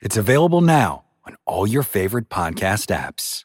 It's 0.00 0.16
available 0.16 0.62
now 0.62 1.04
on 1.26 1.36
all 1.44 1.66
your 1.66 1.82
favorite 1.82 2.30
podcast 2.30 2.88
apps. 2.88 3.44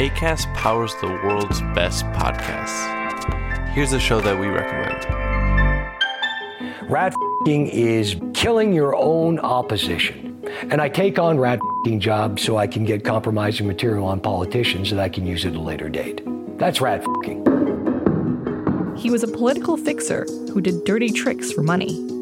ACAST 0.00 0.52
powers 0.54 0.92
the 0.96 1.06
world's 1.06 1.60
best 1.76 2.04
podcasts. 2.06 3.68
Here's 3.68 3.92
a 3.92 4.00
show 4.00 4.20
that 4.20 4.36
we 4.36 4.48
recommend. 4.48 5.06
Rat 6.90 7.14
is 7.68 8.16
killing 8.34 8.72
your 8.72 8.96
own 8.96 9.38
opposition. 9.38 10.42
And 10.72 10.80
I 10.80 10.88
take 10.88 11.16
on 11.16 11.38
rat 11.38 11.60
jobs 12.00 12.42
so 12.42 12.56
I 12.56 12.66
can 12.66 12.84
get 12.84 13.04
compromising 13.04 13.68
material 13.68 14.06
on 14.06 14.18
politicians 14.18 14.90
that 14.90 14.98
I 14.98 15.08
can 15.08 15.24
use 15.24 15.46
at 15.46 15.54
a 15.54 15.60
later 15.60 15.88
date. 15.88 16.20
That's 16.58 16.80
rat 16.80 17.04
He 18.96 19.10
was 19.10 19.22
a 19.22 19.28
political 19.28 19.76
fixer 19.76 20.26
who 20.52 20.60
did 20.60 20.82
dirty 20.84 21.10
tricks 21.10 21.52
for 21.52 21.62
money. 21.62 22.13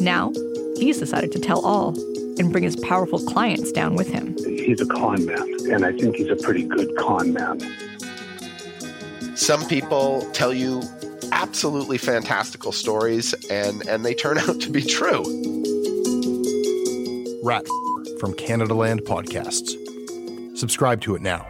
Now, 0.00 0.32
he's 0.78 0.98
decided 0.98 1.30
to 1.32 1.38
tell 1.38 1.64
all 1.64 1.94
and 2.38 2.50
bring 2.50 2.64
his 2.64 2.76
powerful 2.76 3.18
clients 3.18 3.70
down 3.70 3.96
with 3.96 4.08
him. 4.08 4.34
He's 4.38 4.80
a 4.80 4.86
con 4.86 5.26
man, 5.26 5.56
and 5.70 5.84
I 5.84 5.92
think 5.92 6.16
he's 6.16 6.30
a 6.30 6.36
pretty 6.36 6.62
good 6.62 6.96
con 6.96 7.34
man. 7.34 7.60
Some 9.36 9.66
people 9.66 10.22
tell 10.32 10.52
you 10.54 10.82
absolutely 11.32 11.98
fantastical 11.98 12.72
stories, 12.72 13.34
and, 13.50 13.86
and 13.86 14.04
they 14.04 14.14
turn 14.14 14.38
out 14.48 14.60
to 14.60 14.70
be 14.70 14.82
true. 14.82 15.22
Rat 17.42 17.66
from 18.20 18.34
Canadaland 18.34 19.00
Podcasts. 19.00 19.76
Subscribe 20.56 21.00
to 21.02 21.14
it 21.14 21.22
now. 21.22 21.46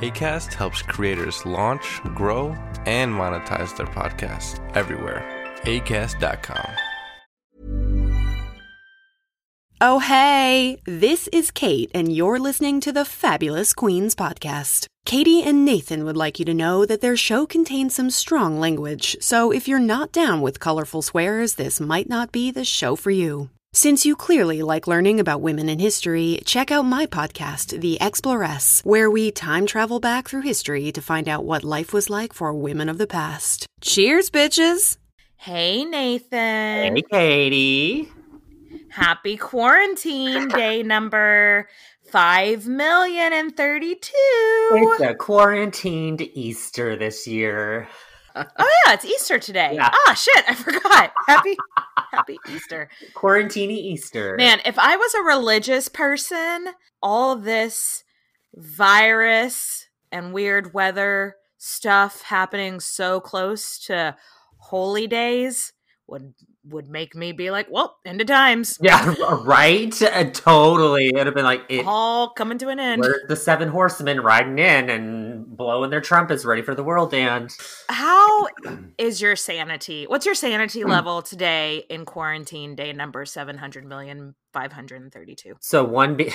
ACAST 0.00 0.54
helps 0.54 0.80
creators 0.80 1.44
launch, 1.44 2.00
grow, 2.14 2.56
and 2.86 3.12
monetize 3.12 3.76
their 3.76 3.86
podcasts 3.86 4.58
everywhere. 4.74 5.22
ACAST.com. 5.64 6.89
Oh, 9.82 9.98
hey, 9.98 10.76
this 10.84 11.26
is 11.28 11.50
Kate, 11.50 11.90
and 11.94 12.14
you're 12.14 12.38
listening 12.38 12.82
to 12.82 12.92
the 12.92 13.06
Fabulous 13.06 13.72
Queens 13.72 14.14
podcast. 14.14 14.84
Katie 15.06 15.42
and 15.42 15.64
Nathan 15.64 16.04
would 16.04 16.18
like 16.18 16.38
you 16.38 16.44
to 16.44 16.52
know 16.52 16.84
that 16.84 17.00
their 17.00 17.16
show 17.16 17.46
contains 17.46 17.94
some 17.94 18.10
strong 18.10 18.60
language, 18.60 19.16
so 19.22 19.50
if 19.50 19.66
you're 19.66 19.78
not 19.78 20.12
down 20.12 20.42
with 20.42 20.60
colorful 20.60 21.00
swears, 21.00 21.54
this 21.54 21.80
might 21.80 22.10
not 22.10 22.30
be 22.30 22.50
the 22.50 22.62
show 22.62 22.94
for 22.94 23.10
you. 23.10 23.48
Since 23.72 24.04
you 24.04 24.16
clearly 24.16 24.60
like 24.60 24.86
learning 24.86 25.18
about 25.18 25.40
women 25.40 25.70
in 25.70 25.78
history, 25.78 26.42
check 26.44 26.70
out 26.70 26.84
my 26.84 27.06
podcast, 27.06 27.80
The 27.80 27.98
Exploress, 28.02 28.82
where 28.84 29.10
we 29.10 29.30
time 29.30 29.64
travel 29.64 29.98
back 29.98 30.28
through 30.28 30.42
history 30.42 30.92
to 30.92 31.00
find 31.00 31.26
out 31.26 31.46
what 31.46 31.64
life 31.64 31.94
was 31.94 32.10
like 32.10 32.34
for 32.34 32.52
women 32.52 32.90
of 32.90 32.98
the 32.98 33.06
past. 33.06 33.66
Cheers, 33.80 34.28
bitches! 34.28 34.98
Hey, 35.38 35.86
Nathan. 35.86 36.96
Hey, 36.96 37.02
Katie. 37.10 38.12
Happy 38.88 39.36
quarantine 39.36 40.48
day 40.48 40.82
number 40.82 41.68
five 42.10 42.66
million 42.66 43.32
and 43.32 43.56
thirty-two. 43.56 44.70
It's 44.72 45.00
a 45.00 45.14
quarantined 45.14 46.22
Easter 46.22 46.96
this 46.96 47.26
year. 47.26 47.88
oh 48.36 48.44
yeah, 48.58 48.94
it's 48.94 49.04
Easter 49.04 49.38
today. 49.38 49.72
Yeah. 49.74 49.90
Ah, 49.92 50.14
shit, 50.14 50.44
I 50.48 50.54
forgot. 50.54 51.12
Happy, 51.26 51.56
happy 52.12 52.38
Easter. 52.48 52.88
Quarantini 53.14 53.76
Easter. 53.76 54.36
Man, 54.36 54.60
if 54.64 54.78
I 54.78 54.96
was 54.96 55.14
a 55.14 55.22
religious 55.22 55.88
person, 55.88 56.68
all 57.02 57.36
this 57.36 58.04
virus 58.54 59.86
and 60.12 60.32
weird 60.32 60.74
weather 60.74 61.36
stuff 61.58 62.22
happening 62.22 62.80
so 62.80 63.20
close 63.20 63.78
to 63.86 64.16
holy 64.58 65.06
days 65.06 65.72
would 66.06 66.34
would 66.64 66.88
make 66.88 67.14
me 67.14 67.32
be 67.32 67.50
like, 67.50 67.68
well, 67.70 67.96
end 68.04 68.20
of 68.20 68.26
times. 68.26 68.78
Yeah, 68.80 69.14
right. 69.44 70.02
Uh, 70.02 70.24
totally. 70.24 71.08
It'd 71.08 71.26
have 71.26 71.34
been 71.34 71.44
like 71.44 71.62
it, 71.68 71.86
all 71.86 72.30
coming 72.30 72.58
to 72.58 72.68
an 72.68 72.78
end. 72.78 73.00
Where's 73.00 73.26
the 73.28 73.36
seven 73.36 73.68
horsemen 73.68 74.20
riding 74.20 74.58
in 74.58 74.90
and 74.90 75.46
blowing 75.56 75.90
their 75.90 76.00
trumpets, 76.00 76.44
ready 76.44 76.62
for 76.62 76.74
the 76.74 76.84
world 76.84 77.14
end? 77.14 77.56
How 77.88 78.48
is 78.98 79.20
your 79.20 79.36
sanity? 79.36 80.04
What's 80.06 80.26
your 80.26 80.34
sanity 80.34 80.84
level 80.84 81.22
today 81.22 81.84
in 81.88 82.04
quarantine 82.04 82.74
day 82.74 82.92
number 82.92 83.24
seven 83.24 83.56
hundred 83.56 83.86
million 83.86 84.34
five 84.52 84.72
hundred 84.72 85.02
and 85.02 85.12
thirty-two? 85.12 85.56
So 85.60 85.84
one 85.84 86.16
be 86.16 86.32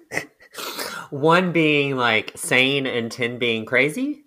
one 1.10 1.52
being 1.52 1.96
like 1.96 2.32
sane 2.34 2.86
and 2.86 3.10
ten 3.10 3.38
being 3.38 3.64
crazy. 3.66 4.22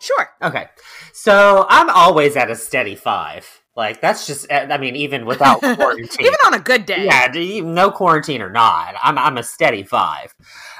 Sure. 0.00 0.28
Okay. 0.42 0.66
So 1.12 1.66
I'm 1.68 1.88
always 1.90 2.36
at 2.36 2.50
a 2.50 2.56
steady 2.56 2.96
five. 2.96 3.61
Like 3.74 4.00
that's 4.00 4.26
just 4.26 4.50
I 4.52 4.76
mean 4.78 4.96
even 4.96 5.24
without 5.24 5.60
quarantine. 5.60 6.08
even 6.26 6.34
on 6.46 6.54
a 6.54 6.58
good 6.60 6.84
day. 6.86 7.06
Yeah, 7.06 7.60
no 7.62 7.90
quarantine 7.90 8.42
or 8.42 8.50
not. 8.50 8.94
I'm 9.02 9.16
I'm 9.18 9.38
a 9.38 9.42
steady 9.42 9.82
5. 9.82 10.34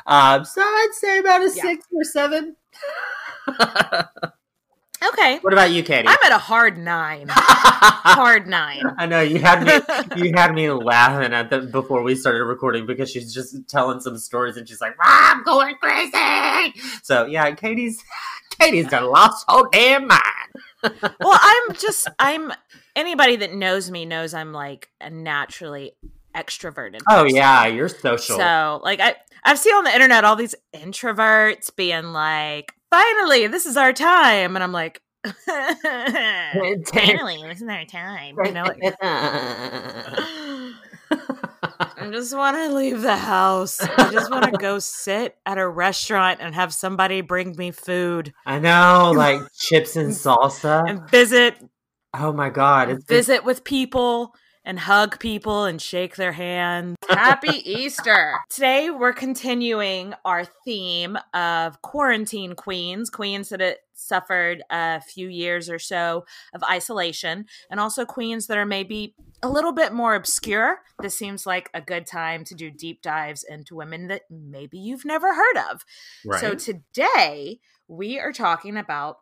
Um 0.06 0.44
so 0.44 0.60
I'd 0.60 0.90
say 0.92 1.18
about 1.18 1.40
a 1.42 1.50
Yeah. 1.54 1.62
6 1.62 1.86
or 1.92 2.04
7. 2.04 2.56
Okay. 5.04 5.38
What 5.40 5.52
about 5.52 5.72
you, 5.72 5.82
Katie? 5.82 6.06
I'm 6.06 6.16
at 6.24 6.30
a 6.30 6.38
hard 6.38 6.78
nine. 6.78 7.26
hard 7.30 8.46
nine. 8.46 8.84
I 8.98 9.06
know 9.06 9.20
you 9.20 9.38
had 9.40 9.64
me 9.64 10.24
you 10.24 10.32
had 10.36 10.54
me 10.54 10.70
laughing 10.70 11.32
at 11.32 11.50
the 11.50 11.58
before 11.62 12.02
we 12.02 12.14
started 12.14 12.44
recording 12.44 12.86
because 12.86 13.10
she's 13.10 13.34
just 13.34 13.56
telling 13.68 13.98
some 14.00 14.16
stories 14.16 14.56
and 14.56 14.68
she's 14.68 14.80
like, 14.80 14.94
"Ah, 15.02 15.34
I'm 15.34 15.42
going 15.42 15.74
crazy. 15.80 16.80
So 17.02 17.26
yeah, 17.26 17.50
Katie's 17.52 18.00
Katie's 18.60 18.86
done 18.88 19.06
lost 19.10 19.44
her 19.50 19.62
damn 19.72 20.06
mind. 20.06 20.22
well, 20.84 21.38
I'm 21.40 21.74
just 21.74 22.06
I'm 22.20 22.52
anybody 22.96 23.36
that 23.36 23.52
knows 23.52 23.90
me 23.90 24.04
knows 24.04 24.34
I'm 24.34 24.52
like 24.52 24.88
a 25.00 25.10
naturally 25.10 25.92
extroverted. 26.34 27.00
Oh 27.08 27.24
yeah, 27.24 27.66
you're 27.66 27.88
social. 27.88 28.36
So 28.36 28.80
like 28.82 29.00
I 29.00 29.16
I've 29.44 29.58
seen 29.58 29.74
on 29.74 29.84
the 29.84 29.92
internet 29.92 30.24
all 30.24 30.36
these 30.36 30.54
introverts 30.74 31.74
being 31.74 32.12
like, 32.12 32.72
finally, 32.90 33.46
this 33.48 33.66
is 33.66 33.76
our 33.76 33.92
time. 33.92 34.56
And 34.56 34.62
I'm 34.62 34.72
like 34.72 35.00
finally, 35.46 37.42
this 37.42 37.62
is 37.62 37.68
our 37.68 37.84
time. 37.84 38.36
You 38.44 38.52
know, 38.52 38.64
like, 38.64 38.94
I 42.02 42.10
just 42.10 42.36
want 42.36 42.56
to 42.56 42.74
leave 42.74 43.02
the 43.02 43.16
house. 43.16 43.80
I 43.80 44.10
just 44.10 44.30
want 44.30 44.44
to 44.46 44.58
go 44.58 44.80
sit 44.80 45.36
at 45.46 45.58
a 45.58 45.68
restaurant 45.68 46.40
and 46.40 46.54
have 46.54 46.74
somebody 46.74 47.20
bring 47.20 47.54
me 47.56 47.70
food 47.70 48.32
I 48.44 48.58
know, 48.58 49.12
like 49.14 49.40
chips 49.56 49.94
and 49.94 50.10
salsa. 50.10 50.82
and 50.88 51.08
visit 51.08 51.56
Oh 52.14 52.32
my 52.32 52.50
god, 52.50 52.90
it's 52.90 53.04
visit 53.06 53.42
with 53.42 53.64
people 53.64 54.34
and 54.64 54.78
hug 54.78 55.18
people 55.18 55.64
and 55.64 55.80
shake 55.80 56.16
their 56.16 56.32
hands. 56.32 56.96
Happy 57.08 57.68
Easter. 57.68 58.34
Today 58.50 58.90
we're 58.90 59.14
continuing 59.14 60.12
our 60.24 60.44
theme 60.44 61.16
of 61.32 61.80
quarantine 61.80 62.54
queens, 62.54 63.08
queens 63.08 63.48
that 63.48 63.60
had 63.60 63.76
suffered 63.94 64.62
a 64.70 65.00
few 65.00 65.28
years 65.28 65.70
or 65.70 65.78
so 65.78 66.26
of 66.54 66.62
isolation, 66.64 67.46
and 67.70 67.80
also 67.80 68.04
queens 68.04 68.46
that 68.46 68.58
are 68.58 68.66
maybe 68.66 69.14
a 69.42 69.48
little 69.48 69.72
bit 69.72 69.94
more 69.94 70.14
obscure. 70.14 70.80
This 71.00 71.16
seems 71.16 71.46
like 71.46 71.70
a 71.72 71.80
good 71.80 72.06
time 72.06 72.44
to 72.44 72.54
do 72.54 72.70
deep 72.70 73.00
dives 73.00 73.42
into 73.42 73.74
women 73.74 74.08
that 74.08 74.22
maybe 74.30 74.78
you've 74.78 75.06
never 75.06 75.34
heard 75.34 75.56
of. 75.70 75.84
So 76.38 76.54
today 76.54 77.60
we 77.88 78.20
are 78.20 78.32
talking 78.32 78.76
about 78.76 79.16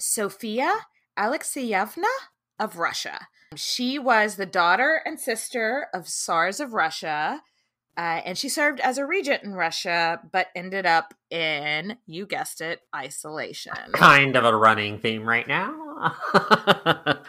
Sophia 0.00 0.72
Alexeyevna 1.18 2.04
of 2.58 2.78
Russia. 2.78 3.28
She 3.54 3.98
was 3.98 4.36
the 4.36 4.46
daughter 4.46 5.02
and 5.04 5.20
sister 5.20 5.88
of 5.92 6.06
Tsars 6.06 6.60
of 6.60 6.72
Russia, 6.72 7.42
uh, 7.96 8.20
and 8.24 8.38
she 8.38 8.48
served 8.48 8.80
as 8.80 8.96
a 8.96 9.06
regent 9.06 9.42
in 9.42 9.52
Russia, 9.52 10.20
but 10.32 10.48
ended 10.56 10.86
up 10.86 11.12
in, 11.30 11.98
you 12.06 12.26
guessed 12.26 12.60
it, 12.60 12.80
isolation. 12.94 13.74
Kind 13.92 14.36
of 14.36 14.44
a 14.44 14.56
running 14.56 14.98
theme 14.98 15.28
right 15.28 15.46
now. 15.46 16.16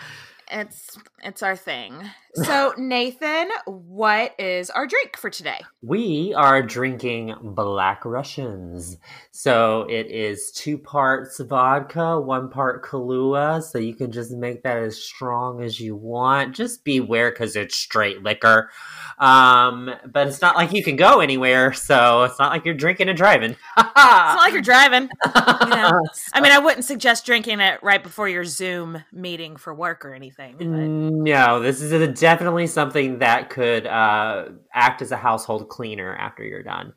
It's 0.52 0.98
it's 1.24 1.44
our 1.44 1.56
thing. 1.56 1.94
So 2.36 2.74
Nathan, 2.80 3.52
what 3.68 4.34
is 4.40 4.72
our 4.72 4.88
drink 4.88 5.18
for 5.18 5.30
today? 5.30 5.60
We 5.84 6.34
are 6.36 6.64
drinking 6.64 7.36
Black 7.44 8.04
Russians. 8.06 8.98
So 9.30 9.86
it 9.88 10.10
is 10.10 10.52
two 10.52 10.80
parts 10.80 11.40
vodka, 11.40 12.20
one 12.20 12.50
part 12.50 12.84
Kahlua. 12.84 13.62
So 13.62 13.78
you 13.78 13.94
can 13.94 14.12
just 14.12 14.32
make 14.32 14.64
that 14.64 14.78
as 14.78 14.98
strong 14.98 15.62
as 15.62 15.80
you 15.80 15.96
want. 15.96 16.56
Just 16.56 16.84
beware 16.84 17.30
because 17.30 17.56
it's 17.56 17.76
straight 17.76 18.24
liquor. 18.24 18.72
Um, 19.20 19.92
but 20.12 20.28
it's 20.28 20.42
not 20.42 20.56
like 20.56 20.74
you 20.74 20.84
can 20.84 20.96
go 20.96 21.20
anywhere. 21.20 21.72
So 21.74 22.24
it's 22.24 22.40
not 22.40 22.52
like 22.52 22.66
you're 22.66 22.74
drinking 22.74 23.10
and 23.10 23.18
driving. 23.18 23.52
it's 23.78 23.96
not 23.96 24.38
like 24.38 24.54
you're 24.54 24.64
driving. 24.64 25.04
You 25.04 25.70
know? 25.70 26.02
I 26.34 26.42
mean, 26.42 26.52
I 26.52 26.58
wouldn't 26.58 26.86
suggest 26.86 27.28
drinking 27.28 27.60
it 27.60 27.84
right 27.84 28.02
before 28.02 28.28
your 28.28 28.44
Zoom 28.44 29.04
meeting 29.12 29.56
for 29.56 29.72
work 29.72 30.04
or 30.04 30.16
anything. 30.16 30.56
But... 30.58 31.13
No, 31.16 31.60
this 31.60 31.80
is 31.80 32.20
definitely 32.20 32.66
something 32.66 33.20
that 33.20 33.52
could 33.52 33.86
uh, 33.86 34.46
act 34.74 35.04
as 35.04 35.12
a 35.12 35.18
household 35.18 35.70
cleaner 35.70 36.16
after 36.16 36.44
you're 36.44 36.64
done, 36.64 36.94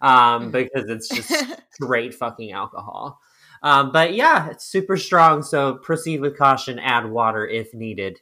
um, 0.00 0.52
because 0.52 0.84
it's 0.88 1.08
just 1.08 1.32
straight 1.72 2.14
fucking 2.14 2.52
alcohol. 2.52 3.20
Um, 3.64 3.90
but 3.90 4.14
yeah, 4.14 4.50
it's 4.50 4.64
super 4.64 4.96
strong. 4.96 5.42
So 5.42 5.74
proceed 5.74 6.20
with 6.20 6.38
caution. 6.38 6.78
Add 6.78 7.10
water 7.10 7.44
if 7.44 7.74
needed. 7.74 8.20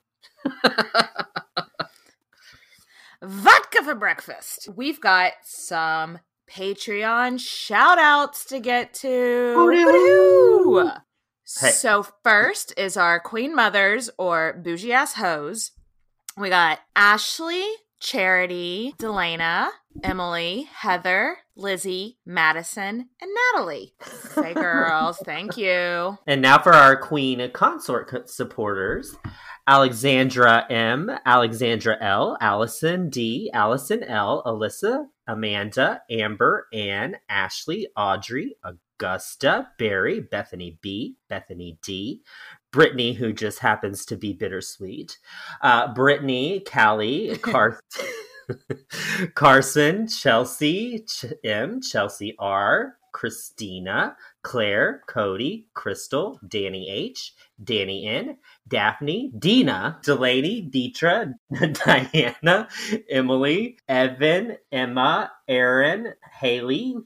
Vodka 3.22 3.82
for 3.82 3.94
breakfast. 3.94 4.70
We've 4.74 5.00
got 5.00 5.32
some 5.42 6.20
Patreon 6.50 7.38
shout 7.38 7.98
outs 7.98 8.46
to 8.46 8.60
get 8.60 8.94
to. 8.94 9.54
Hey. 11.60 11.70
So 11.70 12.06
first 12.22 12.72
is 12.76 12.96
our 12.96 13.20
Queen 13.20 13.54
Mothers 13.54 14.10
or 14.18 14.60
bougie 14.62 14.92
ass 14.92 15.14
hoes. 15.14 15.72
We 16.36 16.48
got 16.48 16.80
Ashley, 16.96 17.64
Charity, 18.00 18.94
Delana, 18.98 19.68
Emily, 20.02 20.68
Heather, 20.74 21.36
Lizzie, 21.54 22.18
Madison, 22.26 23.08
and 23.20 23.30
Natalie. 23.54 23.94
Say 24.34 24.54
girls, 24.54 25.18
thank 25.24 25.56
you. 25.56 26.16
And 26.26 26.42
now 26.42 26.58
for 26.58 26.72
our 26.72 26.96
Queen 26.96 27.50
consort 27.52 28.28
supporters. 28.28 29.14
Alexandra 29.66 30.66
M, 30.70 31.10
Alexandra 31.24 31.96
L, 32.00 32.36
Allison 32.40 33.08
D, 33.08 33.50
Allison 33.54 34.02
L, 34.02 34.42
Alyssa, 34.44 35.06
Amanda, 35.26 36.02
Amber, 36.10 36.66
Ann, 36.72 37.16
Ashley, 37.30 37.88
Audrey, 37.96 38.56
Augusta, 38.98 39.68
Barry, 39.78 40.20
Bethany 40.20 40.78
B, 40.80 41.16
Bethany 41.28 41.78
D, 41.82 42.22
Brittany, 42.72 43.12
who 43.14 43.32
just 43.32 43.60
happens 43.60 44.04
to 44.06 44.16
be 44.16 44.32
bittersweet, 44.32 45.18
uh, 45.62 45.92
Brittany, 45.94 46.60
Callie, 46.60 47.36
Car- 47.42 47.80
Carson, 49.34 50.06
Chelsea 50.08 51.00
Ch- 51.00 51.26
M, 51.44 51.80
Chelsea 51.80 52.34
R, 52.38 52.96
Christina, 53.12 54.16
Claire, 54.42 55.02
Cody, 55.08 55.68
Crystal, 55.74 56.38
Danny 56.48 56.90
H, 56.90 57.32
Danny 57.62 58.06
N, 58.06 58.36
Daphne, 58.66 59.30
Dina, 59.38 59.98
Delaney, 60.02 60.68
Deetra, 60.68 61.32
Diana, 61.84 62.68
Emily, 63.08 63.78
Evan, 63.88 64.56
Emma, 64.72 65.30
Aaron, 65.48 66.14
Haley, 66.40 66.96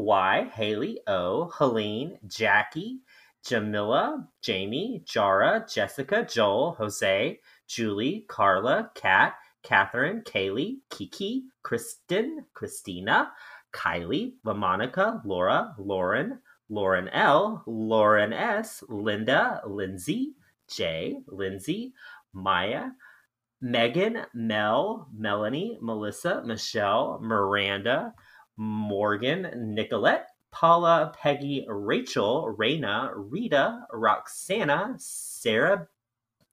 Y, 0.00 0.50
Haley 0.54 1.00
O, 1.06 1.50
Helene, 1.58 2.18
Jackie, 2.26 3.00
Jamila, 3.46 4.26
Jamie, 4.42 5.02
Jara, 5.04 5.66
Jessica, 5.68 6.24
Joel, 6.24 6.72
Jose, 6.78 7.38
Julie, 7.66 8.24
Carla, 8.28 8.90
Kat, 8.94 9.34
Catherine, 9.62 10.22
Kaylee, 10.22 10.78
Kiki, 10.90 11.44
Kristen, 11.62 12.46
Christina, 12.54 13.30
Kylie, 13.74 14.34
LaMonica, 14.46 15.20
Laura, 15.24 15.74
Lauren, 15.78 16.38
Lauren 16.70 17.08
L, 17.08 17.62
Lauren 17.66 18.32
S, 18.32 18.82
Linda, 18.88 19.60
Lindsay, 19.66 20.34
Jay, 20.68 21.18
Lindsay, 21.26 21.92
Maya, 22.32 22.90
Megan, 23.60 24.24
Mel, 24.32 25.08
Melanie, 25.14 25.78
Melissa, 25.82 26.42
Michelle, 26.46 27.18
Miranda, 27.22 28.14
Morgan, 28.56 29.74
Nicolette, 29.74 30.28
Paula, 30.50 31.12
Peggy, 31.16 31.64
Rachel, 31.68 32.54
Raina, 32.58 33.12
Rita, 33.14 33.86
Roxana, 33.92 34.94
Sarah 34.98 35.88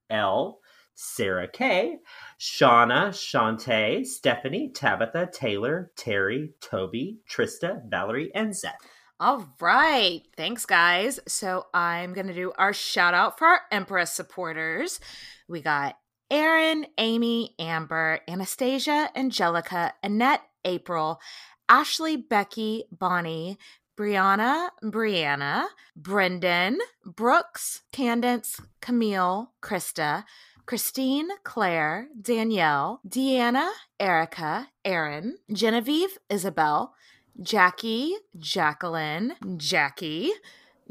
L, 0.09 0.59
Sarah 0.94 1.47
K, 1.47 1.97
Shauna, 2.39 3.09
Shantae, 3.09 4.05
Stephanie, 4.05 4.69
Tabitha, 4.69 5.29
Taylor, 5.31 5.91
Terry, 5.95 6.53
Toby, 6.59 7.19
Trista, 7.29 7.88
Valerie, 7.88 8.31
and 8.33 8.51
Zeth. 8.51 8.73
All 9.19 9.47
right. 9.59 10.21
Thanks, 10.35 10.65
guys. 10.65 11.19
So 11.27 11.67
I'm 11.73 12.13
going 12.13 12.27
to 12.27 12.33
do 12.33 12.51
our 12.57 12.73
shout 12.73 13.13
out 13.13 13.38
for 13.38 13.47
our 13.47 13.61
Empress 13.71 14.11
supporters. 14.11 15.00
We 15.47 15.61
got 15.61 15.97
Aaron, 16.29 16.85
Amy, 16.97 17.55
Amber, 17.57 18.19
Anastasia, 18.27 19.09
Angelica, 19.15 19.93
Annette, 20.03 20.41
April, 20.65 21.19
Ashley, 21.69 22.15
Becky, 22.17 22.85
Bonnie, 22.91 23.57
Brianna, 23.97 24.69
Brianna, 24.83 25.65
Brendan, 25.95 26.77
Brooks, 27.05 27.81
Candence, 27.91 28.61
Camille, 28.79 29.51
Krista, 29.61 30.23
Christine, 30.67 31.29
Claire, 31.43 32.07
Danielle, 32.21 33.01
Deanna, 33.07 33.69
Erica, 33.99 34.69
Aaron, 34.85 35.37
Genevieve, 35.51 36.17
Isabel, 36.29 36.93
Jackie, 37.41 38.15
Jacqueline, 38.37 39.35
Jackie, 39.57 40.31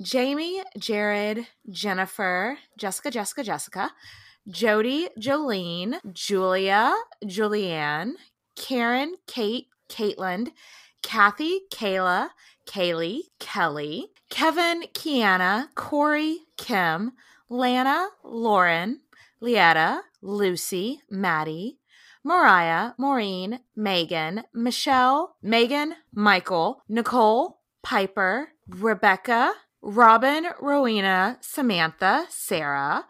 Jamie, 0.00 0.62
Jared, 0.78 1.46
Jennifer, 1.70 2.58
Jessica, 2.78 3.10
Jessica, 3.10 3.42
Jessica, 3.44 3.90
Jody, 4.48 5.08
Jolene, 5.18 6.00
Julia, 6.12 6.94
Julianne, 7.24 8.12
Karen, 8.56 9.14
Kate, 9.26 9.66
Caitlin, 9.88 10.48
Kathy, 11.02 11.60
Kayla, 11.70 12.30
Kaylee, 12.66 13.22
Kelly, 13.38 14.08
Kevin, 14.28 14.82
Kiana, 14.92 15.68
Corey, 15.74 16.40
Kim, 16.56 17.12
Lana, 17.48 18.08
Lauren, 18.24 19.00
Lietta, 19.40 20.00
Lucy, 20.20 21.00
Maddie, 21.10 21.78
Mariah, 22.24 22.92
Maureen, 22.98 23.60
Megan, 23.76 24.42
Michelle, 24.52 25.36
Megan, 25.42 25.94
Michael, 26.12 26.82
Nicole, 26.88 27.60
Piper, 27.84 28.48
Rebecca, 28.68 29.54
Robin, 29.80 30.48
Rowena, 30.60 31.38
Samantha, 31.40 32.26
Sarah, 32.28 33.06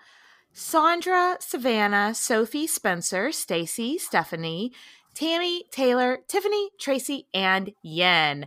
Sandra, 0.52 1.36
Savannah, 1.40 2.14
Sophie, 2.14 2.66
Spencer, 2.66 3.32
Stacy, 3.32 3.96
Stephanie, 3.96 4.72
Tammy, 5.16 5.64
Taylor, 5.70 6.18
Tiffany, 6.28 6.68
Tracy, 6.78 7.26
and 7.32 7.72
Yen. 7.82 8.46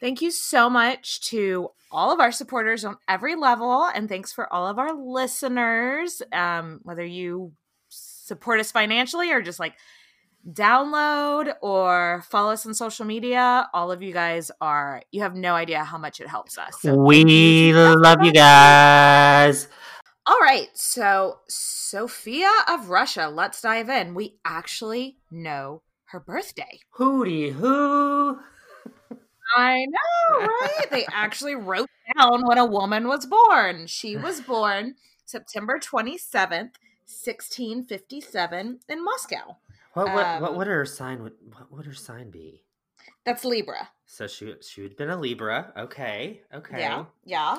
Thank 0.00 0.22
you 0.22 0.30
so 0.30 0.70
much 0.70 1.20
to 1.28 1.68
all 1.92 2.10
of 2.10 2.20
our 2.20 2.32
supporters 2.32 2.86
on 2.86 2.96
every 3.06 3.36
level, 3.36 3.84
and 3.84 4.08
thanks 4.08 4.32
for 4.32 4.50
all 4.52 4.66
of 4.66 4.78
our 4.78 4.94
listeners. 4.94 6.22
Um, 6.32 6.80
whether 6.84 7.04
you 7.04 7.52
support 7.90 8.60
us 8.60 8.72
financially 8.72 9.30
or 9.30 9.42
just 9.42 9.60
like 9.60 9.74
download 10.50 11.52
or 11.60 12.24
follow 12.30 12.52
us 12.52 12.64
on 12.64 12.72
social 12.72 13.04
media, 13.04 13.68
all 13.74 13.92
of 13.92 14.02
you 14.02 14.14
guys 14.14 14.50
are, 14.60 15.02
you 15.12 15.20
have 15.20 15.34
no 15.34 15.54
idea 15.54 15.84
how 15.84 15.98
much 15.98 16.20
it 16.20 16.28
helps 16.28 16.56
us. 16.56 16.80
So 16.80 16.94
we 16.94 17.74
love 17.74 18.24
you 18.24 18.32
guys. 18.32 19.68
All 20.26 20.40
right. 20.40 20.68
So, 20.74 21.40
Sophia 21.46 22.50
of 22.68 22.88
Russia, 22.88 23.28
let's 23.28 23.60
dive 23.60 23.90
in. 23.90 24.14
We 24.14 24.36
actually 24.44 25.18
know 25.30 25.82
her 26.06 26.20
birthday. 26.20 26.80
Hootie 26.96 27.52
hoo. 27.52 28.38
I 29.54 29.86
know, 29.86 30.38
right? 30.40 30.90
they 30.90 31.06
actually 31.12 31.54
wrote 31.54 31.88
down 32.16 32.46
when 32.46 32.58
a 32.58 32.64
woman 32.64 33.06
was 33.08 33.26
born. 33.26 33.86
She 33.86 34.16
was 34.16 34.40
born 34.40 34.96
September 35.24 35.78
27th, 35.78 36.74
1657 37.06 38.80
in 38.88 39.04
Moscow. 39.04 39.56
What 39.94 40.12
what, 40.12 40.26
um, 40.26 40.42
what 40.42 40.56
would 40.56 40.66
her 40.66 40.84
sign 40.84 41.22
would 41.22 41.34
what 41.52 41.72
would 41.72 41.86
her 41.86 41.94
sign 41.94 42.30
be? 42.30 42.62
That's 43.24 43.44
Libra. 43.44 43.88
So 44.04 44.26
she 44.26 44.54
she 44.60 44.82
would 44.82 44.92
have 44.92 44.98
been 44.98 45.10
a 45.10 45.16
Libra. 45.16 45.72
Okay. 45.76 46.42
Okay. 46.52 46.80
Yeah. 46.80 47.04
Yeah. 47.24 47.58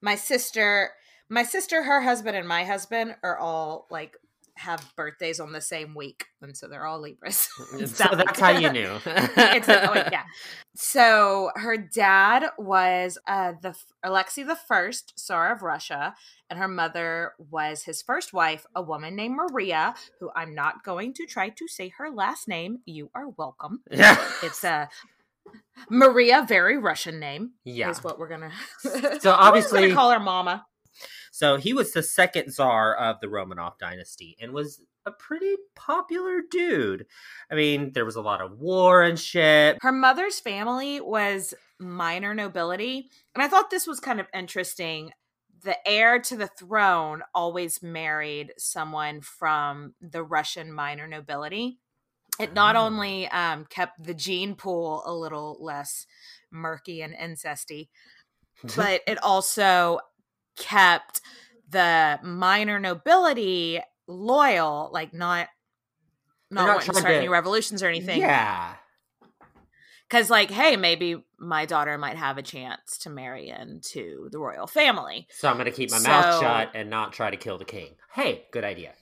My 0.00 0.14
sister 0.14 0.92
my 1.28 1.42
sister, 1.42 1.82
her 1.82 2.02
husband, 2.02 2.36
and 2.36 2.46
my 2.46 2.64
husband 2.64 3.16
are 3.22 3.36
all 3.36 3.86
like 3.90 4.16
have 4.56 4.92
birthdays 4.96 5.38
on 5.40 5.52
the 5.52 5.60
same 5.60 5.94
week, 5.94 6.24
and 6.40 6.56
so 6.56 6.66
they're 6.68 6.86
all 6.86 7.00
Libras. 7.00 7.48
So 7.86 7.86
that 7.86 8.16
that's 8.16 8.40
how 8.40 8.50
you 8.50 8.70
knew. 8.72 8.98
it's 9.04 9.68
oh, 9.68 9.92
wait, 9.94 10.06
yeah. 10.12 10.24
So 10.74 11.50
her 11.54 11.76
dad 11.78 12.44
was 12.58 13.16
uh, 13.26 13.52
the 13.62 13.74
Alexei 14.02 14.42
the 14.42 14.56
First, 14.56 15.14
Tsar 15.18 15.52
of 15.52 15.62
Russia, 15.62 16.14
and 16.50 16.58
her 16.58 16.68
mother 16.68 17.32
was 17.38 17.84
his 17.84 18.02
first 18.02 18.32
wife, 18.32 18.66
a 18.74 18.82
woman 18.82 19.16
named 19.16 19.36
Maria, 19.36 19.94
who 20.20 20.30
I'm 20.36 20.54
not 20.54 20.84
going 20.84 21.14
to 21.14 21.26
try 21.26 21.48
to 21.48 21.68
say 21.68 21.92
her 21.98 22.10
last 22.10 22.46
name. 22.48 22.78
You 22.84 23.10
are 23.14 23.28
welcome. 23.28 23.80
Yeah. 23.90 24.22
It's 24.42 24.64
a 24.64 24.88
Maria, 25.90 26.44
very 26.46 26.76
Russian 26.78 27.20
name. 27.20 27.52
Yeah. 27.64 27.90
is 27.90 28.02
what 28.02 28.18
we're 28.18 28.28
gonna. 28.28 28.52
So 28.80 29.00
gonna 29.00 29.18
obviously- 29.30 29.92
call 29.92 30.10
her 30.10 30.20
Mama. 30.20 30.66
So 31.36 31.56
he 31.58 31.74
was 31.74 31.92
the 31.92 32.02
second 32.02 32.50
czar 32.50 32.94
of 32.94 33.20
the 33.20 33.26
Romanov 33.26 33.76
dynasty 33.78 34.38
and 34.40 34.54
was 34.54 34.80
a 35.04 35.10
pretty 35.10 35.56
popular 35.74 36.40
dude. 36.50 37.04
I 37.50 37.54
mean, 37.54 37.92
there 37.92 38.06
was 38.06 38.16
a 38.16 38.22
lot 38.22 38.40
of 38.40 38.58
war 38.58 39.02
and 39.02 39.20
shit. 39.20 39.76
Her 39.82 39.92
mother's 39.92 40.40
family 40.40 40.98
was 40.98 41.52
minor 41.78 42.32
nobility, 42.32 43.10
and 43.34 43.44
I 43.44 43.48
thought 43.48 43.68
this 43.68 43.86
was 43.86 44.00
kind 44.00 44.18
of 44.18 44.28
interesting. 44.32 45.10
The 45.62 45.76
heir 45.86 46.20
to 46.20 46.38
the 46.38 46.46
throne 46.46 47.22
always 47.34 47.82
married 47.82 48.54
someone 48.56 49.20
from 49.20 49.94
the 50.00 50.22
Russian 50.22 50.72
minor 50.72 51.06
nobility. 51.06 51.80
It 52.40 52.54
not 52.54 52.76
Oh. 52.76 52.80
only 52.86 53.28
um, 53.28 53.66
kept 53.66 54.02
the 54.02 54.14
gene 54.14 54.54
pool 54.54 55.02
a 55.04 55.12
little 55.12 55.58
less 55.60 56.06
murky 56.50 57.02
and 57.02 57.14
incesty, 57.14 57.88
but 58.74 59.02
it 59.06 59.22
also 59.22 59.98
kept 60.56 61.20
the 61.68 62.18
minor 62.22 62.78
nobility 62.78 63.80
loyal, 64.06 64.90
like 64.92 65.12
not 65.12 65.48
not, 66.50 66.66
not 66.66 66.74
wanting 66.76 66.94
to 66.94 67.00
start 67.00 67.12
to- 67.12 67.16
any 67.18 67.28
revolutions 67.28 67.82
or 67.82 67.88
anything. 67.88 68.20
Yeah. 68.20 68.74
Because, 70.08 70.30
like, 70.30 70.52
hey, 70.52 70.76
maybe 70.76 71.24
my 71.36 71.66
daughter 71.66 71.98
might 71.98 72.16
have 72.16 72.38
a 72.38 72.42
chance 72.42 72.98
to 72.98 73.10
marry 73.10 73.48
into 73.48 74.28
the 74.30 74.38
royal 74.38 74.68
family. 74.68 75.26
So 75.30 75.48
I'm 75.48 75.56
going 75.56 75.64
to 75.66 75.72
keep 75.72 75.90
my 75.90 75.98
mouth 75.98 76.40
shut 76.40 76.70
and 76.74 76.88
not 76.88 77.12
try 77.12 77.28
to 77.28 77.36
kill 77.36 77.58
the 77.58 77.64
king. 77.64 77.96
Hey, 78.12 78.46
good 78.52 78.62
idea. 78.62 78.92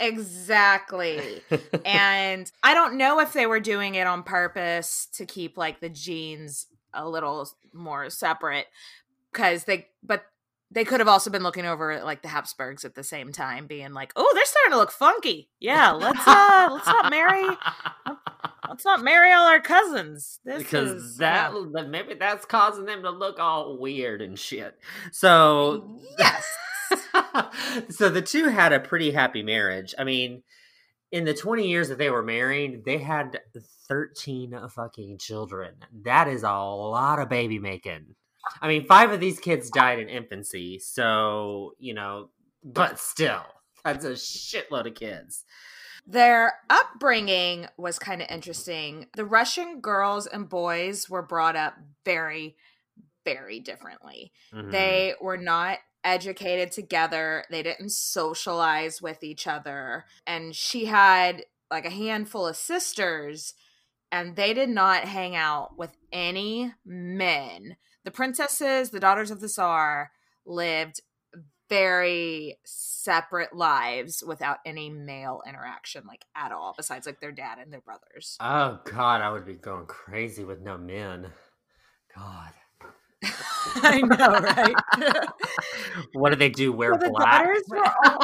Exactly. 0.00 1.42
and 1.84 2.50
I 2.62 2.72
don't 2.72 2.96
know 2.96 3.20
if 3.20 3.34
they 3.34 3.44
were 3.44 3.60
doing 3.60 3.94
it 3.94 4.06
on 4.06 4.22
purpose 4.22 5.08
to 5.14 5.26
keep, 5.26 5.58
like, 5.58 5.80
the 5.80 5.90
genes 5.90 6.66
a 6.94 7.06
little 7.06 7.46
more 7.74 8.08
separate. 8.08 8.68
Because 9.30 9.64
they, 9.64 9.88
but 10.02 10.24
they 10.70 10.84
could 10.84 11.00
have 11.00 11.08
also 11.08 11.30
been 11.30 11.42
looking 11.42 11.64
over 11.64 11.90
at, 11.90 12.04
like, 12.04 12.22
the 12.22 12.28
Habsburgs 12.28 12.84
at 12.84 12.94
the 12.94 13.02
same 13.02 13.32
time, 13.32 13.66
being 13.66 13.92
like, 13.92 14.12
oh, 14.16 14.30
they're 14.34 14.44
starting 14.44 14.72
to 14.72 14.78
look 14.78 14.92
funky. 14.92 15.48
Yeah, 15.60 15.92
let's, 15.92 16.26
uh, 16.26 16.68
let's 16.70 16.86
not 16.86 17.10
marry, 17.10 17.48
let's 18.68 18.84
not 18.84 19.02
marry 19.02 19.32
all 19.32 19.46
our 19.46 19.60
cousins. 19.60 20.40
This 20.44 20.62
because 20.62 20.90
is, 20.90 21.16
that 21.18 21.52
yeah. 21.52 21.82
maybe 21.82 22.14
that's 22.14 22.44
causing 22.44 22.84
them 22.84 23.02
to 23.02 23.10
look 23.10 23.38
all 23.38 23.78
weird 23.78 24.20
and 24.20 24.38
shit. 24.38 24.78
So 25.12 26.00
Yes. 26.18 26.46
so 27.90 28.08
the 28.08 28.22
two 28.22 28.48
had 28.48 28.72
a 28.72 28.80
pretty 28.80 29.10
happy 29.10 29.42
marriage. 29.42 29.94
I 29.98 30.04
mean, 30.04 30.42
in 31.10 31.24
the 31.24 31.34
20 31.34 31.68
years 31.68 31.88
that 31.88 31.98
they 31.98 32.10
were 32.10 32.22
married, 32.22 32.84
they 32.84 32.98
had 32.98 33.40
13 33.88 34.58
fucking 34.74 35.18
children. 35.18 35.74
That 36.04 36.28
is 36.28 36.42
a 36.42 36.52
lot 36.52 37.18
of 37.18 37.28
baby 37.28 37.58
making. 37.58 38.14
I 38.60 38.68
mean, 38.68 38.86
five 38.86 39.10
of 39.12 39.20
these 39.20 39.38
kids 39.38 39.70
died 39.70 39.98
in 39.98 40.08
infancy, 40.08 40.78
so, 40.78 41.74
you 41.78 41.94
know, 41.94 42.30
but 42.64 42.98
still, 42.98 43.44
that's 43.84 44.04
a 44.04 44.12
shitload 44.12 44.86
of 44.86 44.94
kids. 44.94 45.44
Their 46.06 46.54
upbringing 46.70 47.66
was 47.76 47.98
kind 47.98 48.22
of 48.22 48.28
interesting. 48.30 49.08
The 49.14 49.26
Russian 49.26 49.80
girls 49.80 50.26
and 50.26 50.48
boys 50.48 51.10
were 51.10 51.22
brought 51.22 51.54
up 51.54 51.74
very, 52.04 52.56
very 53.24 53.60
differently. 53.60 54.32
Mhm. 54.52 54.70
They 54.70 55.14
were 55.20 55.36
not 55.36 55.78
educated 56.04 56.72
together, 56.72 57.44
they 57.50 57.62
didn't 57.62 57.90
socialize 57.90 59.02
with 59.02 59.22
each 59.22 59.46
other. 59.46 60.06
And 60.26 60.54
she 60.56 60.86
had 60.86 61.44
like 61.70 61.84
a 61.84 61.90
handful 61.90 62.46
of 62.46 62.56
sisters, 62.56 63.54
and 64.10 64.36
they 64.36 64.54
did 64.54 64.70
not 64.70 65.04
hang 65.04 65.36
out 65.36 65.76
with 65.76 65.94
any 66.10 66.72
men. 66.84 67.76
The 68.08 68.12
princesses, 68.12 68.88
the 68.88 69.00
daughters 69.00 69.30
of 69.30 69.40
the 69.40 69.50
Tsar, 69.50 70.10
lived 70.46 71.02
very 71.68 72.56
separate 72.64 73.54
lives 73.54 74.24
without 74.26 74.60
any 74.64 74.88
male 74.88 75.42
interaction 75.46 76.04
like 76.08 76.24
at 76.34 76.50
all 76.50 76.72
besides 76.74 77.04
like 77.04 77.20
their 77.20 77.32
dad 77.32 77.58
and 77.58 77.70
their 77.70 77.82
brothers 77.82 78.38
Oh 78.40 78.80
god, 78.90 79.20
I 79.20 79.30
would 79.30 79.44
be 79.44 79.52
going 79.56 79.84
crazy 79.84 80.42
with 80.42 80.62
no 80.62 80.78
men. 80.78 81.32
God. 82.16 82.52
i 83.82 84.00
know 84.00 84.40
right 84.40 85.26
What 86.14 86.30
do 86.30 86.36
they 86.36 86.48
do? 86.48 86.72
Wear 86.72 86.92
Well, 86.92 87.00
the 87.00 87.10
black? 87.10 87.46
all- 87.46 88.20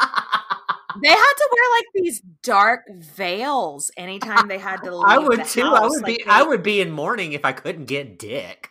they 1.02 1.08
had 1.10 1.34
to 1.36 1.48
wear 1.52 1.76
like 1.78 1.84
these 1.94 2.22
dark 2.42 2.80
veils 2.90 3.92
anytime 3.96 4.48
they 4.48 4.58
had 4.58 4.78
to 4.82 4.96
leave 4.96 5.04
I 5.06 5.18
would 5.18 5.44
too. 5.44 5.62
I 5.62 5.86
would 5.86 6.02
Like, 6.02 6.06
be 6.06 6.24
they- 6.24 6.30
I 6.30 6.42
would 6.42 6.64
be 6.64 6.80
in 6.80 6.90
mourning 6.90 7.32
if 7.34 7.44
I 7.44 7.52
couldn't 7.52 7.84
get 7.84 8.18
dick. 8.18 8.70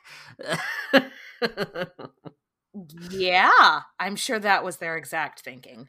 Yeah 3.09 3.81
i'm 3.99 4.15
sure 4.15 4.39
that 4.39 4.63
was 4.63 4.77
their 4.77 4.97
exact 4.97 5.41
thinking. 5.41 5.87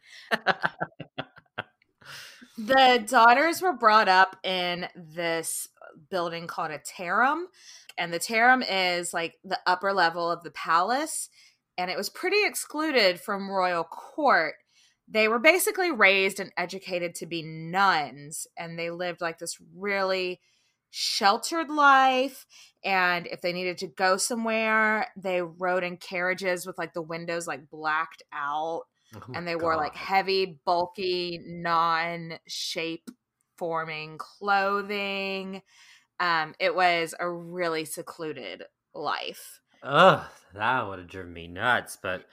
The 2.59 3.05
daughters 3.07 3.61
were 3.61 3.75
brought 3.75 4.09
up 4.09 4.37
in 4.43 4.88
this 4.95 5.69
uh, 5.83 5.99
building 6.11 6.47
called 6.47 6.71
a 6.71 6.79
terem 6.79 7.45
and 7.99 8.12
the 8.12 8.19
terem 8.19 8.65
is 8.69 9.12
like 9.12 9.37
the 9.45 9.59
upper 9.67 9.93
level 9.93 10.31
of 10.31 10.43
the 10.43 10.50
palace 10.53 11.29
and 11.76 11.91
it 11.91 11.99
was 11.99 12.09
pretty 12.09 12.45
excluded 12.47 13.21
from 13.21 13.50
royal 13.50 13.85
court. 13.85 14.55
They 15.07 15.29
were 15.29 15.38
basically 15.38 15.91
raised 15.91 16.41
and 16.41 16.50
educated 16.57 17.15
to 17.17 17.26
be 17.26 17.43
nuns 17.43 18.47
and 18.57 18.79
they 18.79 18.91
lived 18.91 19.21
like 19.21 19.38
this 19.38 19.59
really 19.76 20.41
sheltered 20.90 21.69
life 21.69 22.47
and 22.85 23.26
if 23.26 23.40
they 23.40 23.52
needed 23.52 23.76
to 23.76 23.87
go 23.87 24.16
somewhere 24.16 25.09
they 25.16 25.43
rode 25.43 25.85
in 25.85 25.97
carriages 25.97 26.66
with 26.66 26.78
like 26.78 26.95
the 26.95 27.02
windows 27.02 27.47
like 27.47 27.69
blacked 27.69 28.23
out 28.33 28.85
Oh 29.14 29.21
and 29.35 29.47
they 29.47 29.57
wore 29.57 29.76
like 29.76 29.95
heavy, 29.95 30.59
bulky, 30.64 31.40
non-shape 31.45 33.09
forming 33.57 34.19
clothing. 34.19 35.62
Um, 36.19 36.55
it 36.59 36.75
was 36.75 37.14
a 37.19 37.31
really 37.31 37.85
secluded 37.85 38.64
life. 38.95 39.61
Ugh, 39.83 40.25
that 40.55 40.87
would 40.87 40.99
have 40.99 41.09
driven 41.09 41.33
me 41.33 41.47
nuts. 41.47 41.99
But 42.00 42.25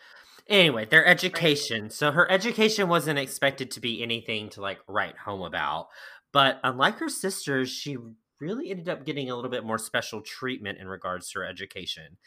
anyway, 0.48 0.86
their 0.86 1.06
education. 1.06 1.90
So 1.90 2.12
her 2.12 2.30
education 2.32 2.90
wasn't 2.90 3.20
expected 3.20 3.72
to 3.72 3.80
be 3.80 4.02
anything 4.02 4.50
to 4.50 4.62
like 4.62 4.80
write 4.88 5.18
home 5.18 5.42
about. 5.42 5.88
But 6.32 6.60
unlike 6.64 6.98
her 6.98 7.10
sisters, 7.10 7.70
she 7.70 7.98
really 8.44 8.70
ended 8.70 8.90
up 8.90 9.06
getting 9.06 9.30
a 9.30 9.36
little 9.36 9.50
bit 9.50 9.64
more 9.64 9.78
special 9.78 10.22
treatment 10.22 10.78
in 10.80 10.88
regards 10.88 11.30
to 11.32 11.40
her 11.40 11.46
education. 11.46 12.18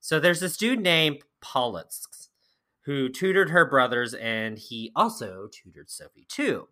So 0.00 0.20
there's 0.20 0.40
this 0.40 0.56
dude 0.56 0.80
named 0.80 1.22
Politz 1.42 2.28
who 2.82 3.08
tutored 3.08 3.50
her 3.50 3.68
brothers, 3.68 4.14
and 4.14 4.58
he 4.58 4.92
also 4.94 5.48
tutored 5.50 5.90
Sophie 5.90 6.26
too. 6.28 6.68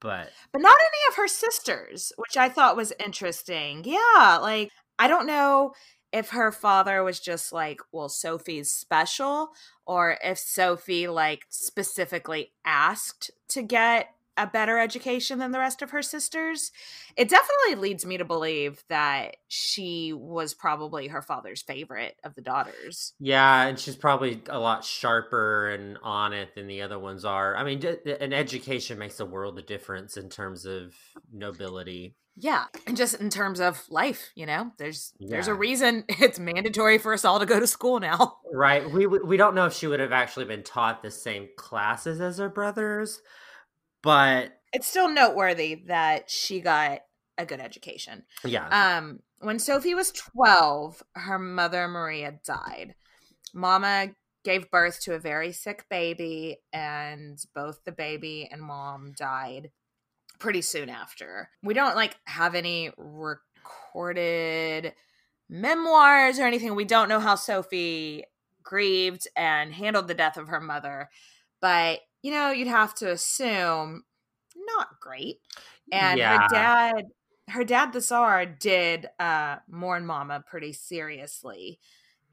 But 0.00 0.30
But 0.52 0.62
not 0.62 0.76
any 0.78 1.10
of 1.10 1.16
her 1.16 1.28
sisters, 1.28 2.12
which 2.16 2.36
I 2.36 2.48
thought 2.48 2.76
was 2.76 2.92
interesting. 3.04 3.82
Yeah, 3.84 4.38
like 4.40 4.70
I 4.98 5.08
don't 5.08 5.26
know 5.26 5.72
if 6.12 6.30
her 6.30 6.52
father 6.52 7.02
was 7.02 7.20
just 7.20 7.52
like, 7.52 7.80
well, 7.92 8.08
Sophie's 8.08 8.70
special, 8.70 9.50
or 9.86 10.16
if 10.22 10.38
Sophie 10.38 11.08
like 11.08 11.46
specifically 11.48 12.52
asked 12.64 13.30
to 13.48 13.62
get 13.62 14.08
a 14.40 14.46
better 14.46 14.78
education 14.78 15.38
than 15.38 15.52
the 15.52 15.58
rest 15.58 15.82
of 15.82 15.90
her 15.90 16.02
sisters. 16.02 16.72
It 17.16 17.28
definitely 17.28 17.74
leads 17.74 18.06
me 18.06 18.16
to 18.16 18.24
believe 18.24 18.82
that 18.88 19.36
she 19.48 20.12
was 20.12 20.54
probably 20.54 21.08
her 21.08 21.20
father's 21.20 21.62
favorite 21.62 22.16
of 22.24 22.34
the 22.34 22.40
daughters. 22.40 23.12
Yeah, 23.20 23.66
and 23.66 23.78
she's 23.78 23.96
probably 23.96 24.42
a 24.48 24.58
lot 24.58 24.84
sharper 24.84 25.68
and 25.68 25.98
on 26.02 26.32
it 26.32 26.54
than 26.54 26.66
the 26.66 26.82
other 26.82 26.98
ones 26.98 27.24
are. 27.24 27.54
I 27.54 27.64
mean, 27.64 27.80
d- 27.80 27.96
an 28.20 28.32
education 28.32 28.98
makes 28.98 29.20
a 29.20 29.26
world 29.26 29.58
of 29.58 29.66
difference 29.66 30.16
in 30.16 30.30
terms 30.30 30.64
of 30.64 30.94
nobility. 31.32 32.16
Yeah, 32.36 32.64
and 32.86 32.96
just 32.96 33.16
in 33.16 33.28
terms 33.28 33.60
of 33.60 33.82
life, 33.90 34.30
you 34.34 34.46
know, 34.46 34.72
there's 34.78 35.12
there's 35.20 35.48
a 35.48 35.54
reason 35.54 36.04
it's 36.08 36.38
mandatory 36.38 36.96
for 36.96 37.12
us 37.12 37.24
all 37.24 37.38
to 37.38 37.44
go 37.44 37.60
to 37.60 37.66
school 37.66 38.00
now. 38.00 38.38
Right. 38.52 38.90
We 38.90 39.06
we 39.06 39.36
don't 39.36 39.54
know 39.54 39.66
if 39.66 39.74
she 39.74 39.86
would 39.86 40.00
have 40.00 40.12
actually 40.12 40.46
been 40.46 40.62
taught 40.62 41.02
the 41.02 41.10
same 41.10 41.48
classes 41.56 42.20
as 42.20 42.38
her 42.38 42.48
brothers, 42.48 43.20
but 44.02 44.52
It's 44.72 44.88
still 44.88 45.08
noteworthy 45.08 45.74
that 45.86 46.30
she 46.30 46.60
got 46.60 47.00
a 47.38 47.44
good 47.46 47.60
education. 47.60 48.24
yeah. 48.44 48.98
Um, 48.98 49.20
when 49.40 49.58
Sophie 49.58 49.94
was 49.94 50.12
12, 50.12 51.02
her 51.14 51.38
mother 51.38 51.88
Maria 51.88 52.38
died. 52.44 52.94
Mama 53.54 54.08
gave 54.44 54.70
birth 54.70 55.00
to 55.02 55.14
a 55.14 55.18
very 55.18 55.52
sick 55.52 55.86
baby, 55.90 56.58
and 56.72 57.38
both 57.54 57.84
the 57.84 57.92
baby 57.92 58.48
and 58.50 58.60
mom 58.62 59.12
died 59.16 59.70
pretty 60.38 60.62
soon 60.62 60.88
after. 60.88 61.50
We 61.62 61.74
don't 61.74 61.96
like 61.96 62.16
have 62.24 62.54
any 62.54 62.90
recorded 62.96 64.94
memoirs 65.48 66.38
or 66.38 66.44
anything. 66.44 66.74
We 66.74 66.84
don't 66.84 67.08
know 67.08 67.20
how 67.20 67.34
Sophie 67.34 68.24
grieved 68.62 69.26
and 69.36 69.74
handled 69.74 70.08
the 70.08 70.14
death 70.14 70.36
of 70.36 70.48
her 70.48 70.60
mother, 70.60 71.10
but 71.60 72.00
you 72.22 72.30
know, 72.32 72.50
you'd 72.50 72.68
have 72.68 72.94
to 72.96 73.10
assume 73.10 74.04
not 74.56 75.00
great. 75.00 75.38
And 75.92 76.18
Yeah. 76.18 76.42
her 76.42 76.48
dad, 76.48 77.04
her 77.48 77.64
dad, 77.64 77.92
the 77.92 78.00
Tsar, 78.00 78.46
did 78.46 79.08
uh, 79.18 79.56
mourn 79.68 80.06
Mama 80.06 80.44
pretty 80.48 80.72
seriously. 80.72 81.78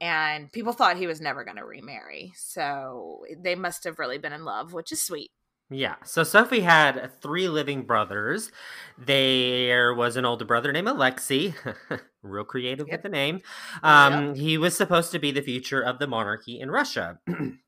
And 0.00 0.52
people 0.52 0.72
thought 0.72 0.96
he 0.96 1.08
was 1.08 1.20
never 1.20 1.44
going 1.44 1.56
to 1.56 1.64
remarry. 1.64 2.32
So 2.36 3.24
they 3.36 3.56
must 3.56 3.84
have 3.84 3.98
really 3.98 4.18
been 4.18 4.32
in 4.32 4.44
love, 4.44 4.72
which 4.72 4.92
is 4.92 5.02
sweet. 5.02 5.32
Yeah. 5.70 5.96
So 6.04 6.22
Sophie 6.22 6.60
had 6.60 7.10
three 7.20 7.48
living 7.48 7.82
brothers. 7.82 8.50
There 8.96 9.92
was 9.92 10.16
an 10.16 10.24
older 10.24 10.44
brother 10.44 10.72
named 10.72 10.88
Alexei, 10.88 11.54
real 12.22 12.44
creative 12.44 12.88
with 12.88 13.02
the 13.02 13.08
name. 13.08 13.40
Um, 13.82 14.34
He 14.34 14.56
was 14.56 14.76
supposed 14.76 15.12
to 15.12 15.18
be 15.18 15.30
the 15.30 15.42
future 15.42 15.82
of 15.82 15.98
the 15.98 16.06
monarchy 16.06 16.58
in 16.60 16.70
Russia. 16.70 17.18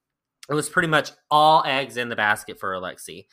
it 0.50 0.54
was 0.54 0.68
pretty 0.68 0.88
much 0.88 1.12
all 1.30 1.62
eggs 1.64 1.96
in 1.96 2.08
the 2.08 2.16
basket 2.16 2.58
for 2.58 2.74
Alexei 2.74 3.26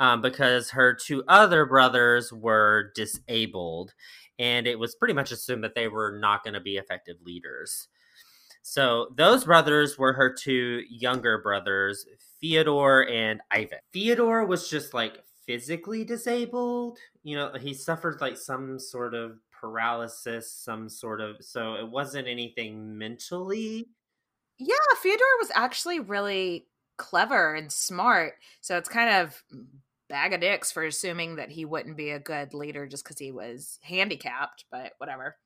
um, 0.00 0.20
because 0.20 0.70
her 0.70 0.92
two 0.92 1.22
other 1.28 1.64
brothers 1.64 2.32
were 2.32 2.90
disabled, 2.96 3.94
and 4.38 4.66
it 4.66 4.78
was 4.78 4.96
pretty 4.96 5.14
much 5.14 5.30
assumed 5.30 5.62
that 5.62 5.76
they 5.76 5.86
were 5.86 6.18
not 6.20 6.42
going 6.42 6.54
to 6.54 6.60
be 6.60 6.76
effective 6.76 7.16
leaders. 7.22 7.88
So 8.62 9.08
those 9.14 9.44
brothers 9.44 9.98
were 9.98 10.14
her 10.14 10.32
two 10.32 10.82
younger 10.88 11.40
brothers, 11.40 12.06
Theodore 12.40 13.08
and 13.08 13.40
Ivan. 13.50 13.78
Theodore 13.92 14.44
was 14.44 14.68
just 14.68 14.94
like 14.94 15.18
physically 15.46 16.02
disabled. 16.02 16.98
You 17.22 17.36
know, 17.36 17.52
he 17.60 17.74
suffered 17.74 18.20
like 18.20 18.36
some 18.36 18.78
sort 18.78 19.14
of 19.14 19.38
paralysis, 19.52 20.50
some 20.50 20.88
sort 20.88 21.20
of 21.20 21.36
so 21.40 21.74
it 21.74 21.88
wasn't 21.88 22.26
anything 22.26 22.96
mentally. 22.98 23.88
Yeah, 24.58 24.74
Fyodor 25.02 25.24
was 25.40 25.50
actually 25.54 26.00
really 26.00 26.66
clever 26.96 27.54
and 27.54 27.72
smart. 27.72 28.34
So 28.60 28.76
it's 28.76 28.88
kind 28.88 29.22
of 29.22 29.42
mm, 29.54 29.66
bag 30.08 30.32
of 30.32 30.40
dicks 30.40 30.70
for 30.70 30.84
assuming 30.84 31.36
that 31.36 31.50
he 31.50 31.64
wouldn't 31.64 31.96
be 31.96 32.10
a 32.10 32.18
good 32.18 32.54
leader 32.54 32.86
just 32.86 33.04
because 33.04 33.18
he 33.18 33.32
was 33.32 33.78
handicapped, 33.82 34.64
but 34.70 34.92
whatever. 34.98 35.36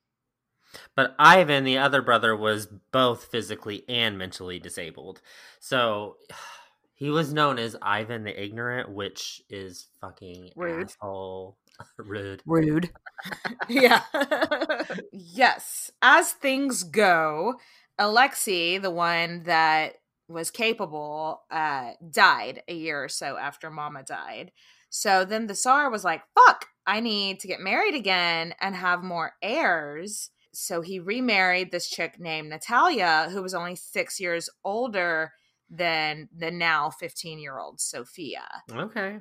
But 0.94 1.14
Ivan, 1.18 1.64
the 1.64 1.78
other 1.78 2.02
brother, 2.02 2.36
was 2.36 2.68
both 2.92 3.24
physically 3.30 3.84
and 3.88 4.18
mentally 4.18 4.58
disabled. 4.58 5.20
So 5.60 6.16
he 6.94 7.10
was 7.10 7.32
known 7.32 7.58
as 7.58 7.76
Ivan 7.80 8.24
the 8.24 8.42
Ignorant, 8.42 8.90
which 8.90 9.42
is 9.48 9.86
fucking 10.00 10.50
Rude. 10.56 10.90
asshole. 10.90 11.56
Rude. 11.96 12.42
Rude. 12.44 12.90
yeah. 13.68 14.02
yes. 15.12 15.90
As 16.02 16.32
things 16.32 16.82
go, 16.82 17.54
Alexei, 17.98 18.78
the 18.78 18.90
one 18.90 19.42
that 19.44 19.94
was 20.28 20.50
capable, 20.50 21.42
uh, 21.50 21.92
died 22.10 22.62
a 22.68 22.74
year 22.74 23.02
or 23.02 23.08
so 23.08 23.36
after 23.36 23.70
Mama 23.70 24.02
died. 24.02 24.52
So 24.90 25.24
then 25.24 25.46
the 25.46 25.54
Tsar 25.54 25.90
was 25.90 26.04
like, 26.04 26.22
fuck, 26.34 26.66
I 26.86 27.00
need 27.00 27.40
to 27.40 27.48
get 27.48 27.60
married 27.60 27.94
again 27.94 28.54
and 28.60 28.74
have 28.74 29.02
more 29.02 29.32
heirs. 29.42 30.30
So 30.52 30.80
he 30.80 30.98
remarried 30.98 31.70
this 31.70 31.88
chick 31.88 32.18
named 32.18 32.48
Natalia, 32.48 33.28
who 33.30 33.42
was 33.42 33.54
only 33.54 33.76
six 33.76 34.18
years 34.18 34.48
older 34.64 35.32
than 35.70 36.28
the 36.34 36.50
now 36.50 36.90
15 36.90 37.38
year 37.38 37.58
old 37.58 37.80
Sophia. 37.80 38.48
Okay. 38.72 39.18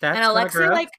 That's 0.00 0.16
and 0.16 0.26
Alexei, 0.26 0.68
like, 0.68 0.90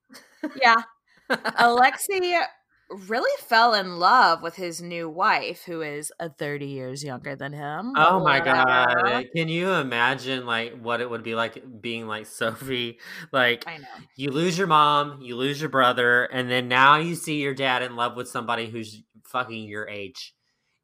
yeah, 0.59 0.81
Alexei 1.57 2.41
really 2.89 3.31
fell 3.41 3.73
in 3.73 3.99
love 3.99 4.41
with 4.41 4.55
his 4.55 4.81
new 4.81 5.09
wife, 5.09 5.63
who 5.63 5.81
is 5.81 6.11
a 6.19 6.29
30 6.29 6.65
years 6.65 7.03
younger 7.03 7.35
than 7.35 7.53
him. 7.53 7.93
Oh 7.95 8.19
my 8.19 8.39
god. 8.39 9.27
Can 9.35 9.49
you 9.49 9.71
imagine 9.71 10.45
like 10.45 10.79
what 10.79 11.01
it 11.01 11.09
would 11.09 11.23
be 11.23 11.35
like 11.35 11.63
being 11.81 12.07
like 12.07 12.25
Sophie? 12.25 12.99
Like 13.31 13.65
I 13.67 13.77
know. 13.77 13.87
you 14.15 14.31
lose 14.31 14.57
your 14.57 14.67
mom, 14.67 15.21
you 15.21 15.35
lose 15.35 15.59
your 15.59 15.69
brother, 15.69 16.25
and 16.25 16.49
then 16.49 16.67
now 16.67 16.97
you 16.97 17.15
see 17.15 17.41
your 17.41 17.53
dad 17.53 17.81
in 17.81 17.95
love 17.95 18.15
with 18.15 18.29
somebody 18.29 18.69
who's 18.69 19.01
fucking 19.25 19.67
your 19.67 19.87
age. 19.87 20.33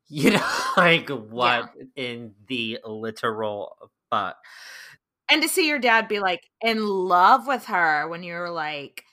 You 0.10 0.32
know, 0.32 0.50
like 0.78 1.10
what 1.10 1.72
in 1.96 2.34
the 2.48 2.80
literal 2.86 3.90
fuck? 4.12 4.36
And 5.28 5.42
to 5.42 5.48
see 5.48 5.68
your 5.68 5.80
dad 5.80 6.08
be 6.08 6.20
like 6.20 6.42
in 6.62 6.86
love 6.86 7.48
with 7.48 7.66
her 7.66 8.08
when 8.10 8.22
you're 8.22 8.52
like, 8.52 9.06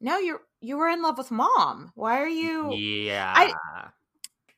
no, 0.00 0.18
you're 0.18 0.42
you 0.64 0.78
were 0.78 0.88
in 0.88 1.02
love 1.02 1.18
with 1.18 1.30
mom. 1.30 1.92
Why 1.94 2.20
are 2.20 2.28
you? 2.28 2.72
Yeah. 2.74 3.34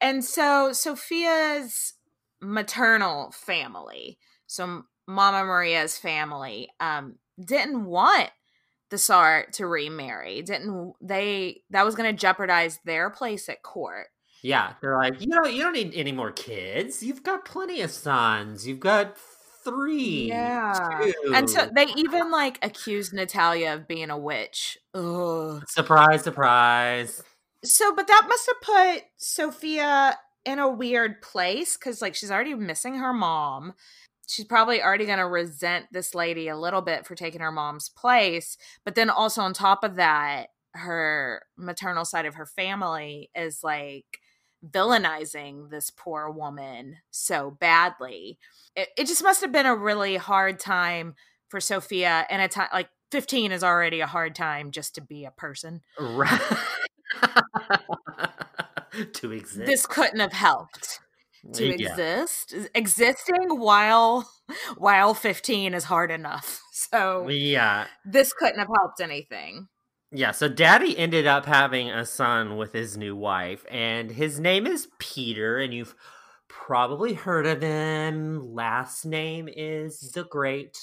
and 0.01 0.25
so 0.25 0.73
Sophia's 0.73 1.95
maternal 2.41 3.33
family, 3.33 4.19
so 4.47 4.85
Mama 5.07 5.45
Maria's 5.45 5.99
family, 5.99 6.69
um, 6.81 7.17
didn't 7.45 7.85
want 7.85 8.31
the 8.91 8.99
Tsar 8.99 9.47
to 9.55 9.67
remarry. 9.67 10.43
Didn't 10.43 10.95
they? 11.01 11.63
That 11.71 11.85
was 11.85 11.95
going 11.95 12.15
to 12.15 12.19
jeopardize 12.19 12.79
their 12.85 13.11
place 13.11 13.49
at 13.49 13.63
court. 13.63 14.07
Yeah, 14.43 14.75
they're 14.81 14.97
like, 14.97 15.21
you 15.21 15.27
don't, 15.27 15.53
you 15.53 15.63
don't 15.63 15.73
need 15.73 15.95
any 15.95 16.13
more 16.13 16.31
kids. 16.31 17.03
You've 17.03 17.25
got 17.25 17.45
plenty 17.45 17.81
of 17.81 17.91
sons. 17.91 18.67
You've 18.67 18.81
got 18.81 19.17
three. 19.67 20.29
Yeah, 20.29 21.01
two. 21.03 21.33
and 21.35 21.49
so 21.49 21.69
they 21.75 21.87
even 21.97 22.31
like 22.31 22.59
accused 22.65 23.13
Natalia 23.13 23.75
of 23.75 23.89
being 23.89 24.11
a 24.11 24.19
witch. 24.19 24.79
Ugh. 24.95 25.65
surprise, 25.69 26.23
surprise. 26.23 27.23
So, 27.65 27.95
but 27.95 28.07
that 28.07 28.27
must 28.29 28.47
have 28.47 28.61
put 28.61 29.05
Sophia 29.17 30.19
in 30.45 30.59
a 30.59 30.71
weird 30.71 31.21
place 31.21 31.77
because, 31.77 32.01
like, 32.01 32.15
she's 32.15 32.31
already 32.31 32.55
missing 32.55 32.95
her 32.95 33.13
mom. 33.13 33.75
She's 34.29 34.45
probably 34.45 34.83
already 34.83 35.07
going 35.07 35.19
to 35.19 35.27
resent 35.27 35.87
this 35.93 36.15
lady 36.15 36.49
a 36.49 36.57
little 36.57 36.83
bit 36.83 37.07
for 37.07 37.15
taking 37.15 37.41
her 37.41 37.53
mom's 37.53 37.89
place. 37.89 38.57
But 38.85 38.95
then 38.95 39.11
also, 39.11 39.43
on 39.43 39.53
top 39.53 39.85
of 39.85 39.97
that, 39.97 40.49
her 40.73 41.43
maternal 41.57 42.05
side 42.05 42.27
of 42.27 42.35
her 42.35 42.47
family 42.47 43.31
is 43.35 43.61
like 43.63 44.21
villainizing 44.65 45.71
this 45.71 45.91
poor 45.91 46.31
woman 46.31 46.97
so 47.11 47.51
badly. 47.51 48.39
It, 48.75 48.89
it 48.97 49.07
just 49.07 49.23
must 49.23 49.41
have 49.41 49.53
been 49.53 49.67
a 49.67 49.75
really 49.77 50.17
hard 50.17 50.59
time 50.59 51.15
for 51.49 51.61
Sophia 51.61 52.27
and 52.31 52.43
a 52.43 52.49
time 52.49 52.69
like 52.73 52.89
15 53.13 53.53
is 53.53 53.63
already 53.63 54.01
a 54.01 54.07
hard 54.07 54.35
time 54.35 54.71
just 54.73 54.95
to 54.97 55.01
be 55.01 55.25
a 55.25 55.31
person. 55.31 55.81
Right. 55.99 56.41
to 59.13 59.33
exist. 59.33 59.67
This 59.67 59.87
couldn't 59.87 60.21
have 60.21 60.33
helped 60.33 61.01
to 61.55 61.67
Yeah. 61.67 61.75
exist. 61.75 62.55
Existing 62.75 63.59
while 63.59 64.29
while 64.77 65.15
15 65.15 65.75
is 65.75 65.85
hard 65.85 66.11
enough. 66.11 66.61
So 66.77 67.29
Yeah. 67.29 67.87
this 68.05 68.33
couldn't 68.35 68.59
have 68.61 68.69
helped 68.69 69.01
anything. 69.01 69.67
Yeah, 70.13 70.31
so 70.31 70.49
daddy 70.49 70.97
ended 70.97 71.27
up 71.27 71.47
having 71.47 71.91
a 71.91 72.07
son 72.07 72.57
with 72.57 72.73
his 72.73 72.97
new 72.97 73.17
wife, 73.17 73.67
and 73.69 74.11
his 74.11 74.39
name 74.39 74.67
is 74.67 74.89
Peter, 74.99 75.59
and 75.59 75.75
you've 75.75 75.97
probably 76.49 77.15
heard 77.15 77.45
of 77.45 77.61
him. 77.61 78.55
Last 78.55 79.05
name 79.05 79.49
is 79.49 80.13
the 80.13 80.25
Great. 80.25 80.79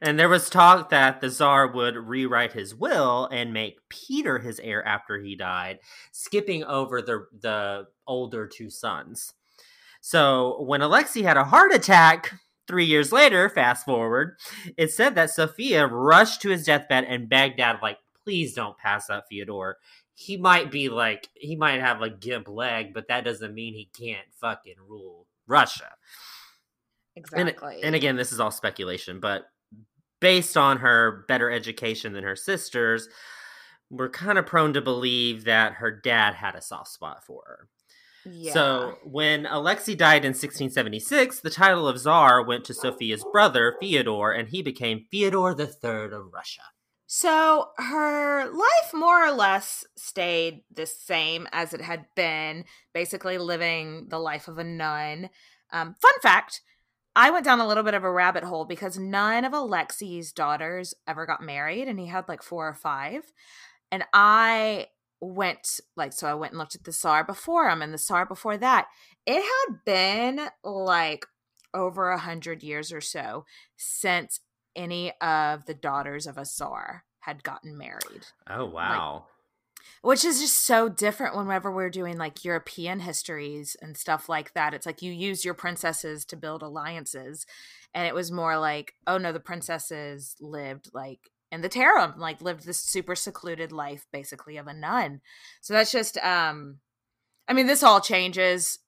And 0.00 0.18
there 0.18 0.28
was 0.28 0.48
talk 0.48 0.90
that 0.90 1.20
the 1.20 1.28
Tsar 1.28 1.70
would 1.72 1.96
rewrite 1.96 2.52
his 2.52 2.74
will 2.74 3.26
and 3.30 3.52
make 3.52 3.76
Peter 3.88 4.38
his 4.38 4.58
heir 4.60 4.86
after 4.86 5.18
he 5.20 5.36
died, 5.36 5.80
skipping 6.12 6.64
over 6.64 7.02
the 7.02 7.26
the 7.42 7.88
older 8.06 8.46
two 8.46 8.70
sons. 8.70 9.34
So 10.00 10.62
when 10.62 10.82
Alexei 10.82 11.22
had 11.22 11.36
a 11.36 11.44
heart 11.44 11.74
attack 11.74 12.34
three 12.68 12.84
years 12.84 13.12
later, 13.12 13.48
fast 13.48 13.84
forward, 13.84 14.38
it 14.78 14.92
said 14.92 15.14
that 15.16 15.30
Sophia 15.30 15.86
rushed 15.86 16.40
to 16.42 16.50
his 16.50 16.64
deathbed 16.64 17.04
and 17.04 17.28
begged 17.28 17.58
dad, 17.58 17.78
like, 17.82 17.98
please 18.24 18.54
don't 18.54 18.76
pass 18.78 19.08
up 19.10 19.26
Fyodor. 19.30 19.76
He 20.14 20.36
might 20.36 20.70
be 20.70 20.88
like, 20.88 21.28
he 21.34 21.56
might 21.56 21.80
have 21.80 22.00
a 22.02 22.10
gimp 22.10 22.48
leg, 22.48 22.94
but 22.94 23.08
that 23.08 23.24
doesn't 23.24 23.54
mean 23.54 23.74
he 23.74 23.90
can't 23.98 24.26
fucking 24.40 24.76
rule 24.88 25.26
Russia. 25.46 25.90
And- 27.16 27.48
Exactly. 27.48 27.80
And, 27.82 27.94
again, 27.94 28.16
this 28.16 28.32
is 28.32 28.40
all 28.40 28.50
speculation, 28.50 29.20
but 29.20 29.44
based 30.20 30.56
on 30.56 30.78
her 30.78 31.24
better 31.28 31.50
education 31.50 32.12
than 32.12 32.24
her 32.24 32.34
sisters, 32.36 33.08
we're 33.90 34.08
kind 34.08 34.38
of 34.38 34.46
prone 34.46 34.72
to 34.72 34.80
believe 34.80 35.44
that 35.44 35.74
her 35.74 35.90
dad 35.92 36.34
had 36.34 36.54
a 36.56 36.62
soft 36.62 36.88
spot 36.88 37.22
for 37.24 37.42
her. 37.46 37.68
yeah. 38.24 38.52
So 38.52 38.98
when 39.04 39.46
Alexei 39.46 39.94
died 39.94 40.24
in 40.24 40.30
1676, 40.30 41.40
the 41.40 41.50
title 41.50 41.86
of 41.86 41.98
Tsar 41.98 42.42
went 42.42 42.64
to 42.64 42.74
Sophia's 42.74 43.24
brother, 43.30 43.76
Fyodor, 43.80 44.32
and 44.32 44.48
he 44.48 44.62
became 44.62 45.06
Fyodor 45.12 45.50
III 45.58 46.12
of 46.14 46.32
Russia. 46.32 46.62
So 47.06 47.68
her 47.76 48.46
life 48.46 48.94
more 48.94 49.26
or 49.26 49.32
less 49.32 49.84
stayed 49.96 50.62
the 50.72 50.86
same 50.86 51.46
as 51.52 51.74
it 51.74 51.80
had 51.80 52.06
been, 52.16 52.64
basically 52.92 53.38
living 53.38 54.06
the 54.08 54.18
life 54.18 54.48
of 54.48 54.58
a 54.58 54.64
nun. 54.64 55.30
Um, 55.70 55.94
fun 56.00 56.20
fact 56.22 56.62
I 57.16 57.30
went 57.30 57.44
down 57.44 57.60
a 57.60 57.66
little 57.66 57.84
bit 57.84 57.94
of 57.94 58.04
a 58.04 58.10
rabbit 58.10 58.44
hole 58.44 58.64
because 58.64 58.98
none 58.98 59.44
of 59.44 59.52
Alexei's 59.52 60.32
daughters 60.32 60.94
ever 61.06 61.26
got 61.26 61.42
married, 61.42 61.86
and 61.86 61.98
he 61.98 62.06
had 62.06 62.28
like 62.28 62.42
four 62.42 62.68
or 62.68 62.74
five. 62.74 63.32
And 63.92 64.04
I 64.12 64.88
went 65.20 65.80
like 65.96 66.12
so 66.12 66.26
I 66.26 66.34
went 66.34 66.52
and 66.52 66.58
looked 66.58 66.74
at 66.74 66.84
the 66.84 66.92
Tsar 66.92 67.24
before 67.24 67.70
him 67.70 67.82
and 67.82 67.94
the 67.94 67.98
Tsar 67.98 68.26
before 68.26 68.56
that. 68.58 68.88
It 69.26 69.42
had 69.42 69.84
been 69.84 70.48
like 70.64 71.26
over 71.72 72.10
a 72.10 72.18
hundred 72.18 72.62
years 72.62 72.92
or 72.92 73.00
so 73.00 73.44
since 73.76 74.40
any 74.76 75.12
of 75.20 75.66
the 75.66 75.74
daughters 75.74 76.26
of 76.26 76.38
a 76.38 76.44
Tsar 76.44 77.04
had 77.20 77.42
gotten 77.42 77.76
married. 77.76 78.26
Oh 78.48 78.66
wow. 78.66 79.14
Like, 79.14 79.22
which 80.02 80.24
is 80.24 80.40
just 80.40 80.66
so 80.66 80.88
different 80.88 81.36
whenever 81.36 81.72
we're 81.72 81.90
doing 81.90 82.18
like 82.18 82.44
European 82.44 83.00
histories 83.00 83.76
and 83.80 83.96
stuff 83.96 84.28
like 84.28 84.52
that. 84.52 84.74
It's 84.74 84.86
like 84.86 85.02
you 85.02 85.10
use 85.10 85.44
your 85.44 85.54
princesses 85.54 86.24
to 86.26 86.36
build 86.36 86.62
alliances. 86.62 87.46
And 87.94 88.06
it 88.06 88.14
was 88.14 88.30
more 88.30 88.58
like, 88.58 88.94
oh 89.06 89.18
no, 89.18 89.32
the 89.32 89.40
princesses 89.40 90.36
lived 90.40 90.90
like 90.92 91.30
in 91.50 91.62
the 91.62 91.68
terem, 91.68 92.18
like 92.18 92.42
lived 92.42 92.66
this 92.66 92.80
super 92.80 93.14
secluded 93.14 93.72
life 93.72 94.06
basically 94.12 94.56
of 94.56 94.66
a 94.66 94.74
nun. 94.74 95.20
So 95.62 95.72
that's 95.72 95.92
just 95.92 96.18
um 96.18 96.80
I 97.48 97.52
mean, 97.52 97.66
this 97.66 97.82
all 97.82 98.00
changes 98.00 98.78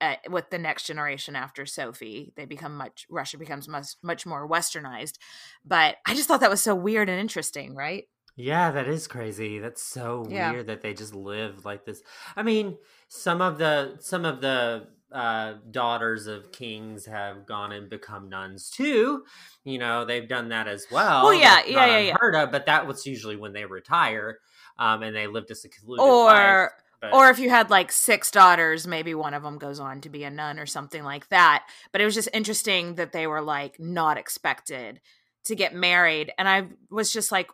uh, 0.00 0.16
with 0.30 0.50
the 0.50 0.58
next 0.58 0.86
generation 0.86 1.36
after 1.36 1.66
Sophie. 1.66 2.32
They 2.36 2.44
become 2.44 2.76
much 2.76 3.06
Russia 3.10 3.38
becomes 3.38 3.68
much 3.68 3.88
much 4.02 4.26
more 4.26 4.48
westernized. 4.48 5.18
But 5.64 5.96
I 6.06 6.14
just 6.14 6.28
thought 6.28 6.40
that 6.40 6.50
was 6.50 6.62
so 6.62 6.74
weird 6.74 7.08
and 7.08 7.20
interesting, 7.20 7.74
right? 7.74 8.04
Yeah, 8.36 8.70
that 8.70 8.86
is 8.86 9.08
crazy. 9.08 9.58
That's 9.58 9.82
so 9.82 10.24
Yeah. 10.28 10.52
weird 10.52 10.68
that 10.68 10.80
they 10.80 10.94
just 10.94 11.12
live 11.14 11.64
like 11.64 11.84
this. 11.84 12.02
I 12.36 12.44
mean, 12.44 12.78
some 13.08 13.40
of 13.42 13.58
the 13.58 13.96
some 14.00 14.24
of 14.24 14.40
the 14.40 14.88
uh 15.10 15.54
daughters 15.70 16.26
of 16.26 16.52
kings 16.52 17.06
have 17.06 17.46
gone 17.46 17.72
and 17.72 17.88
become 17.90 18.28
nuns 18.28 18.70
too. 18.70 19.24
You 19.64 19.78
know, 19.78 20.04
they've 20.04 20.28
done 20.28 20.50
that 20.50 20.68
as 20.68 20.86
well. 20.90 21.24
Well, 21.24 21.34
yeah, 21.40 21.62
yeah, 21.66 21.86
yeah, 21.86 21.98
yeah. 21.98 22.42
of, 22.44 22.52
but 22.52 22.66
that 22.66 22.86
was 22.86 23.04
usually 23.06 23.36
when 23.36 23.52
they 23.52 23.64
retire 23.64 24.38
um 24.78 25.02
and 25.02 25.16
they 25.16 25.26
lived 25.26 25.50
a 25.50 25.54
secluded 25.56 26.04
or 26.06 26.24
life. 26.24 26.70
But- 27.00 27.12
or 27.14 27.30
if 27.30 27.38
you 27.38 27.50
had 27.50 27.70
like 27.70 27.92
six 27.92 28.30
daughters 28.30 28.86
maybe 28.86 29.14
one 29.14 29.34
of 29.34 29.42
them 29.42 29.58
goes 29.58 29.78
on 29.80 30.00
to 30.00 30.08
be 30.08 30.24
a 30.24 30.30
nun 30.30 30.58
or 30.58 30.66
something 30.66 31.04
like 31.04 31.28
that. 31.28 31.66
But 31.92 32.00
it 32.00 32.04
was 32.04 32.14
just 32.14 32.28
interesting 32.32 32.96
that 32.96 33.12
they 33.12 33.26
were 33.26 33.40
like 33.42 33.78
not 33.78 34.18
expected 34.18 35.00
to 35.44 35.54
get 35.54 35.74
married. 35.74 36.32
And 36.38 36.48
i 36.48 36.64
was 36.90 37.12
just 37.12 37.32
like 37.32 37.50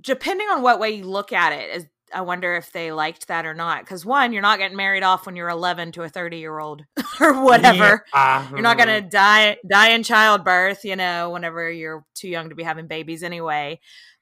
depending 0.00 0.48
on 0.48 0.62
what 0.62 0.78
way 0.78 0.90
you 0.90 1.04
look 1.04 1.32
at 1.32 1.52
it 1.52 1.74
is 1.74 1.86
i 2.12 2.20
wonder 2.20 2.54
if 2.56 2.72
they 2.72 2.90
liked 2.92 3.28
that 3.28 3.46
or 3.46 3.54
not. 3.54 3.80
Because 3.84 4.04
one 4.04 4.32
you're 4.32 4.42
not 4.42 4.58
getting 4.58 4.76
married 4.76 5.02
off 5.02 5.26
when 5.26 5.36
you're 5.36 5.48
11 5.48 5.92
to 5.92 6.02
a 6.02 6.08
30 6.08 6.38
year 6.38 6.58
old 6.58 6.84
or 7.20 7.42
whatever. 7.42 8.04
Yeah. 8.14 8.48
you're 8.50 8.60
not 8.62 8.78
gonna 8.78 9.00
die 9.10 9.56
die 9.68 9.90
in 9.90 10.02
childbirth 10.02 10.84
you 10.84 10.96
know 10.96 11.30
whenever 11.30 11.70
you're 11.70 12.04
too 12.14 12.28
young 12.28 12.48
to 12.48 12.54
be 12.54 12.62
having 12.62 12.86
babies 12.86 13.22
anyway. 13.22 13.78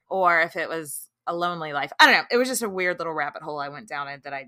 Or 0.09 0.41
if 0.43 0.55
it 0.57 0.69
was 0.69 1.09
a 1.27 1.35
lonely 1.35 1.73
life 1.73 1.93
i 2.01 2.07
don't 2.07 2.15
know 2.17 2.25
it 2.31 2.37
was 2.37 2.49
just 2.49 2.62
a 2.62 2.69
weird 2.69 2.99
little 2.99 3.12
rabbit 3.15 3.43
hole 3.43 3.59
i 3.59 3.69
went 3.69 3.89
down 3.89 4.09
in 4.09 4.21
that 4.25 4.33
i 4.33 4.47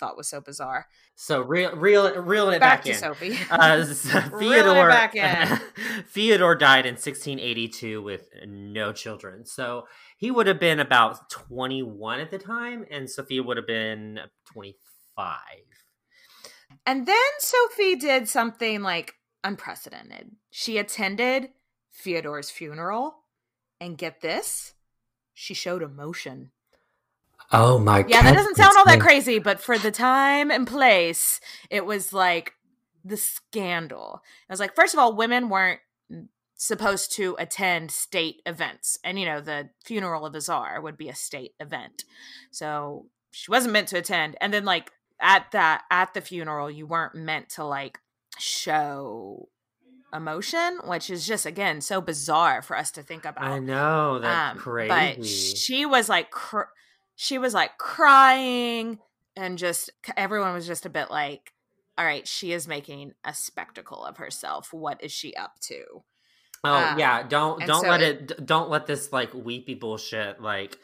thought 0.00 0.16
was 0.16 0.28
so 0.28 0.40
bizarre 0.40 0.86
So 1.16 1.40
reel, 1.40 1.74
reel, 1.74 2.22
reeling 2.22 2.54
it 2.54 2.60
Back 2.60 2.84
back, 2.84 2.84
to 2.84 2.90
in. 2.90 2.96
Sophie. 2.96 3.36
Uh, 3.50 3.84
Reeling 4.32 4.58
it 4.60 4.62
Theodore, 4.62 4.88
back 4.88 5.16
in. 5.16 5.60
Theodore 6.08 6.54
died 6.54 6.86
in 6.86 6.92
1682 6.94 8.00
with 8.00 8.28
no 8.46 8.92
children. 8.92 9.44
So 9.44 9.88
he 10.16 10.30
would 10.30 10.46
have 10.46 10.60
been 10.60 10.78
about 10.78 11.28
21 11.30 12.20
at 12.20 12.30
the 12.30 12.38
time, 12.38 12.84
and 12.92 13.10
Sophia 13.10 13.42
would 13.42 13.56
have 13.56 13.66
been 13.66 14.20
25. 14.52 15.36
and 16.86 17.06
then 17.06 17.16
sophie 17.40 17.96
did 17.96 18.28
something 18.28 18.82
like 18.82 19.14
unprecedented 19.42 20.30
she 20.50 20.78
attended 20.78 21.48
theodore's 21.92 22.50
funeral 22.50 23.24
and 23.80 23.98
get 23.98 24.20
this 24.20 24.74
she 25.38 25.54
showed 25.54 25.82
emotion. 25.82 26.50
Oh 27.52 27.78
my 27.78 28.04
yeah 28.08 28.22
that 28.22 28.34
doesn't 28.34 28.56
sound 28.56 28.76
all 28.76 28.84
that 28.84 29.00
crazy 29.00 29.38
but 29.38 29.60
for 29.60 29.78
the 29.78 29.92
time 29.92 30.50
and 30.50 30.66
place 30.66 31.40
it 31.70 31.86
was 31.86 32.12
like 32.12 32.54
the 33.04 33.16
scandal. 33.16 34.20
I 34.50 34.52
was 34.52 34.60
like 34.60 34.74
first 34.74 34.94
of 34.94 34.98
all 34.98 35.14
women 35.14 35.48
weren't 35.48 35.80
supposed 36.56 37.12
to 37.12 37.36
attend 37.38 37.92
state 37.92 38.42
events 38.44 38.98
and 39.04 39.18
you 39.18 39.24
know 39.24 39.40
the 39.40 39.70
funeral 39.84 40.26
of 40.26 40.34
a 40.34 40.40
czar 40.40 40.80
would 40.80 40.98
be 40.98 41.08
a 41.08 41.14
state 41.14 41.54
event. 41.60 42.04
So 42.50 43.06
she 43.30 43.50
wasn't 43.50 43.72
meant 43.74 43.88
to 43.88 43.98
attend 43.98 44.36
and 44.40 44.52
then 44.52 44.64
like 44.64 44.90
at 45.20 45.52
that 45.52 45.84
at 45.90 46.14
the 46.14 46.20
funeral 46.20 46.68
you 46.68 46.84
weren't 46.84 47.14
meant 47.14 47.48
to 47.50 47.64
like 47.64 48.00
show 48.38 49.48
emotion 50.12 50.78
which 50.84 51.10
is 51.10 51.26
just 51.26 51.44
again 51.44 51.80
so 51.80 52.00
bizarre 52.00 52.62
for 52.62 52.76
us 52.76 52.90
to 52.90 53.02
think 53.02 53.24
about 53.24 53.44
I 53.44 53.58
know 53.58 54.18
that's 54.18 54.52
um, 54.52 54.58
crazy. 54.58 54.88
But 54.88 55.26
she 55.26 55.84
was 55.86 56.08
like, 56.08 56.30
cr- 56.30 56.72
she 57.14 57.36
was 57.38 57.52
like 57.52 57.76
crying, 57.78 58.98
and 59.36 59.58
just 59.58 59.90
everyone 60.16 60.54
was 60.54 60.66
just 60.66 60.86
a 60.86 60.90
bit 60.90 61.10
like, 61.10 61.52
"All 61.96 62.04
right, 62.04 62.26
she 62.26 62.52
is 62.52 62.66
making 62.68 63.12
a 63.24 63.34
spectacle 63.34 64.04
of 64.04 64.16
herself. 64.16 64.72
What 64.72 65.02
is 65.02 65.12
she 65.12 65.34
up 65.34 65.58
to?" 65.62 65.84
Oh 66.64 66.74
Um, 66.74 66.98
yeah, 66.98 67.22
don't 67.22 67.64
don't 67.66 67.82
so 67.82 67.88
let 67.88 68.02
it- 68.02 68.30
it, 68.30 68.46
don't 68.46 68.70
let 68.70 68.86
this 68.86 69.12
like 69.12 69.32
weepy 69.34 69.74
bullshit 69.74 70.40
like 70.40 70.78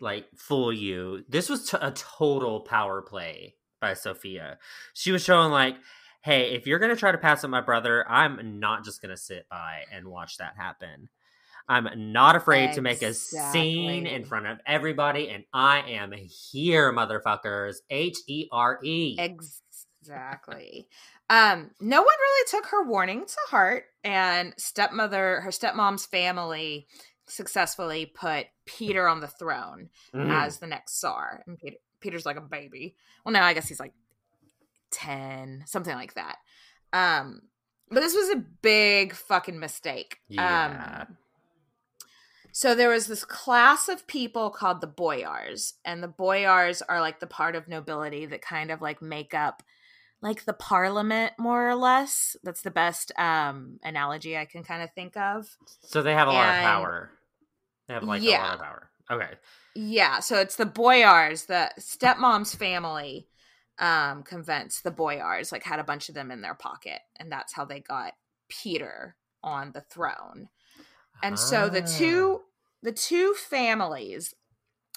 like 0.00 0.26
fool 0.36 0.72
you. 0.72 1.24
This 1.28 1.48
was 1.48 1.70
t- 1.70 1.78
a 1.80 1.90
total 1.92 2.60
power 2.60 3.00
play 3.02 3.54
by 3.80 3.94
Sophia. 3.94 4.58
She 4.94 5.10
was 5.12 5.24
showing 5.24 5.50
like, 5.50 5.76
hey, 6.22 6.54
if 6.54 6.66
you're 6.66 6.78
gonna 6.78 6.96
try 6.96 7.12
to 7.12 7.18
pass 7.18 7.44
up 7.44 7.50
my 7.50 7.60
brother, 7.60 8.04
I'm 8.10 8.58
not 8.60 8.84
just 8.84 9.00
gonna 9.02 9.16
sit 9.16 9.48
by 9.48 9.84
and 9.92 10.08
watch 10.08 10.38
that 10.38 10.54
happen. 10.56 11.08
I'm 11.68 12.12
not 12.12 12.36
afraid 12.36 12.74
to 12.74 12.80
make 12.80 13.02
a 13.02 13.12
scene 13.12 14.06
in 14.06 14.24
front 14.24 14.46
of 14.46 14.58
everybody, 14.66 15.28
and 15.30 15.44
I 15.52 15.80
am 15.90 16.12
here, 16.12 16.92
motherfuckers. 16.92 17.76
H 17.90 18.18
E 18.28 18.46
R 18.52 18.78
E. 18.84 19.16
Exactly. 20.00 20.88
Um, 21.28 21.70
no 21.80 21.98
one 22.02 22.06
really 22.06 22.46
took 22.48 22.66
her 22.66 22.84
warning 22.84 23.24
to 23.26 23.36
heart, 23.48 23.86
and 24.04 24.54
stepmother, 24.56 25.40
her 25.40 25.50
stepmom's 25.50 26.06
family, 26.06 26.86
successfully 27.26 28.06
put 28.06 28.46
Peter 28.66 29.08
on 29.08 29.20
the 29.20 29.26
throne 29.26 29.90
Mhm. 30.14 30.30
as 30.30 30.58
the 30.58 30.68
next 30.68 31.00
Tsar. 31.00 31.42
And 31.48 31.58
Peter, 31.58 31.76
Peter's 31.98 32.24
like 32.26 32.36
a 32.36 32.40
baby. 32.40 32.94
Well, 33.24 33.32
now 33.32 33.44
I 33.44 33.52
guess 33.54 33.66
he's 33.66 33.80
like 33.80 33.92
ten, 34.96 35.62
something 35.66 35.94
like 35.94 36.14
that. 36.14 36.36
Um, 36.92 37.42
but 37.90 38.00
this 38.00 38.14
was 38.14 38.30
a 38.30 38.44
big 38.62 39.12
fucking 39.14 39.58
mistake. 39.58 40.18
Yeah. 40.28 41.06
Um, 41.08 41.16
so 42.52 42.74
there 42.74 42.88
was 42.88 43.06
this 43.06 43.24
class 43.24 43.88
of 43.88 44.06
people 44.06 44.48
called 44.48 44.80
the 44.80 44.86
boyars, 44.86 45.74
and 45.84 46.02
the 46.02 46.08
boyars 46.08 46.80
are 46.80 47.00
like 47.00 47.20
the 47.20 47.26
part 47.26 47.54
of 47.54 47.68
nobility 47.68 48.24
that 48.26 48.40
kind 48.40 48.70
of 48.70 48.80
like 48.80 49.02
make 49.02 49.34
up 49.34 49.62
like 50.22 50.46
the 50.46 50.54
parliament 50.54 51.34
more 51.38 51.68
or 51.68 51.74
less. 51.74 52.34
That's 52.42 52.62
the 52.62 52.70
best 52.70 53.12
um 53.18 53.78
analogy 53.84 54.36
I 54.38 54.46
can 54.46 54.64
kind 54.64 54.82
of 54.82 54.90
think 54.94 55.16
of. 55.16 55.56
So 55.82 56.02
they 56.02 56.14
have 56.14 56.28
a 56.28 56.32
lot 56.32 56.48
of 56.48 56.62
power. 56.62 57.10
They 57.88 57.94
have 57.94 58.04
like 58.04 58.22
a 58.22 58.30
lot 58.30 58.54
of 58.54 58.60
power. 58.60 58.90
Okay. 59.10 59.34
Yeah, 59.74 60.20
so 60.20 60.40
it's 60.40 60.56
the 60.56 60.66
boyars, 60.66 61.44
the 61.44 61.70
stepmom's 61.78 62.54
family 62.54 63.28
um 63.78 64.22
convinced 64.22 64.82
the 64.84 64.90
boyars 64.90 65.52
like 65.52 65.62
had 65.64 65.78
a 65.78 65.84
bunch 65.84 66.08
of 66.08 66.14
them 66.14 66.30
in 66.30 66.40
their 66.40 66.54
pocket 66.54 67.00
and 67.16 67.30
that's 67.30 67.52
how 67.52 67.64
they 67.64 67.80
got 67.80 68.14
Peter 68.48 69.16
on 69.42 69.72
the 69.72 69.80
throne. 69.82 70.48
And 71.22 71.38
so 71.38 71.68
the 71.68 71.82
two 71.82 72.42
the 72.82 72.92
two 72.92 73.34
families 73.34 74.34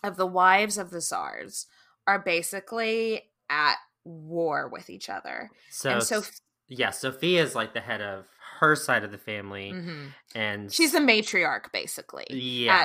of 0.04 0.16
the 0.18 0.28
wives 0.28 0.78
of 0.78 0.90
the 0.92 1.02
czars 1.02 1.68
are 2.08 2.20
basically 2.20 3.24
at 3.50 3.76
war 4.04 4.68
with 4.68 4.90
each 4.90 5.10
other. 5.10 5.50
So, 5.70 5.90
and 5.92 6.04
so 6.04 6.24
yeah, 6.68 6.92
Sophia's 6.92 7.56
like 7.56 7.74
the 7.74 7.82
head 7.82 8.02
of 8.02 8.26
her 8.60 8.76
side 8.76 9.04
of 9.04 9.12
the 9.12 9.18
family, 9.18 9.72
Mhm. 9.74 10.14
and 10.36 10.72
she's 10.72 10.94
a 10.94 11.00
matriarch 11.00 11.72
basically. 11.72 12.26
yeah, 12.30 12.76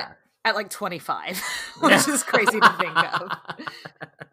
At, 0.43 0.51
at 0.51 0.55
like 0.55 0.69
25, 0.69 1.41
which 1.81 2.07
is 2.07 2.23
crazy 2.23 2.59
to 2.59 2.73
think 2.79 2.97
of. 2.97 3.31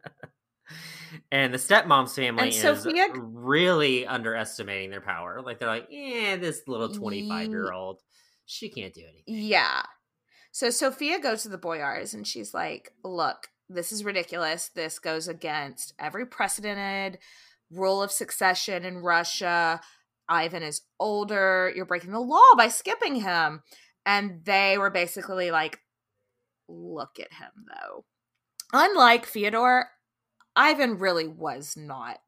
and 1.32 1.52
the 1.52 1.58
stepmom's 1.58 2.14
family 2.14 2.42
And 2.42 2.50
is 2.50 2.60
Sophia- 2.60 3.08
really 3.16 4.06
underestimating 4.06 4.90
their 4.90 5.00
power. 5.00 5.42
Like 5.42 5.58
they're 5.58 5.68
like, 5.68 5.88
yeah, 5.90 6.36
this 6.36 6.62
little 6.68 6.90
twenty-five 6.90 7.48
year 7.48 7.72
old, 7.72 8.00
she 8.46 8.68
can't 8.68 8.94
do 8.94 9.00
anything. 9.02 9.24
Yeah. 9.26 9.82
So 10.52 10.70
Sophia 10.70 11.18
goes 11.18 11.42
to 11.42 11.48
the 11.48 11.58
Boyars 11.58 12.12
and 12.12 12.26
she's 12.26 12.52
like, 12.52 12.92
look, 13.02 13.48
this 13.70 13.90
is 13.90 14.04
ridiculous. 14.04 14.68
This 14.74 14.98
goes 14.98 15.26
against 15.26 15.94
every 15.98 16.26
precedented 16.26 17.18
rule 17.70 18.02
of 18.02 18.12
succession 18.12 18.84
in 18.84 18.98
Russia. 18.98 19.80
Ivan 20.28 20.62
is 20.62 20.82
older. 21.00 21.72
You're 21.74 21.86
breaking 21.86 22.12
the 22.12 22.20
law 22.20 22.54
by 22.56 22.68
skipping 22.68 23.14
him. 23.16 23.62
And 24.04 24.44
they 24.44 24.76
were 24.76 24.90
basically 24.90 25.50
like, 25.50 25.78
look 26.68 27.18
at 27.18 27.32
him, 27.32 27.50
though. 27.68 28.04
Unlike 28.74 29.26
Fyodor, 29.26 29.86
Ivan 30.56 30.98
really 30.98 31.26
was 31.26 31.76
not 31.76 32.18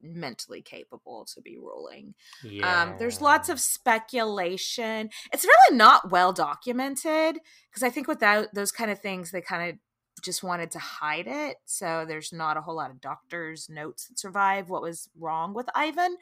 mentally 0.00 0.62
capable 0.62 1.24
to 1.34 1.40
be 1.40 1.58
ruling. 1.58 2.14
Yeah. 2.44 2.82
Um, 2.82 2.94
there's 2.98 3.20
lots 3.20 3.48
of 3.48 3.60
speculation. 3.60 5.10
It's 5.32 5.44
really 5.44 5.76
not 5.76 6.10
well 6.10 6.32
documented 6.32 7.38
because 7.68 7.82
I 7.82 7.90
think 7.90 8.06
with 8.06 8.20
that, 8.20 8.54
those 8.54 8.72
kind 8.72 8.90
of 8.90 9.00
things, 9.00 9.30
they 9.30 9.40
kind 9.40 9.70
of 9.70 9.78
just 10.22 10.42
wanted 10.42 10.70
to 10.72 10.78
hide 10.78 11.26
it. 11.26 11.56
So 11.64 12.04
there's 12.06 12.32
not 12.32 12.56
a 12.56 12.60
whole 12.60 12.76
lot 12.76 12.90
of 12.90 13.00
doctors' 13.00 13.68
notes 13.68 14.06
that 14.06 14.18
survive 14.18 14.68
what 14.68 14.82
was 14.82 15.08
wrong 15.18 15.54
with 15.54 15.68
Ivan. 15.74 16.16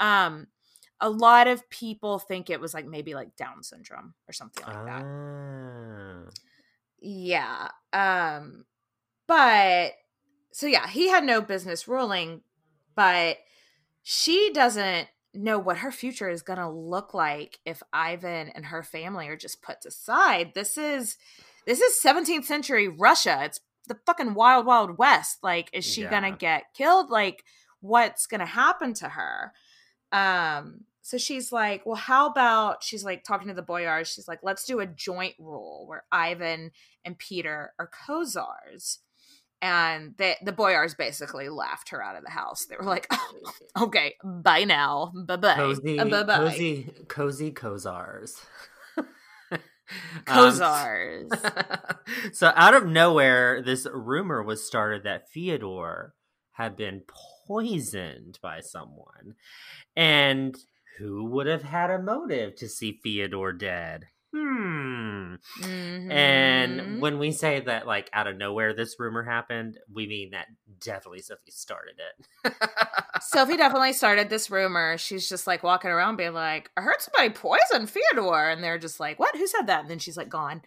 Um, 0.00 0.48
a 1.00 1.10
lot 1.10 1.46
of 1.46 1.68
people 1.68 2.18
think 2.18 2.48
it 2.48 2.60
was 2.60 2.74
like 2.74 2.86
maybe 2.86 3.14
like 3.14 3.36
Down 3.36 3.62
syndrome 3.62 4.14
or 4.28 4.32
something 4.32 4.64
like 4.66 4.86
that. 4.86 5.04
Ah. 5.04 6.30
Yeah. 7.00 7.68
Um 7.92 8.64
but 9.28 9.92
so 10.56 10.66
yeah, 10.66 10.88
he 10.88 11.10
had 11.10 11.22
no 11.22 11.42
business 11.42 11.86
ruling, 11.86 12.40
but 12.94 13.36
she 14.02 14.50
doesn't 14.54 15.06
know 15.34 15.58
what 15.58 15.76
her 15.76 15.92
future 15.92 16.30
is 16.30 16.40
going 16.40 16.58
to 16.58 16.70
look 16.70 17.12
like 17.12 17.58
if 17.66 17.82
Ivan 17.92 18.48
and 18.48 18.64
her 18.64 18.82
family 18.82 19.28
are 19.28 19.36
just 19.36 19.60
put 19.60 19.84
aside. 19.84 20.52
This 20.54 20.78
is 20.78 21.18
this 21.66 21.82
is 21.82 22.00
17th 22.02 22.44
century 22.44 22.88
Russia. 22.88 23.40
It's 23.42 23.60
the 23.86 23.98
fucking 24.06 24.32
wild 24.32 24.64
wild 24.64 24.96
west. 24.96 25.40
Like 25.42 25.68
is 25.74 25.84
she 25.84 26.04
going 26.04 26.22
to 26.22 26.32
get 26.32 26.72
killed? 26.72 27.10
Like 27.10 27.44
what's 27.80 28.26
going 28.26 28.40
to 28.40 28.46
happen 28.46 28.94
to 28.94 29.10
her? 29.10 29.52
Um 30.10 30.84
so 31.02 31.18
she's 31.18 31.52
like, 31.52 31.84
well, 31.84 31.96
how 31.96 32.30
about 32.30 32.82
she's 32.82 33.04
like 33.04 33.24
talking 33.24 33.48
to 33.48 33.54
the 33.54 33.60
boyars. 33.60 34.08
She's 34.08 34.26
like, 34.26 34.40
let's 34.42 34.64
do 34.64 34.80
a 34.80 34.86
joint 34.86 35.34
rule 35.38 35.84
where 35.86 36.04
Ivan 36.10 36.70
and 37.04 37.18
Peter 37.18 37.74
are 37.78 37.90
co-czars. 38.06 39.00
And 39.62 40.14
the 40.18 40.34
the 40.42 40.52
boyars 40.52 40.94
basically 40.94 41.48
laughed 41.48 41.88
her 41.90 42.02
out 42.02 42.16
of 42.16 42.24
the 42.24 42.30
house. 42.30 42.66
They 42.66 42.76
were 42.76 42.84
like, 42.84 43.10
okay, 43.80 44.14
bye 44.22 44.64
now. 44.64 45.12
Bye 45.26 45.36
bye. 45.36 45.54
Cozy, 45.54 45.96
Bye 45.96 46.22
bye. 46.22 46.36
cozy, 46.36 46.90
cozy 47.08 47.52
Kozars. 47.52 48.44
Um, 50.26 51.28
so 52.32 52.52
out 52.56 52.74
of 52.74 52.86
nowhere, 52.86 53.62
this 53.62 53.86
rumor 53.92 54.42
was 54.42 54.66
started 54.66 55.04
that 55.04 55.30
Fyodor 55.30 56.14
had 56.52 56.76
been 56.76 57.02
poisoned 57.46 58.38
by 58.42 58.60
someone, 58.60 59.34
and 59.94 60.56
who 60.98 61.24
would 61.26 61.46
have 61.46 61.62
had 61.62 61.90
a 61.90 62.02
motive 62.02 62.56
to 62.56 62.68
see 62.68 62.98
Fyodor 63.02 63.52
dead? 63.52 64.06
Hmm. 64.36 65.34
Mhm. 65.62 66.12
And 66.12 67.00
when 67.00 67.18
we 67.18 67.32
say 67.32 67.60
that, 67.60 67.86
like 67.86 68.10
out 68.12 68.26
of 68.26 68.36
nowhere, 68.36 68.74
this 68.74 68.96
rumor 68.98 69.22
happened, 69.22 69.78
we 69.92 70.06
mean 70.06 70.30
that 70.30 70.46
definitely 70.80 71.22
Sophie 71.22 71.50
started 71.50 71.94
it. 71.98 72.52
Sophie 73.22 73.56
definitely 73.56 73.94
started 73.94 74.28
this 74.28 74.50
rumor. 74.50 74.98
She's 74.98 75.28
just 75.28 75.46
like 75.46 75.62
walking 75.62 75.90
around 75.90 76.16
being 76.16 76.34
like, 76.34 76.70
I 76.76 76.82
heard 76.82 77.00
somebody 77.00 77.30
poison 77.30 77.86
Fyodor. 77.86 78.50
And 78.50 78.62
they're 78.62 78.78
just 78.78 79.00
like, 79.00 79.18
What? 79.18 79.34
Who 79.36 79.46
said 79.46 79.68
that? 79.68 79.80
And 79.82 79.90
then 79.90 79.98
she's 79.98 80.16
like, 80.16 80.28
Gone. 80.28 80.60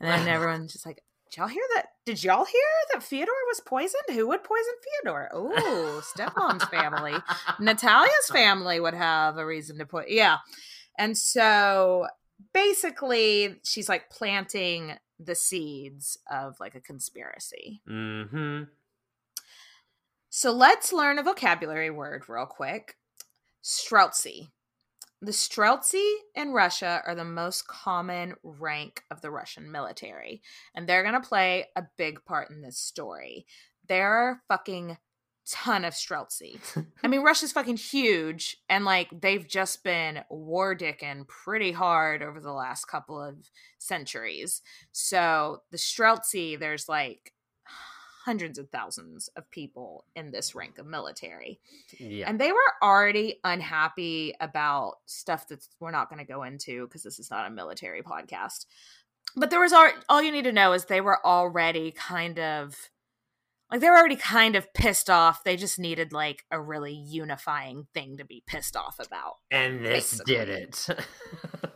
And 0.00 0.08
then 0.08 0.28
everyone's 0.34 0.72
just 0.72 0.86
like, 0.86 1.02
Did 1.30 1.36
y'all 1.38 1.48
hear 1.48 1.64
that? 1.74 1.86
Did 2.06 2.24
y'all 2.24 2.46
hear 2.46 2.62
that 2.94 3.02
Fyodor 3.02 3.32
was 3.48 3.60
poisoned? 3.60 4.02
Who 4.10 4.28
would 4.28 4.42
poison 4.44 4.74
Fyodor? 5.04 5.28
Oh, 5.34 6.02
stepmom's 6.16 6.64
family. 6.64 7.14
Natalia's 7.60 8.30
family 8.32 8.80
would 8.80 8.94
have 8.94 9.36
a 9.36 9.44
reason 9.44 9.78
to 9.78 9.84
put. 9.86 10.08
Yeah. 10.08 10.38
And 10.98 11.16
so 11.16 12.06
basically, 12.52 13.56
she's 13.64 13.88
like 13.88 14.10
planting 14.10 14.94
the 15.18 15.34
seeds 15.34 16.18
of 16.30 16.56
like 16.60 16.74
a 16.74 16.80
conspiracy. 16.80 17.82
Mm-hmm. 17.88 18.64
So 20.30 20.52
let's 20.52 20.92
learn 20.92 21.18
a 21.18 21.22
vocabulary 21.22 21.90
word 21.90 22.28
real 22.28 22.46
quick. 22.46 22.96
Streltsy. 23.62 24.48
The 25.22 25.32
Streltsy 25.32 26.14
in 26.34 26.52
Russia 26.52 27.02
are 27.06 27.14
the 27.14 27.24
most 27.24 27.66
common 27.66 28.36
rank 28.42 29.02
of 29.10 29.20
the 29.20 29.30
Russian 29.30 29.70
military, 29.70 30.40
and 30.74 30.88
they're 30.88 31.02
going 31.02 31.20
to 31.20 31.28
play 31.28 31.66
a 31.76 31.84
big 31.98 32.24
part 32.24 32.48
in 32.48 32.62
this 32.62 32.78
story. 32.78 33.44
They're 33.86 34.40
fucking 34.48 34.96
ton 35.48 35.84
of 35.84 35.94
Streltsy. 35.94 36.58
I 37.02 37.06
mean, 37.08 37.22
Russia's 37.22 37.52
fucking 37.52 37.76
huge, 37.76 38.56
and 38.68 38.84
like 38.84 39.08
they've 39.20 39.46
just 39.46 39.82
been 39.84 40.20
war 40.30 40.76
dicking 40.76 41.26
pretty 41.26 41.72
hard 41.72 42.22
over 42.22 42.40
the 42.40 42.52
last 42.52 42.86
couple 42.86 43.20
of 43.20 43.50
centuries. 43.78 44.62
So 44.92 45.62
the 45.70 45.78
Streltsy, 45.78 46.58
there's 46.58 46.88
like 46.88 47.32
hundreds 48.24 48.58
of 48.58 48.68
thousands 48.68 49.28
of 49.36 49.50
people 49.50 50.04
in 50.14 50.30
this 50.30 50.54
rank 50.54 50.78
of 50.78 50.86
military. 50.86 51.58
Yeah. 51.98 52.28
And 52.28 52.38
they 52.38 52.52
were 52.52 52.58
already 52.82 53.40
unhappy 53.44 54.34
about 54.40 54.96
stuff 55.06 55.48
that 55.48 55.66
we're 55.80 55.90
not 55.90 56.10
going 56.10 56.18
to 56.18 56.30
go 56.30 56.42
into 56.42 56.86
because 56.86 57.02
this 57.02 57.18
is 57.18 57.30
not 57.30 57.46
a 57.46 57.50
military 57.50 58.02
podcast. 58.02 58.66
But 59.36 59.50
there 59.50 59.60
was 59.60 59.72
all, 59.72 59.88
all 60.08 60.22
you 60.22 60.32
need 60.32 60.44
to 60.44 60.52
know 60.52 60.74
is 60.74 60.84
they 60.84 61.00
were 61.00 61.24
already 61.24 61.92
kind 61.92 62.38
of 62.38 62.76
like 63.70 63.80
they 63.80 63.88
were 63.90 63.96
already 63.98 64.16
kind 64.16 64.56
of 64.56 64.72
pissed 64.74 65.08
off. 65.10 65.44
They 65.44 65.56
just 65.56 65.78
needed 65.78 66.12
like 66.12 66.44
a 66.50 66.60
really 66.60 66.92
unifying 66.94 67.86
thing 67.94 68.16
to 68.18 68.24
be 68.24 68.42
pissed 68.46 68.76
off 68.76 68.98
about. 68.98 69.34
and 69.50 69.84
this 69.84 70.10
basically. 70.18 70.34
did 70.34 70.48
it. 70.48 70.88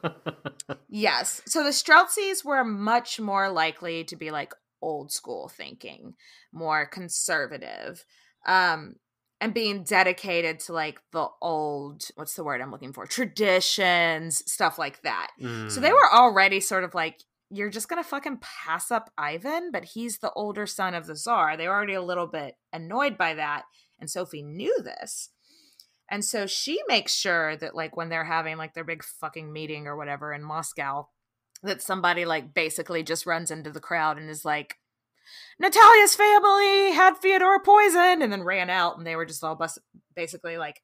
Yes. 0.88 1.42
So 1.46 1.64
the 1.64 1.70
Streltsies 1.70 2.44
were 2.44 2.64
much 2.64 3.18
more 3.18 3.50
likely 3.50 4.04
to 4.04 4.16
be 4.16 4.30
like 4.30 4.52
old 4.80 5.10
school 5.10 5.48
thinking, 5.48 6.14
more 6.52 6.86
conservative, 6.86 8.04
um, 8.46 8.94
and 9.40 9.52
being 9.52 9.82
dedicated 9.82 10.60
to 10.60 10.72
like 10.72 11.00
the 11.12 11.26
old, 11.42 12.02
what's 12.14 12.34
the 12.34 12.44
word 12.44 12.60
I'm 12.60 12.70
looking 12.70 12.92
for? 12.92 13.06
Traditions, 13.06 14.42
stuff 14.50 14.78
like 14.78 15.02
that. 15.02 15.28
So 15.40 15.80
they 15.80 15.90
Mm. 15.90 15.94
were 15.94 16.12
already 16.14 16.60
sort 16.60 16.84
of 16.84 16.94
like, 16.94 17.18
you're 17.54 17.70
just 17.70 17.88
gonna 17.88 18.04
fucking 18.04 18.40
pass 18.40 18.90
up 18.90 19.10
Ivan, 19.16 19.70
but 19.70 19.84
he's 19.84 20.18
the 20.18 20.32
older 20.32 20.66
son 20.66 20.94
of 20.94 21.06
the 21.06 21.14
Tsar. 21.14 21.56
They 21.56 21.68
were 21.68 21.74
already 21.74 21.94
a 21.94 22.02
little 22.02 22.26
bit 22.26 22.56
annoyed 22.72 23.16
by 23.16 23.34
that. 23.34 23.62
And 24.00 24.10
Sophie 24.10 24.42
knew 24.42 24.76
this. 24.82 25.30
And 26.10 26.24
so 26.24 26.46
she 26.46 26.80
makes 26.88 27.14
sure 27.14 27.56
that 27.56 27.74
like 27.74 27.96
when 27.96 28.08
they're 28.08 28.24
having 28.24 28.56
like 28.56 28.74
their 28.74 28.84
big 28.84 29.04
fucking 29.04 29.52
meeting 29.52 29.86
or 29.86 29.96
whatever 29.96 30.32
in 30.32 30.42
Moscow, 30.42 31.08
that 31.62 31.80
somebody 31.80 32.24
like 32.24 32.52
basically 32.52 33.02
just 33.02 33.24
runs 33.24 33.50
into 33.50 33.70
the 33.70 33.80
crowd 33.80 34.18
and 34.18 34.28
is 34.28 34.44
like, 34.44 34.76
Natalia's 35.58 36.14
family 36.14 36.92
had 36.92 37.16
Fyodor 37.16 37.60
poisoned 37.64 38.22
and 38.22 38.32
then 38.32 38.42
ran 38.42 38.68
out 38.68 38.98
and 38.98 39.06
they 39.06 39.16
were 39.16 39.24
just 39.24 39.42
all 39.42 39.54
bus- 39.54 39.78
basically 40.14 40.58
like, 40.58 40.82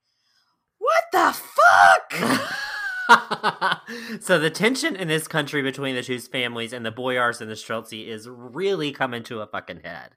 what 0.79 1.05
the 1.13 1.37
fuck? 1.37 2.57
so 4.21 4.39
the 4.39 4.51
tension 4.51 4.97
in 4.97 5.09
this 5.09 5.29
country 5.29 5.63
between 5.63 5.95
the 5.95 6.03
two 6.03 6.19
families 6.21 6.73
and 6.73 6.85
the 6.85 6.91
Boyars 6.91 7.41
and 7.41 7.51
the 7.51 7.55
Streltsy 7.55 8.09
is 8.09 8.29
really 8.29 8.93
coming 8.93 9.23
to 9.25 9.41
a 9.41 9.47
fucking 9.47 9.81
head. 9.85 10.11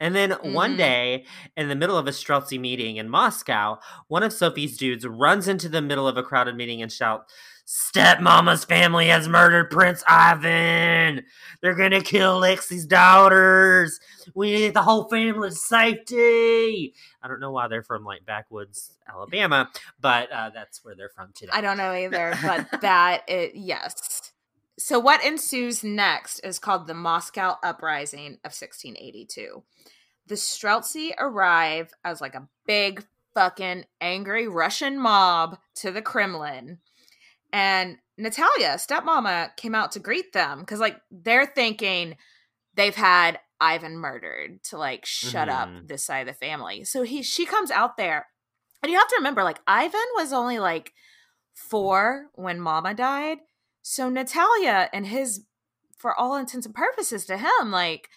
And 0.00 0.14
then 0.14 0.32
one 0.42 0.74
Mhm. 0.74 0.78
day, 0.78 1.26
in 1.56 1.68
the 1.68 1.76
middle 1.76 1.96
of 1.96 2.06
a 2.08 2.10
Streltsy 2.10 2.58
meeting 2.58 2.96
in 2.96 3.08
Moscow, 3.08 3.78
one 4.08 4.22
of 4.24 4.32
Sophie's 4.32 4.76
dudes 4.76 5.06
runs 5.06 5.46
into 5.46 5.68
the 5.68 5.80
middle 5.80 6.08
of 6.08 6.16
a 6.16 6.22
crowded 6.22 6.56
meeting 6.56 6.82
and 6.82 6.90
shouts, 6.90 7.32
Stepmama's 7.64 8.64
family 8.64 9.06
has 9.06 9.28
murdered 9.28 9.70
Prince 9.70 10.04
Ivan. 10.06 11.24
They're 11.62 11.74
gonna 11.74 12.02
kill 12.02 12.40
Lexi's 12.40 12.84
daughters. 12.86 14.00
We 14.34 14.52
need 14.52 14.74
the 14.74 14.82
whole 14.82 15.08
family's 15.08 15.62
safety. 15.62 16.94
I 17.22 17.28
don't 17.28 17.40
know 17.40 17.52
why 17.52 17.68
they're 17.68 17.82
from 17.82 18.04
like 18.04 18.26
backwoods 18.26 18.96
Alabama, 19.08 19.70
but 20.00 20.30
uh, 20.30 20.50
that's 20.50 20.84
where 20.84 20.94
they're 20.94 21.08
from 21.08 21.30
today. 21.34 21.52
I 21.54 21.60
don't 21.62 21.78
know 21.78 21.92
either, 21.94 22.34
but 22.42 22.80
that 22.82 23.22
it 23.28 23.54
yes. 23.54 24.32
So 24.78 24.98
what 24.98 25.24
ensues 25.24 25.84
next 25.84 26.40
is 26.40 26.58
called 26.58 26.86
the 26.86 26.94
Moscow 26.94 27.56
Uprising 27.62 28.38
of 28.44 28.52
1682. 28.52 29.62
The 30.26 30.34
Streltsy 30.34 31.12
arrive 31.18 31.92
as 32.04 32.20
like 32.20 32.34
a 32.34 32.48
big 32.66 33.04
fucking 33.34 33.84
angry 34.00 34.48
Russian 34.48 34.98
mob 34.98 35.58
to 35.76 35.90
the 35.90 36.02
Kremlin. 36.02 36.78
And 37.54 37.98
Natalia, 38.18 38.76
stepmama, 38.76 39.56
came 39.56 39.74
out 39.74 39.92
to 39.92 40.00
greet 40.00 40.32
them 40.32 40.60
because 40.60 40.80
like 40.80 41.00
they're 41.10 41.46
thinking 41.46 42.16
they've 42.74 42.94
had 42.94 43.38
Ivan 43.60 43.96
murdered 43.96 44.62
to 44.64 44.76
like 44.78 45.06
shut 45.06 45.48
up 45.48 45.68
Mhm. 45.68 45.88
this 45.88 46.04
side 46.04 46.26
of 46.28 46.34
the 46.34 46.46
family. 46.46 46.84
So 46.84 47.02
he 47.02 47.22
she 47.22 47.46
comes 47.46 47.70
out 47.70 47.96
there. 47.96 48.26
And 48.82 48.92
you 48.92 48.98
have 48.98 49.08
to 49.08 49.16
remember, 49.16 49.42
like, 49.44 49.60
Ivan 49.66 50.08
was 50.14 50.30
only 50.34 50.58
like 50.58 50.92
four 51.54 52.26
when 52.34 52.60
mama 52.60 52.92
died. 52.92 53.38
So 53.80 54.10
Natalia 54.10 54.90
and 54.92 55.06
his, 55.06 55.46
for 55.96 56.14
all 56.18 56.36
intents 56.36 56.66
and 56.66 56.74
purposes 56.74 57.24
to 57.26 57.38
him, 57.38 57.70
like, 57.70 58.10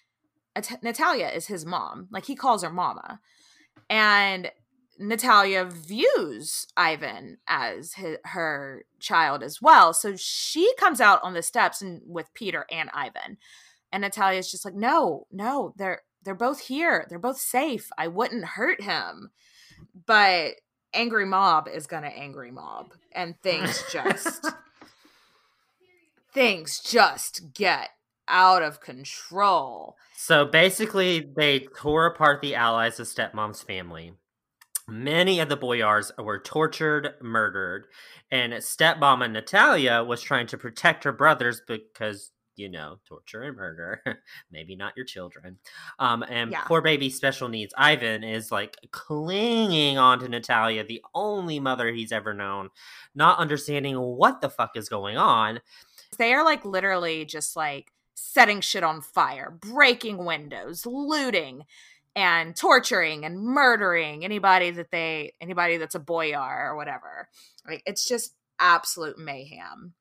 At- 0.57 0.83
Natalia 0.83 1.27
is 1.27 1.47
his 1.47 1.65
mom. 1.65 2.07
Like, 2.11 2.25
he 2.25 2.35
calls 2.35 2.63
her 2.63 2.69
mama. 2.69 3.21
And 3.89 4.51
Natalia 4.99 5.65
views 5.65 6.67
Ivan 6.75 7.37
as 7.47 7.93
his, 7.93 8.17
her 8.25 8.85
child 8.99 9.43
as 9.43 9.61
well. 9.61 9.93
So 9.93 10.15
she 10.15 10.73
comes 10.77 10.99
out 11.01 11.19
on 11.23 11.33
the 11.33 11.43
steps 11.43 11.81
and 11.81 12.01
with 12.05 12.33
Peter 12.33 12.65
and 12.71 12.89
Ivan. 12.93 13.37
And 13.91 14.01
Natalia's 14.01 14.51
just 14.51 14.65
like, 14.65 14.75
no, 14.75 15.27
no, 15.31 15.73
they're 15.77 16.01
they're 16.23 16.35
both 16.35 16.59
here. 16.61 17.05
They're 17.09 17.19
both 17.19 17.39
safe. 17.39 17.89
I 17.97 18.07
wouldn't 18.07 18.43
hurt 18.43 18.81
him. 18.81 19.31
but 20.05 20.55
angry 20.93 21.25
mob 21.25 21.67
is 21.67 21.87
gonna 21.87 22.07
angry 22.07 22.51
mob, 22.51 22.93
and 23.13 23.39
things 23.41 23.83
just 23.91 24.45
things 26.33 26.79
just 26.79 27.53
get 27.53 27.89
out 28.27 28.61
of 28.63 28.81
control. 28.81 29.95
So 30.15 30.45
basically, 30.45 31.25
they 31.35 31.59
tore 31.77 32.05
apart 32.07 32.41
the 32.41 32.55
allies 32.55 32.99
of 32.99 33.07
stepmom's 33.07 33.61
family. 33.61 34.13
Many 34.89 35.39
of 35.39 35.49
the 35.49 35.57
boyars 35.57 36.11
were 36.17 36.39
tortured, 36.39 37.15
murdered, 37.21 37.87
and 38.31 38.53
stepmom 38.53 39.31
Natalia 39.31 40.03
was 40.03 40.21
trying 40.21 40.47
to 40.47 40.57
protect 40.57 41.03
her 41.03 41.11
brothers 41.11 41.61
because 41.67 42.31
you 42.57 42.69
know, 42.69 42.97
torture 43.07 43.43
and 43.43 43.55
murder. 43.55 44.01
Maybe 44.51 44.75
not 44.75 44.97
your 44.97 45.05
children. 45.05 45.59
Um, 45.99 46.23
and 46.27 46.51
Yeah. 46.51 46.63
poor 46.63 46.81
baby 46.81 47.09
special 47.09 47.47
needs 47.47 47.73
Ivan 47.77 48.23
is 48.23 48.51
like 48.51 48.75
clinging 48.91 49.97
on 49.97 50.19
to 50.19 50.27
Natalia, 50.27 50.83
the 50.83 51.03
only 51.13 51.59
mother 51.59 51.91
he's 51.91 52.11
ever 52.11 52.33
known, 52.33 52.69
not 53.13 53.37
understanding 53.37 53.95
what 53.99 54.41
the 54.41 54.49
fuck 54.49 54.75
is 54.75 54.89
going 54.89 55.17
on. 55.17 55.61
They 56.17 56.33
are 56.33 56.43
like 56.43 56.65
literally 56.65 57.25
just 57.25 57.55
like 57.55 57.91
setting 58.15 58.61
shit 58.61 58.83
on 58.83 59.01
fire, 59.01 59.51
breaking 59.51 60.25
windows, 60.25 60.85
looting, 60.85 61.63
and 62.17 62.55
torturing 62.55 63.25
and 63.25 63.39
murdering 63.39 64.25
anybody 64.25 64.71
that 64.71 64.89
they 64.91 65.33
anybody 65.39 65.77
that's 65.77 65.93
a 65.93 65.99
boyar 65.99 66.71
or 66.71 66.75
whatever. 66.75 67.29
Like 67.65 67.83
it's 67.85 68.07
just 68.07 68.33
absolute 68.59 69.19
mayhem. 69.19 69.93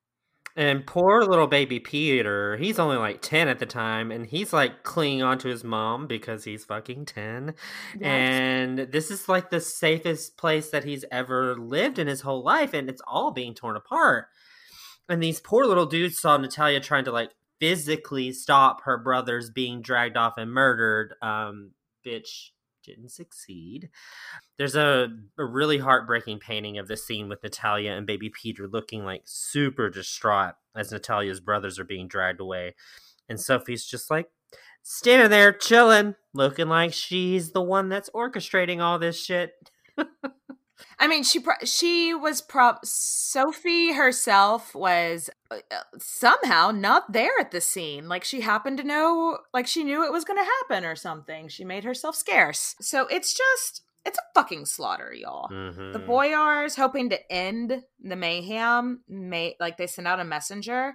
And 0.58 0.86
poor 0.86 1.22
little 1.22 1.46
baby 1.46 1.78
Peter, 1.78 2.56
he's 2.56 2.78
only 2.78 2.96
like 2.96 3.20
10 3.20 3.48
at 3.48 3.58
the 3.58 3.66
time, 3.66 4.10
and 4.10 4.24
he's 4.24 4.54
like 4.54 4.84
clinging 4.84 5.22
onto 5.22 5.50
his 5.50 5.62
mom 5.62 6.06
because 6.06 6.44
he's 6.44 6.64
fucking 6.64 7.04
10. 7.04 7.52
And 8.00 8.78
this 8.78 9.10
is 9.10 9.28
like 9.28 9.50
the 9.50 9.60
safest 9.60 10.38
place 10.38 10.70
that 10.70 10.84
he's 10.84 11.04
ever 11.12 11.54
lived 11.56 11.98
in 11.98 12.06
his 12.06 12.22
whole 12.22 12.42
life, 12.42 12.72
and 12.72 12.88
it's 12.88 13.02
all 13.06 13.32
being 13.32 13.52
torn 13.52 13.76
apart. 13.76 14.28
And 15.10 15.22
these 15.22 15.40
poor 15.40 15.66
little 15.66 15.84
dudes 15.84 16.18
saw 16.18 16.38
Natalia 16.38 16.80
trying 16.80 17.04
to 17.04 17.12
like 17.12 17.32
physically 17.60 18.32
stop 18.32 18.84
her 18.84 18.96
brothers 18.96 19.50
being 19.50 19.82
dragged 19.82 20.16
off 20.16 20.38
and 20.38 20.50
murdered. 20.50 21.14
Um, 21.20 21.72
bitch 22.06 22.50
didn't 22.84 23.10
succeed. 23.10 23.90
There's 24.58 24.76
a, 24.76 25.08
a 25.38 25.44
really 25.44 25.78
heartbreaking 25.78 26.38
painting 26.38 26.78
of 26.78 26.88
the 26.88 26.96
scene 26.96 27.28
with 27.28 27.42
Natalia 27.42 27.92
and 27.92 28.06
baby 28.06 28.30
Peter 28.30 28.68
looking 28.68 29.04
like 29.04 29.22
super 29.24 29.90
distraught 29.90 30.54
as 30.76 30.92
Natalia's 30.92 31.40
brothers 31.40 31.78
are 31.78 31.84
being 31.84 32.08
dragged 32.08 32.40
away. 32.40 32.74
And 33.28 33.40
Sophie's 33.40 33.84
just 33.84 34.10
like 34.10 34.28
standing 34.82 35.30
there 35.30 35.52
chilling, 35.52 36.14
looking 36.32 36.68
like 36.68 36.92
she's 36.92 37.50
the 37.50 37.62
one 37.62 37.88
that's 37.88 38.10
orchestrating 38.10 38.80
all 38.80 38.98
this 38.98 39.20
shit. 39.22 39.52
I 40.98 41.08
mean, 41.08 41.22
she 41.22 41.40
pro- 41.40 41.64
she 41.64 42.14
was 42.14 42.40
prop 42.40 42.84
Sophie 42.84 43.92
herself 43.92 44.74
was 44.74 45.30
uh, 45.50 45.58
somehow 45.98 46.70
not 46.70 47.12
there 47.12 47.32
at 47.40 47.50
the 47.50 47.60
scene. 47.60 48.08
Like 48.08 48.24
she 48.24 48.40
happened 48.42 48.78
to 48.78 48.84
know, 48.84 49.38
like 49.54 49.66
she 49.66 49.84
knew 49.84 50.04
it 50.04 50.12
was 50.12 50.24
going 50.24 50.38
to 50.38 50.50
happen 50.60 50.84
or 50.84 50.96
something. 50.96 51.48
She 51.48 51.64
made 51.64 51.84
herself 51.84 52.16
scarce. 52.16 52.74
So 52.80 53.06
it's 53.06 53.34
just 53.34 53.82
it's 54.04 54.18
a 54.18 54.34
fucking 54.34 54.66
slaughter, 54.66 55.12
y'all. 55.12 55.48
Mm-hmm. 55.50 55.92
The 55.92 55.98
Boyars 55.98 56.76
hoping 56.76 57.10
to 57.10 57.32
end 57.32 57.82
the 58.02 58.16
mayhem, 58.16 59.02
may 59.08 59.56
like 59.58 59.76
they 59.76 59.86
send 59.86 60.06
out 60.06 60.20
a 60.20 60.24
messenger 60.24 60.94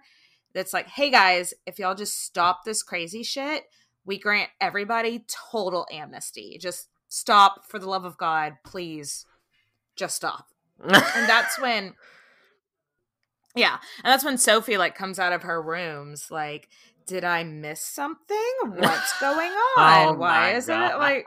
that's 0.54 0.74
like, 0.74 0.88
"Hey 0.88 1.10
guys, 1.12 1.54
if 1.65 1.78
y'all 1.80 1.96
just 1.96 2.24
stop 2.24 2.63
this 2.63 2.84
crazy 2.84 3.24
shit, 3.24 3.63
we 4.06 4.17
grant 4.17 4.50
everybody 4.60 5.26
total 5.52 5.86
amnesty. 5.91 6.58
Just 6.60 6.88
stop 7.08 7.65
for 7.67 7.80
the 7.80 7.89
love 7.89 8.06
of 8.06 8.17
God, 8.17 8.54
please. 8.63 9.26
Just 9.95 10.15
stop." 10.15 10.47
and 10.84 10.91
that's 11.30 11.60
when 11.60 11.93
Yeah, 13.56 13.77
and 14.04 14.12
that's 14.12 14.25
when 14.25 14.38
Sophie 14.38 14.77
like 14.77 14.95
comes 14.95 15.19
out 15.19 15.34
of 15.34 15.43
her 15.43 15.62
rooms 15.62 16.27
like, 16.32 16.69
"Did 17.06 17.23
I 17.23 17.43
miss 17.43 17.82
something? 17.82 18.54
What's 18.63 19.19
going 19.19 19.51
oh 19.54 19.75
on? 19.77 20.08
Oh 20.08 20.13
Why 20.19 20.54
isn't 20.56 20.73
God. 20.73 20.91
it 20.91 20.97
like 20.97 21.25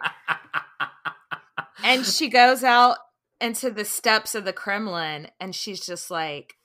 and 1.85 2.05
she 2.05 2.29
goes 2.29 2.64
out 2.64 2.96
into 3.40 3.70
the 3.70 3.85
steps 3.85 4.35
of 4.35 4.44
the 4.44 4.53
Kremlin 4.53 5.29
and 5.40 5.55
she's 5.55 5.85
just 5.85 6.11
like, 6.11 6.57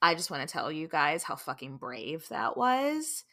I 0.00 0.14
just 0.14 0.30
want 0.30 0.46
to 0.46 0.52
tell 0.52 0.70
you 0.70 0.88
guys 0.88 1.24
how 1.24 1.36
fucking 1.36 1.78
brave 1.78 2.26
that 2.30 2.56
was. 2.56 3.24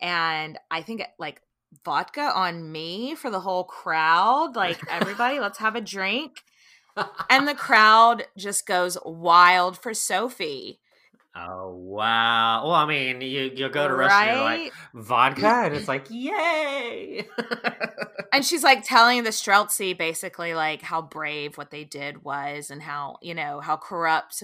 And 0.00 0.58
I 0.70 0.82
think 0.82 1.02
like 1.18 1.40
vodka 1.84 2.32
on 2.34 2.70
me 2.72 3.14
for 3.14 3.30
the 3.30 3.40
whole 3.40 3.64
crowd. 3.64 4.56
Like, 4.56 4.80
everybody, 4.90 5.38
let's 5.38 5.58
have 5.58 5.76
a 5.76 5.80
drink. 5.80 6.42
And 7.30 7.48
the 7.48 7.54
crowd 7.54 8.24
just 8.36 8.66
goes 8.66 8.98
wild 9.04 9.78
for 9.78 9.94
Sophie. 9.94 10.80
Oh 11.34 11.74
wow! 11.74 12.66
Well, 12.66 12.74
I 12.74 12.84
mean, 12.84 13.22
you 13.22 13.50
you 13.54 13.68
go 13.70 13.88
to 13.88 13.94
Russia, 13.94 14.42
like 14.42 14.72
vodka, 14.92 15.46
and 15.64 15.74
it's 15.74 15.88
like 15.88 16.08
yay! 16.10 17.26
and 18.34 18.44
she's 18.44 18.62
like 18.62 18.84
telling 18.84 19.22
the 19.22 19.30
Streltsy 19.30 19.96
basically 19.96 20.52
like 20.52 20.82
how 20.82 21.00
brave 21.00 21.56
what 21.56 21.70
they 21.70 21.84
did 21.84 22.22
was 22.22 22.70
and 22.70 22.82
how 22.82 23.16
you 23.22 23.34
know 23.34 23.60
how 23.60 23.78
corrupt 23.78 24.42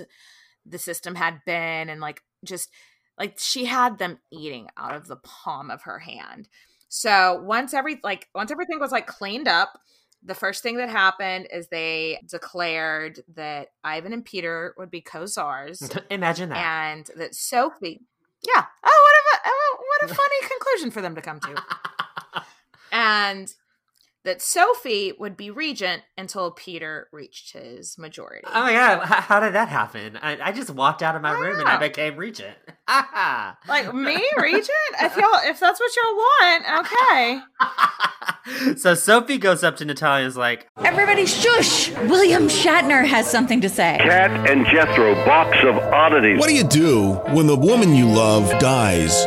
the 0.65 0.79
system 0.79 1.15
had 1.15 1.41
been 1.45 1.89
and 1.89 2.01
like 2.01 2.23
just 2.45 2.71
like 3.19 3.35
she 3.39 3.65
had 3.65 3.99
them 3.99 4.19
eating 4.31 4.69
out 4.77 4.95
of 4.95 5.09
the 5.09 5.17
palm 5.17 5.71
of 5.71 5.83
her 5.83 5.99
hand 5.99 6.49
so 6.89 7.41
once 7.43 7.75
every 7.75 8.01
like 8.05 8.29
once 8.35 8.51
everything 8.51 8.79
was 8.79 8.93
like 8.93 9.07
cleaned 9.07 9.49
up 9.49 9.79
the 10.23 10.35
first 10.35 10.63
thing 10.63 10.77
that 10.79 10.89
happened 10.89 11.47
is 11.53 11.69
they 11.69 12.21
declared 12.27 13.21
that 13.35 13.69
Ivan 13.85 14.13
and 14.13 14.25
Peter 14.25 14.75
would 14.77 14.91
be 14.91 15.01
co-czars 15.01 15.91
Imagine 16.11 16.49
that. 16.51 16.59
and 16.59 17.11
that 17.17 17.35
Sophie 17.35 18.01
yeah 18.43 18.65
oh 18.85 19.07
what 19.35 19.37
a 19.37 19.51
oh, 19.51 19.77
what 20.01 20.11
a 20.11 20.15
funny 20.23 20.49
conclusion 20.49 20.91
for 20.91 21.01
them 21.03 21.15
to 21.15 21.21
come 21.23 21.41
to 21.41 21.63
and 22.93 23.55
that 24.29 24.43
Sophie 24.43 25.15
would 25.19 25.39
be 25.39 25.51
regent 25.51 26.03
until 26.19 26.51
Peter 26.51 27.09
reached 27.13 27.55
his 27.55 27.97
majority. 27.97 28.45
Oh 28.47 28.61
my 28.61 28.73
god, 28.73 29.01
h- 29.03 29.25
how 29.25 29.41
did 29.41 29.55
that 29.55 29.71
happen? 29.71 30.19
I, 30.21 30.39
I 30.43 30.53
just 30.53 30.69
walked 30.69 31.03
out 31.03 31.17
of 31.17 31.23
my 31.23 31.33
room 31.33 31.59
and 31.59 31.67
I 31.67 31.79
became 31.79 32.17
regent. 32.17 32.57
Ah. 32.91 33.59
Like 33.69 33.93
me, 33.93 34.27
regent? 34.39 34.71
If 35.03 35.15
y'all, 35.19 35.41
if 35.45 35.61
that's 35.61 35.79
what 35.79 35.91
y'all 35.95 36.15
want, 36.15 36.87
okay. 36.87 38.75
so 38.79 38.95
Sophie 38.95 39.37
goes 39.37 39.63
up 39.63 39.77
to 39.77 39.85
Natalia 39.85 40.25
and 40.25 40.29
is 40.31 40.39
like, 40.39 40.69
Everybody 40.79 41.27
shush! 41.27 41.91
William 41.91 42.45
Shatner 42.45 43.07
has 43.07 43.31
something 43.31 43.61
to 43.61 43.69
say. 43.69 43.99
Kat 44.01 44.49
and 44.51 44.65
Jethro, 44.65 45.15
box 45.27 45.59
of 45.65 45.77
oddities. 45.77 46.39
What 46.39 46.49
do 46.49 46.55
you 46.55 46.65
do 46.65 47.13
when 47.35 47.47
the 47.47 47.57
woman 47.57 47.95
you 47.95 48.09
love 48.09 48.49
dies? 48.59 49.27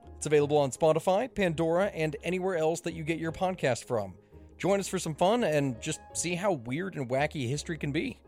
It's 0.21 0.27
available 0.27 0.59
on 0.59 0.69
Spotify, 0.69 1.33
Pandora, 1.33 1.87
and 1.87 2.15
anywhere 2.23 2.55
else 2.55 2.79
that 2.81 2.93
you 2.93 3.03
get 3.03 3.17
your 3.17 3.31
podcast 3.31 3.85
from. 3.85 4.13
Join 4.59 4.79
us 4.79 4.87
for 4.87 4.99
some 4.99 5.15
fun 5.15 5.43
and 5.43 5.81
just 5.81 5.99
see 6.13 6.35
how 6.35 6.51
weird 6.51 6.93
and 6.93 7.09
wacky 7.09 7.49
history 7.49 7.75
can 7.75 7.91
be. 7.91 8.19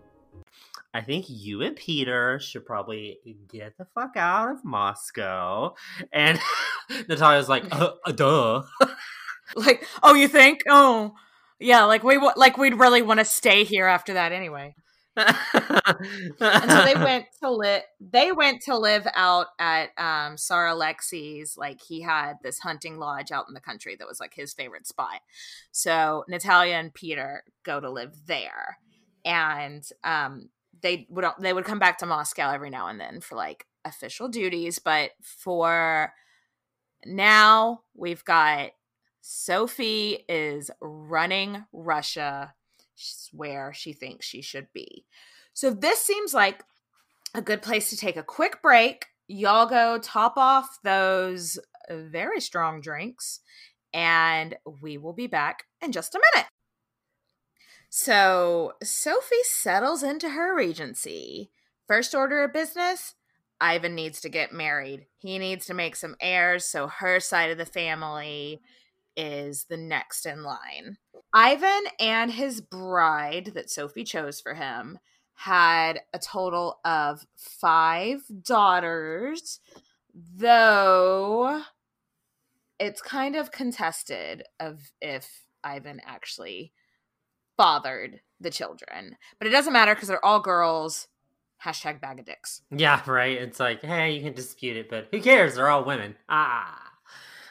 I 0.91 1.01
think 1.01 1.25
you 1.29 1.61
and 1.61 1.75
Peter 1.75 2.39
should 2.39 2.65
probably 2.65 3.19
get 3.47 3.77
the 3.77 3.85
fuck 3.93 4.17
out 4.17 4.49
of 4.53 4.65
Moscow. 4.65 5.75
And 6.11 6.39
Natalia's 7.07 7.47
like, 7.47 7.65
uh, 7.71 7.91
uh, 8.03 8.11
duh. 8.11 8.63
like, 9.55 9.85
oh, 10.01 10.15
you 10.15 10.27
think? 10.27 10.63
Oh, 10.67 11.13
yeah. 11.59 11.83
Like 11.83 12.03
we 12.03 12.17
like 12.35 12.57
we'd 12.57 12.79
really 12.79 13.03
want 13.03 13.19
to 13.19 13.25
stay 13.25 13.65
here 13.65 13.85
after 13.85 14.13
that 14.15 14.31
anyway. 14.31 14.73
And 15.15 16.71
so 16.71 16.85
they 16.85 16.95
went 16.95 17.25
to 17.41 17.51
live. 17.51 17.81
They 17.99 18.31
went 18.31 18.61
to 18.63 18.77
live 18.77 19.07
out 19.15 19.47
at 19.59 19.89
um, 19.97 20.37
Tsar 20.37 20.67
Alexei's. 20.67 21.55
Like 21.57 21.81
he 21.81 22.01
had 22.01 22.37
this 22.41 22.59
hunting 22.59 22.97
lodge 22.97 23.31
out 23.31 23.45
in 23.47 23.53
the 23.53 23.59
country 23.59 23.95
that 23.95 24.07
was 24.07 24.19
like 24.19 24.33
his 24.33 24.53
favorite 24.53 24.87
spot. 24.87 25.21
So 25.71 26.25
Natalia 26.27 26.75
and 26.75 26.93
Peter 26.93 27.43
go 27.63 27.79
to 27.79 27.89
live 27.89 28.15
there, 28.25 28.77
and 29.23 29.87
um, 30.03 30.49
they 30.81 31.07
would 31.09 31.25
they 31.39 31.53
would 31.53 31.65
come 31.65 31.79
back 31.79 31.99
to 31.99 32.05
Moscow 32.05 32.51
every 32.51 32.69
now 32.69 32.87
and 32.87 32.99
then 32.99 33.21
for 33.21 33.35
like 33.35 33.67
official 33.85 34.27
duties. 34.27 34.79
But 34.79 35.11
for 35.21 36.13
now, 37.05 37.81
we've 37.95 38.25
got 38.25 38.71
Sophie 39.21 40.25
is 40.27 40.71
running 40.81 41.65
Russia 41.71 42.53
where 43.31 43.73
she 43.73 43.93
thinks 43.93 44.25
she 44.25 44.41
should 44.41 44.67
be. 44.73 45.05
So 45.53 45.69
this 45.69 45.99
seems 45.99 46.33
like 46.33 46.63
a 47.33 47.41
good 47.41 47.61
place 47.61 47.89
to 47.89 47.97
take 47.97 48.17
a 48.17 48.23
quick 48.23 48.61
break. 48.61 49.05
Y'all 49.27 49.65
go 49.65 49.99
top 49.99 50.37
off 50.37 50.79
those 50.83 51.57
uh, 51.89 51.95
very 51.97 52.39
strong 52.39 52.81
drinks, 52.81 53.39
and 53.93 54.55
we 54.81 54.97
will 54.97 55.13
be 55.13 55.27
back 55.27 55.63
in 55.81 55.91
just 55.91 56.15
a 56.15 56.21
minute. 56.33 56.47
So 57.89 58.73
Sophie 58.83 59.43
settles 59.43 60.03
into 60.03 60.29
her 60.29 60.55
regency. 60.55 61.51
First 61.87 62.15
order 62.15 62.43
of 62.43 62.53
business 62.53 63.15
Ivan 63.63 63.95
needs 63.95 64.19
to 64.21 64.29
get 64.29 64.51
married. 64.51 65.05
He 65.19 65.39
needs 65.39 65.65
to 65.67 65.73
make 65.73 65.95
some 65.95 66.17
heirs, 66.19 66.65
so 66.65 66.87
her 66.87 67.21
side 67.21 67.49
of 67.49 67.57
the 67.57 67.65
family 67.65 68.61
is 69.15 69.65
the 69.69 69.77
next 69.77 70.25
in 70.25 70.43
line. 70.43 70.97
Ivan 71.33 71.83
and 71.99 72.31
his 72.31 72.61
bride 72.61 73.51
that 73.55 73.69
Sophie 73.69 74.03
chose 74.03 74.39
for 74.39 74.53
him 74.53 74.99
had 75.35 76.01
a 76.13 76.19
total 76.19 76.79
of 76.85 77.25
five 77.35 78.23
daughters, 78.43 79.59
though 80.13 81.63
it's 82.79 83.01
kind 83.01 83.35
of 83.35 83.51
contested 83.51 84.43
of 84.59 84.91
if 85.01 85.45
Ivan 85.63 86.01
actually 86.05 86.73
fathered 87.57 88.19
the 88.39 88.51
children. 88.51 89.15
But 89.39 89.47
it 89.47 89.51
doesn't 89.51 89.73
matter 89.73 89.95
because 89.95 90.07
they're 90.09 90.23
all 90.23 90.39
girls. 90.39 91.07
Hashtag 91.63 92.01
bag 92.01 92.19
of 92.19 92.25
dicks. 92.25 92.61
Yeah, 92.71 93.01
right. 93.07 93.37
It's 93.37 93.59
like, 93.59 93.81
hey, 93.81 94.11
you 94.11 94.21
can 94.21 94.33
dispute 94.33 94.75
it, 94.75 94.89
but 94.89 95.07
who 95.11 95.21
cares? 95.21 95.55
They're 95.55 95.69
all 95.69 95.85
women. 95.85 96.15
Ah. 96.27 96.92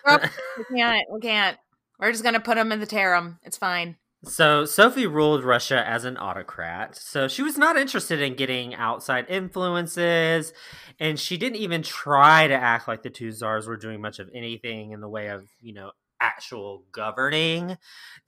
we 0.59 0.76
can't. 0.76 1.07
We 1.11 1.20
can't. 1.20 1.59
We're 1.98 2.12
just 2.12 2.24
gonna 2.24 2.40
put 2.40 2.57
them 2.57 2.72
in 2.72 2.80
the 2.80 2.86
terem. 2.86 3.38
It's 3.42 3.57
fine. 3.57 3.96
So 4.24 4.64
Sophie 4.64 5.07
ruled 5.07 5.42
Russia 5.42 5.86
as 5.86 6.05
an 6.05 6.16
autocrat. 6.16 6.96
So 6.96 7.26
she 7.26 7.42
was 7.42 7.59
not 7.59 7.76
interested 7.76 8.20
in 8.20 8.34
getting 8.34 8.74
outside 8.74 9.26
influences, 9.28 10.53
and 11.00 11.18
she 11.18 11.36
didn't 11.36 11.57
even 11.57 11.82
try 11.82 12.46
to 12.46 12.55
act 12.55 12.86
like 12.86 13.03
the 13.03 13.11
two 13.11 13.32
czars 13.32 13.66
were 13.66 13.76
doing 13.76 14.00
much 14.00 14.20
of 14.20 14.30
anything 14.32 14.92
in 14.92 15.00
the 15.00 15.09
way 15.09 15.28
of, 15.28 15.44
you 15.61 15.74
know, 15.74 15.90
actual 16.20 16.84
governing. 16.92 17.76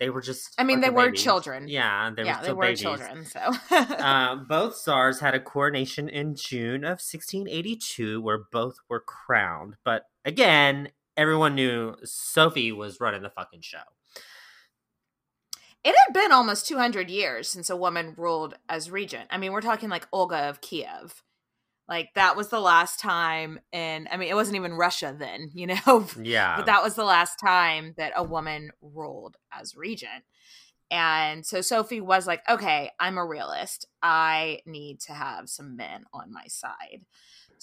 They 0.01 0.11
were 0.11 0.21
just. 0.21 0.53
I 0.59 0.65
mean, 0.65 0.81
they 0.81 0.91
were 0.91 1.07
babies. 1.07 1.23
children. 1.23 1.69
Yeah, 1.69 2.11
they 2.15 2.25
yeah, 2.25 2.41
were 2.41 2.47
they 2.47 2.53
were 2.53 2.63
babies. 2.63 2.81
children. 2.81 3.25
So 3.25 3.53
um, 3.99 4.47
both 4.49 4.77
czars 4.77 5.21
had 5.21 5.35
a 5.35 5.41
coronation 5.41 6.09
in 6.09 6.35
June 6.35 6.83
of 6.83 6.99
1682, 6.99 8.21
where 8.21 8.41
both 8.51 8.79
were 8.89 9.01
crowned. 9.01 9.77
But 9.85 10.07
again, 10.25 10.89
everyone 11.17 11.55
knew 11.55 11.97
Sophie 12.05 12.73
was 12.73 13.01
running 13.01 13.23
the 13.23 13.31
fucking 13.31 13.61
show. 13.63 13.79
it 15.85 15.95
had 16.07 16.15
been 16.15 16.33
almost 16.33 16.67
200 16.67 17.11
years 17.11 17.49
since 17.49 17.69
a 17.69 17.77
woman 17.77 18.15
ruled 18.17 18.55
as 18.69 18.91
regent. 18.91 19.29
I 19.31 19.37
mean, 19.39 19.53
we're 19.53 19.61
talking 19.61 19.89
like 19.91 20.09
Olga 20.13 20.49
of 20.49 20.61
Kiev. 20.61 21.23
Like 21.87 22.09
that 22.15 22.35
was 22.37 22.49
the 22.49 22.61
last 22.61 22.99
time 22.99 23.61
and 23.71 24.09
I 24.11 24.17
mean 24.17 24.31
it 24.31 24.35
wasn't 24.35 24.57
even 24.57 24.73
Russia 24.73 25.15
then, 25.19 25.51
you 25.55 25.67
know. 25.67 26.07
Yeah. 26.21 26.57
but 26.57 26.67
that 26.67 26.83
was 26.83 26.95
the 26.95 27.05
last 27.05 27.37
time 27.37 27.95
that 27.99 28.13
a 28.17 28.25
woman 28.25 28.71
ruled 28.81 29.37
as 29.53 29.77
regent. 29.77 30.25
And 30.91 31.45
so 31.45 31.61
Sophie 31.61 32.01
was 32.01 32.27
like, 32.27 32.43
"Okay, 32.49 32.91
I'm 33.01 33.19
a 33.19 33.25
realist. 33.25 33.87
I 34.03 34.61
need 34.67 35.01
to 35.01 35.13
have 35.13 35.49
some 35.49 35.77
men 35.77 36.05
on 36.13 36.33
my 36.33 36.47
side." 36.47 37.05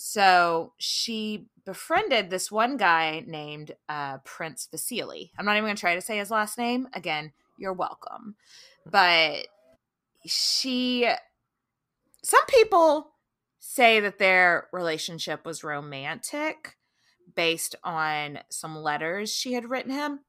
So 0.03 0.73
she 0.79 1.45
befriended 1.63 2.31
this 2.31 2.51
one 2.51 2.75
guy 2.75 3.23
named 3.27 3.75
uh, 3.87 4.17
Prince 4.25 4.67
Vasily. 4.71 5.31
I'm 5.37 5.45
not 5.45 5.57
even 5.57 5.65
going 5.65 5.75
to 5.75 5.79
try 5.79 5.93
to 5.93 6.01
say 6.01 6.17
his 6.17 6.31
last 6.31 6.57
name. 6.57 6.87
Again, 6.95 7.33
you're 7.59 7.71
welcome. 7.71 8.33
But 8.83 9.45
she, 10.25 11.07
some 12.23 12.45
people 12.47 13.11
say 13.59 13.99
that 13.99 14.17
their 14.17 14.69
relationship 14.73 15.45
was 15.45 15.63
romantic 15.63 16.77
based 17.35 17.75
on 17.83 18.39
some 18.49 18.75
letters 18.75 19.31
she 19.31 19.53
had 19.53 19.69
written 19.69 19.91
him. 19.91 20.21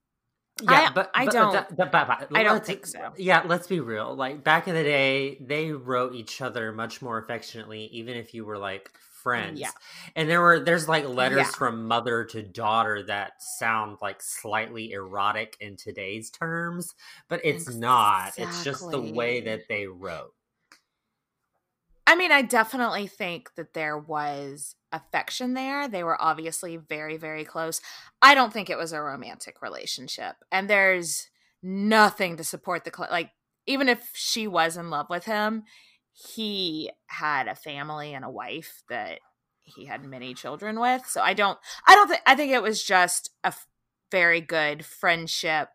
Yeah, 0.62 0.88
I, 0.90 0.92
but 0.92 1.10
I 1.14 1.24
but- 1.24 1.32
don't. 1.32 1.52
but- 1.78 1.90
but- 1.90 2.06
but- 2.08 2.38
I 2.38 2.42
don't 2.42 2.62
think 2.62 2.84
so. 2.84 3.14
Yeah, 3.16 3.42
let's 3.46 3.68
be 3.68 3.80
real. 3.80 4.14
Like 4.14 4.44
back 4.44 4.68
in 4.68 4.74
the 4.74 4.84
day, 4.84 5.38
they 5.40 5.72
wrote 5.72 6.14
each 6.14 6.42
other 6.42 6.72
much 6.72 7.00
more 7.00 7.16
affectionately, 7.16 7.86
even 7.86 8.18
if 8.18 8.34
you 8.34 8.44
were 8.44 8.58
like 8.58 8.92
friends. 9.22 9.60
Yeah. 9.60 9.70
And 10.16 10.28
there 10.28 10.40
were 10.40 10.60
there's 10.60 10.88
like 10.88 11.08
letters 11.08 11.38
Yeah. 11.38 11.50
from 11.50 11.86
mother 11.86 12.24
to 12.26 12.42
daughter 12.42 13.02
that 13.04 13.42
sound 13.42 13.98
like 14.02 14.22
slightly 14.22 14.92
erotic 14.92 15.56
in 15.60 15.76
today's 15.76 16.30
terms, 16.30 16.94
but 17.28 17.40
it's 17.44 17.72
not. 17.74 18.32
It's 18.36 18.64
just 18.64 18.90
the 18.90 19.00
way 19.00 19.40
that 19.42 19.68
they 19.68 19.86
wrote. 19.86 20.34
I 22.06 22.16
mean, 22.16 22.32
I 22.32 22.42
definitely 22.42 23.06
think 23.06 23.54
that 23.54 23.74
there 23.74 23.96
was 23.96 24.74
affection 24.90 25.54
there. 25.54 25.88
They 25.88 26.02
were 26.02 26.20
obviously 26.20 26.76
very, 26.76 27.16
very 27.16 27.44
close. 27.44 27.80
I 28.20 28.34
don't 28.34 28.52
think 28.52 28.68
it 28.68 28.76
was 28.76 28.92
a 28.92 29.00
romantic 29.00 29.62
relationship. 29.62 30.34
And 30.50 30.68
there's 30.68 31.30
nothing 31.62 32.36
to 32.36 32.44
support 32.44 32.84
the, 32.84 32.92
like, 33.10 33.30
even 33.66 33.88
if 33.88 34.10
she 34.14 34.48
was 34.48 34.76
in 34.76 34.90
love 34.90 35.06
with 35.08 35.24
him, 35.24 35.62
he 36.12 36.90
had 37.06 37.48
a 37.48 37.54
family 37.54 38.14
and 38.14 38.24
a 38.24 38.30
wife 38.30 38.82
that 38.88 39.20
he 39.62 39.86
had 39.86 40.04
many 40.04 40.34
children 40.34 40.80
with. 40.80 41.06
So 41.06 41.20
I 41.20 41.34
don't, 41.34 41.58
I 41.86 41.94
don't 41.94 42.08
think, 42.08 42.20
I 42.26 42.34
think 42.34 42.52
it 42.52 42.62
was 42.62 42.82
just 42.82 43.30
a 43.44 43.48
f- 43.48 43.66
very 44.10 44.40
good 44.40 44.84
friendship. 44.84 45.68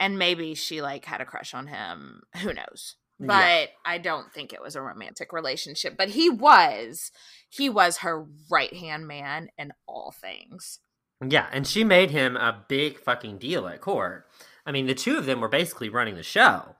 And 0.00 0.18
maybe 0.18 0.54
she, 0.54 0.82
like, 0.82 1.04
had 1.04 1.20
a 1.20 1.24
crush 1.24 1.54
on 1.54 1.68
him. 1.68 2.22
Who 2.42 2.52
knows? 2.52 2.96
Yeah. 3.20 3.26
but 3.28 3.68
I 3.88 3.98
don't 3.98 4.32
think 4.32 4.52
it 4.52 4.60
was 4.60 4.74
a 4.74 4.82
romantic 4.82 5.32
relationship. 5.32 5.96
But 5.96 6.10
he 6.10 6.28
was, 6.28 7.12
he 7.48 7.70
was 7.70 7.98
her 7.98 8.26
right 8.50 8.74
hand 8.74 9.06
man 9.06 9.48
in 9.56 9.72
all 9.86 10.12
things. 10.20 10.80
Yeah, 11.26 11.46
and 11.52 11.66
she 11.66 11.84
made 11.84 12.10
him 12.10 12.36
a 12.36 12.64
big 12.68 12.98
fucking 12.98 13.38
deal 13.38 13.66
at 13.68 13.80
court. 13.80 14.26
I 14.66 14.72
mean, 14.72 14.86
the 14.86 14.94
two 14.94 15.16
of 15.16 15.26
them 15.26 15.40
were 15.40 15.48
basically 15.48 15.88
running 15.88 16.16
the 16.16 16.22
show. 16.22 16.74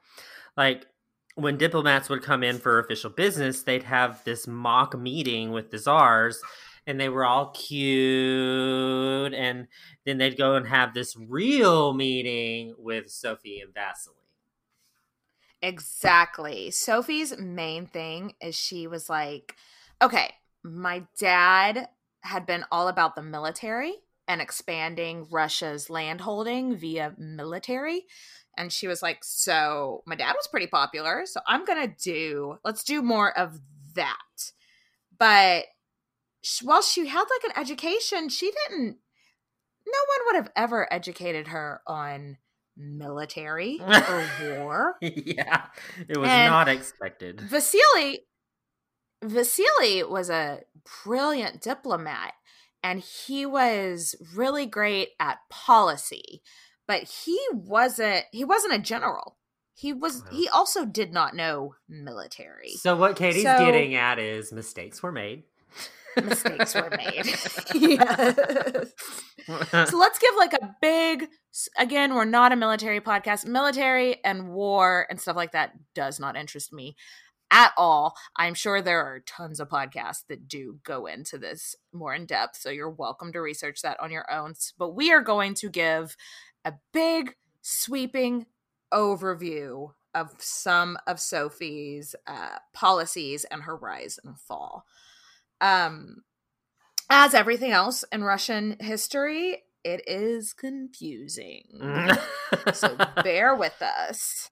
Like, 0.56 0.86
when 1.34 1.56
diplomats 1.56 2.08
would 2.08 2.22
come 2.22 2.42
in 2.42 2.58
for 2.58 2.78
official 2.78 3.10
business, 3.10 3.62
they'd 3.62 3.82
have 3.84 4.22
this 4.24 4.46
mock 4.46 4.98
meeting 4.98 5.50
with 5.50 5.70
the 5.70 5.78
czars, 5.78 6.40
and 6.86 7.00
they 7.00 7.08
were 7.08 7.24
all 7.24 7.50
cute. 7.50 9.34
And 9.34 9.66
then 10.04 10.18
they'd 10.18 10.36
go 10.38 10.54
and 10.54 10.66
have 10.68 10.94
this 10.94 11.16
real 11.16 11.92
meeting 11.92 12.74
with 12.78 13.10
Sophie 13.10 13.60
and 13.60 13.74
Vasily. 13.74 14.16
Exactly. 15.62 16.70
Sophie's 16.70 17.36
main 17.38 17.86
thing 17.86 18.34
is 18.40 18.54
she 18.54 18.86
was 18.86 19.08
like, 19.08 19.56
okay, 20.02 20.30
my 20.62 21.04
dad 21.18 21.88
had 22.20 22.46
been 22.46 22.64
all 22.70 22.88
about 22.88 23.16
the 23.16 23.22
military 23.22 23.94
and 24.28 24.40
expanding 24.40 25.26
Russia's 25.30 25.90
landholding 25.90 26.76
via 26.76 27.14
military. 27.18 28.06
And 28.56 28.72
she 28.72 28.86
was 28.86 29.02
like, 29.02 29.18
so 29.22 30.02
my 30.06 30.14
dad 30.14 30.32
was 30.32 30.46
pretty 30.46 30.66
popular. 30.66 31.22
So 31.26 31.40
I'm 31.46 31.64
going 31.64 31.88
to 31.88 31.94
do, 32.02 32.58
let's 32.64 32.84
do 32.84 33.02
more 33.02 33.36
of 33.36 33.60
that. 33.94 34.52
But 35.18 35.64
while 36.62 36.82
she 36.82 37.06
had 37.06 37.24
like 37.30 37.44
an 37.44 37.60
education, 37.60 38.28
she 38.28 38.50
didn't, 38.68 38.96
no 39.86 39.98
one 40.08 40.18
would 40.26 40.36
have 40.36 40.50
ever 40.56 40.92
educated 40.92 41.48
her 41.48 41.80
on 41.86 42.38
military 42.76 43.80
or 43.80 44.26
war. 44.58 44.94
yeah, 45.00 45.66
it 46.08 46.18
was 46.18 46.28
And 46.28 46.50
not 46.50 46.68
expected. 46.68 47.40
Vasily 47.40 48.20
Vasily 49.22 50.02
was 50.02 50.28
a 50.28 50.60
brilliant 51.04 51.62
diplomat 51.62 52.32
and 52.82 53.00
he 53.00 53.46
was 53.46 54.14
really 54.34 54.66
great 54.66 55.10
at 55.18 55.38
policy 55.48 56.42
but 56.86 57.02
he 57.04 57.38
wasn't 57.52 58.24
he 58.32 58.44
wasn't 58.44 58.74
a 58.74 58.78
general. 58.78 59.36
He 59.74 59.92
was 59.92 60.22
he 60.30 60.48
also 60.48 60.84
did 60.84 61.12
not 61.12 61.34
know 61.34 61.74
military. 61.88 62.70
So 62.76 62.96
what 62.96 63.16
Katie's 63.16 63.42
So- 63.42 63.58
getting 63.58 63.94
at 63.94 64.18
is 64.18 64.52
mistakes 64.52 65.02
were 65.02 65.12
made. 65.12 65.42
mistakes 66.22 66.74
were 66.74 66.90
made. 66.96 67.34
Yes. 69.46 69.90
so 69.90 69.98
let's 69.98 70.18
give 70.18 70.34
like 70.38 70.54
a 70.54 70.74
big 70.80 71.28
again 71.78 72.14
we're 72.14 72.24
not 72.24 72.52
a 72.52 72.56
military 72.56 73.00
podcast. 73.00 73.46
Military 73.46 74.24
and 74.24 74.50
war 74.50 75.06
and 75.10 75.20
stuff 75.20 75.36
like 75.36 75.52
that 75.52 75.72
does 75.94 76.18
not 76.20 76.36
interest 76.36 76.72
me 76.72 76.96
at 77.50 77.72
all. 77.76 78.14
I'm 78.36 78.54
sure 78.54 78.80
there 78.80 79.04
are 79.04 79.20
tons 79.26 79.60
of 79.60 79.68
podcasts 79.68 80.24
that 80.28 80.48
do 80.48 80.78
go 80.84 81.06
into 81.06 81.36
this 81.36 81.74
more 81.92 82.14
in 82.14 82.26
depth 82.26 82.56
so 82.56 82.70
you're 82.70 82.90
welcome 82.90 83.32
to 83.32 83.40
research 83.40 83.82
that 83.82 83.98
on 84.00 84.10
your 84.10 84.30
own. 84.32 84.54
But 84.78 84.94
we 84.94 85.12
are 85.12 85.20
going 85.20 85.54
to 85.54 85.68
give 85.68 86.16
a 86.64 86.74
big 86.92 87.36
sweeping 87.62 88.46
overview 88.92 89.92
of 90.14 90.30
some 90.38 90.96
of 91.06 91.18
sophie's 91.18 92.14
uh, 92.26 92.58
policies 92.72 93.44
and 93.50 93.62
her 93.62 93.76
rise 93.76 94.18
and 94.24 94.38
fall. 94.38 94.84
Um 95.60 96.22
as 97.10 97.34
everything 97.34 97.70
else 97.72 98.04
in 98.12 98.24
russian 98.24 98.76
history 98.80 99.62
it 99.84 100.02
is 100.06 100.52
confusing. 100.52 101.64
So 102.72 102.96
bear 103.22 103.54
with 103.54 103.82
us. 103.82 104.50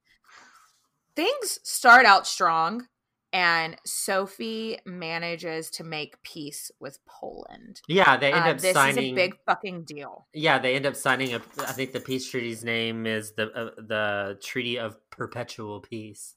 Things 1.16 1.58
start 1.62 2.04
out 2.04 2.26
strong 2.26 2.88
and 3.32 3.76
sophie 3.84 4.78
manages 4.84 5.70
to 5.70 5.84
make 5.84 6.22
peace 6.22 6.70
with 6.80 6.98
poland 7.06 7.80
Yeah, 7.88 8.16
they 8.16 8.32
end 8.32 8.44
Uh, 8.44 8.50
up 8.50 8.58
this 8.60 8.74
signing. 8.74 9.04
is 9.04 9.10
a 9.12 9.14
big 9.14 9.36
fucking 9.46 9.84
deal 9.84 10.26
Yeah, 10.34 10.58
they 10.58 10.74
end 10.74 10.86
up 10.86 10.96
signing 10.96 11.34
a. 11.34 11.36
I 11.58 11.72
think 11.72 11.92
the 11.92 12.00
peace 12.00 12.28
treaty's 12.30 12.62
name 12.64 13.06
is 13.06 13.32
the 13.32 13.50
uh, 13.52 13.70
the 13.78 14.38
Treaty 14.42 14.78
of 14.78 14.96
Perpetual 15.10 15.80
Peace. 15.80 16.34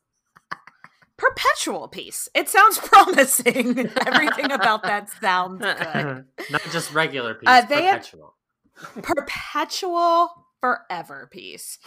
perpetual 1.18 1.88
peace 1.88 2.28
it 2.36 2.50
sounds 2.50 2.78
promising 2.92 3.90
everything 4.06 4.52
about 4.52 4.84
that 4.84 5.10
sounds 5.22 5.60
good 5.62 6.26
Not 6.52 6.62
just 6.72 6.94
regular 6.94 7.34
peace, 7.36 7.48
Uh, 7.50 7.62
they 7.62 7.82
perpetual. 7.92 8.36
perpetual 9.02 10.30
forever 10.60 11.30
peace. 11.32 11.78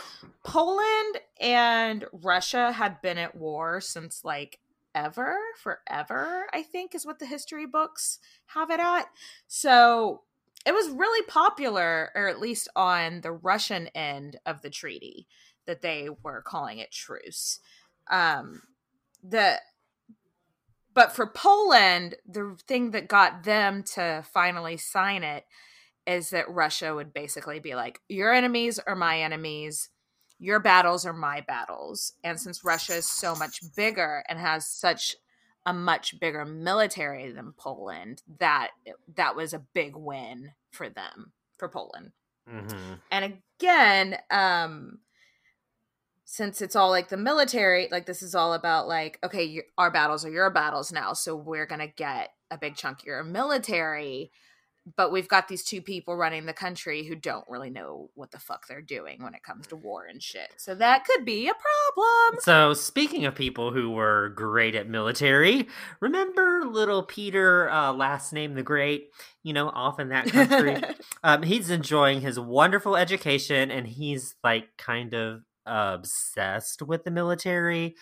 Poland 0.45 1.19
and 1.41 2.05
Russia 2.13 2.73
have 2.73 3.03
been 3.03 3.19
at 3.19 3.35
war 3.37 3.81
since 3.81 4.25
like 4.25 4.59
ever, 4.99 5.37
forever, 5.57 6.47
I 6.53 6.63
think 6.63 6.95
is 6.95 7.07
what 7.07 7.19
the 7.19 7.27
history 7.27 7.67
books 7.67 8.19
have 8.47 8.71
it 8.71 8.81
at. 8.81 9.07
So 9.47 10.23
it 10.67 10.73
was 10.73 10.91
really 10.91 11.25
popular, 11.27 12.11
or 12.15 12.29
at 12.29 12.41
least 12.41 12.69
on 12.75 13.21
the 13.21 13.33
Russian 13.33 13.89
end 13.89 14.39
of 14.45 14.63
the 14.63 14.71
treaty, 14.71 15.27
that 15.67 15.83
they 15.83 16.09
were 16.23 16.43
calling 16.43 16.79
it 16.79 16.91
truce. 16.91 17.61
Um, 18.11 18.63
the 19.23 19.61
but 20.95 21.13
for 21.13 21.29
Poland, 21.29 22.17
the 22.27 22.57
thing 22.67 22.91
that 22.91 23.07
got 23.07 23.45
them 23.45 23.85
to 23.95 24.25
finally 24.33 24.77
sign 24.77 25.23
it 25.23 25.45
is 26.07 26.31
that 26.31 26.51
Russia 26.51 26.93
would 26.93 27.13
basically 27.13 27.61
be 27.61 27.77
like, 27.77 28.01
your 28.09 28.33
enemies 28.33 28.81
are 28.81 28.97
my 28.97 29.21
enemies, 29.21 29.91
your 30.39 30.61
battles 30.61 31.05
are 31.05 31.13
my 31.13 31.41
battles. 31.41 32.13
And 32.23 32.41
since 32.41 32.65
Russia 32.65 32.95
is 32.97 33.07
so 33.07 33.35
much 33.35 33.61
bigger 33.75 34.25
and 34.29 34.39
has 34.39 34.67
such 34.67 35.17
a 35.67 35.73
much 35.73 36.19
bigger 36.21 36.45
military 36.45 37.33
than 37.33 37.53
Poland, 37.53 38.23
that 38.39 38.71
that 39.17 39.37
was 39.37 39.53
a 39.53 39.65
big 39.75 39.97
win 39.97 40.53
for 40.71 40.89
them, 40.89 41.33
for 41.59 41.69
Poland. 41.69 42.13
Mm-hmm. 42.51 42.95
And 43.11 43.41
again, 43.61 44.19
um 44.31 44.99
since 46.31 46.61
it's 46.61 46.77
all 46.77 46.91
like 46.91 47.09
the 47.09 47.17
military, 47.17 47.89
like 47.91 48.05
this 48.05 48.23
is 48.23 48.35
all 48.35 48.53
about 48.53 48.87
like 48.87 49.19
okay, 49.25 49.45
your, 49.45 49.65
our 49.77 49.91
battles 49.91 50.25
are 50.25 50.31
your 50.31 50.51
battles 50.51 50.93
now, 50.93 51.15
so 51.15 51.35
we're 51.35 51.67
going 51.67 51.81
to 51.81 51.87
get 51.87 52.31
a 52.51 52.59
big 52.59 52.77
chunk 52.77 53.01
of 53.01 53.07
your 53.07 53.25
military, 53.25 54.31
but 54.97 55.13
we've 55.13 55.29
got 55.29 55.49
these 55.49 55.63
two 55.63 55.81
people 55.81 56.17
running 56.17 56.47
the 56.47 56.53
country 56.53 57.05
who 57.05 57.15
don't 57.15 57.45
really 57.49 57.71
know 57.71 58.11
what 58.15 58.31
the 58.31 58.39
fuck 58.39 58.67
they're 58.67 58.81
doing 58.81 59.23
when 59.23 59.35
it 59.35 59.43
comes 59.43 59.67
to 59.69 59.77
war 59.77 60.07
and 60.07 60.23
shit. 60.23 60.49
So 60.57 60.75
that 60.75 61.05
could 61.05 61.25
be 61.25 61.49
a 61.49 61.53
problem. 61.53 62.41
So, 62.41 62.75
speaking 62.75 63.25
of 63.25 63.35
people 63.35 63.73
who 63.73 63.91
were 63.91 64.31
great 64.31 64.75
at 64.75 64.89
military, 64.89 65.69
remember 66.01 66.65
little 66.65 67.03
Peter, 67.03 67.71
uh, 67.71 67.93
last 67.93 68.33
name 68.33 68.55
the 68.55 68.63
Great? 68.63 69.11
You 69.43 69.53
know, 69.53 69.69
off 69.69 69.99
in 69.99 70.11
that 70.11 70.27
country. 70.27 70.83
um, 71.25 71.43
he's 71.43 71.71
enjoying 71.71 72.21
his 72.21 72.39
wonderful 72.39 72.97
education 72.97 73.71
and 73.71 73.87
he's 73.87 74.35
like 74.45 74.69
kind 74.77 75.15
of 75.15 75.43
obsessed 75.67 76.83
with 76.83 77.05
the 77.05 77.11
military. 77.11 77.95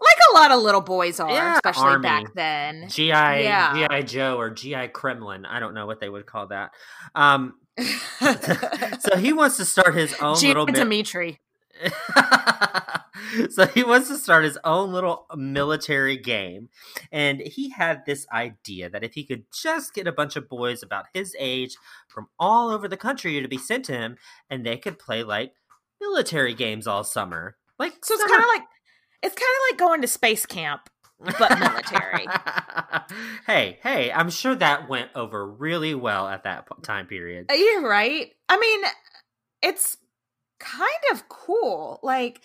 Like 0.00 0.16
a 0.32 0.34
lot 0.34 0.50
of 0.50 0.60
little 0.62 0.80
boys 0.80 1.20
are, 1.20 1.30
Yeah, 1.30 1.54
especially 1.54 1.82
army. 1.84 2.02
back 2.02 2.34
then. 2.34 2.88
GI 2.88 3.08
Yeah. 3.08 3.86
GI 3.88 4.02
Joe 4.04 4.36
or 4.38 4.50
GI 4.50 4.88
Kremlin. 4.88 5.44
I 5.46 5.60
don't 5.60 5.74
know 5.74 5.86
what 5.86 6.00
they 6.00 6.08
would 6.08 6.26
call 6.26 6.46
that. 6.48 6.72
Um, 7.14 7.54
so 7.78 9.16
he 9.16 9.32
wants 9.32 9.56
to 9.58 9.64
start 9.64 9.94
his 9.94 10.14
own 10.20 10.36
Gina 10.36 10.60
little. 10.60 10.66
Dimitri. 10.66 11.40
so 13.50 13.66
he 13.66 13.82
wants 13.82 14.08
to 14.08 14.16
start 14.16 14.44
his 14.44 14.58
own 14.64 14.92
little 14.92 15.26
military 15.34 16.16
game 16.16 16.68
and 17.10 17.40
he 17.40 17.70
had 17.70 18.04
this 18.06 18.26
idea 18.32 18.88
that 18.88 19.02
if 19.02 19.14
he 19.14 19.24
could 19.24 19.44
just 19.52 19.92
get 19.92 20.06
a 20.06 20.12
bunch 20.12 20.36
of 20.36 20.48
boys 20.48 20.82
about 20.84 21.06
his 21.12 21.34
age 21.38 21.76
from 22.06 22.28
all 22.38 22.70
over 22.70 22.86
the 22.86 22.96
country 22.96 23.40
to 23.40 23.48
be 23.48 23.58
sent 23.58 23.84
to 23.84 23.92
him 23.92 24.16
and 24.50 24.64
they 24.64 24.76
could 24.76 24.98
play 24.98 25.24
like 25.24 25.52
military 26.00 26.54
games 26.54 26.86
all 26.86 27.02
summer 27.02 27.56
like 27.78 27.92
So 28.04 28.14
it's 28.14 28.22
kind 28.24 28.42
of 28.42 28.48
like 28.48 28.62
it's 29.24 29.34
kind 29.34 29.40
of 29.40 29.72
like 29.72 29.78
going 29.78 30.02
to 30.02 30.08
space 30.08 30.46
camp, 30.46 30.88
but 31.38 31.58
military. 31.58 32.26
hey 33.46 33.78
hey 33.82 34.10
i'm 34.12 34.30
sure 34.30 34.54
that 34.54 34.88
went 34.88 35.10
over 35.14 35.46
really 35.46 35.94
well 35.94 36.28
at 36.28 36.44
that 36.44 36.66
time 36.82 37.06
period 37.06 37.46
You're 37.50 37.82
right. 37.82 38.32
I 38.48 38.58
mean, 38.58 38.82
it's 39.62 39.96
kind 40.58 40.88
of 41.12 41.28
cool. 41.28 42.00
Like 42.02 42.40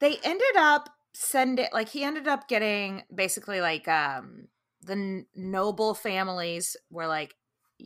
they 0.00 0.18
ended 0.22 0.56
up 0.56 0.90
sending 1.12 1.66
like 1.72 1.88
he 1.88 2.02
ended 2.02 2.26
up 2.28 2.48
getting 2.48 3.02
basically 3.14 3.60
like 3.60 3.86
um 3.88 4.48
the 4.82 4.92
n- 4.92 5.26
noble 5.34 5.94
families 5.94 6.76
were 6.90 7.06
like 7.06 7.34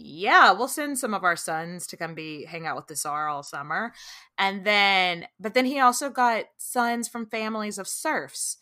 yeah 0.01 0.53
we'll 0.53 0.69
send 0.69 0.99
some 0.99 1.13
of 1.13 1.25
our 1.25 1.37
sons 1.37 1.87
to 1.87 1.97
come 1.97 2.15
be 2.15 2.45
hang 2.45 2.67
out 2.67 2.77
with 2.77 2.87
the 2.87 2.97
czar 2.97 3.29
all 3.29 3.43
summer. 3.43 3.93
And 4.39 4.65
then 4.65 5.27
but 5.41 5.55
then 5.55 5.65
he 5.67 5.81
also 5.81 6.09
got 6.11 6.45
sons 6.57 7.09
from 7.09 7.27
families 7.27 7.79
of 7.79 7.89
serfs 7.89 8.59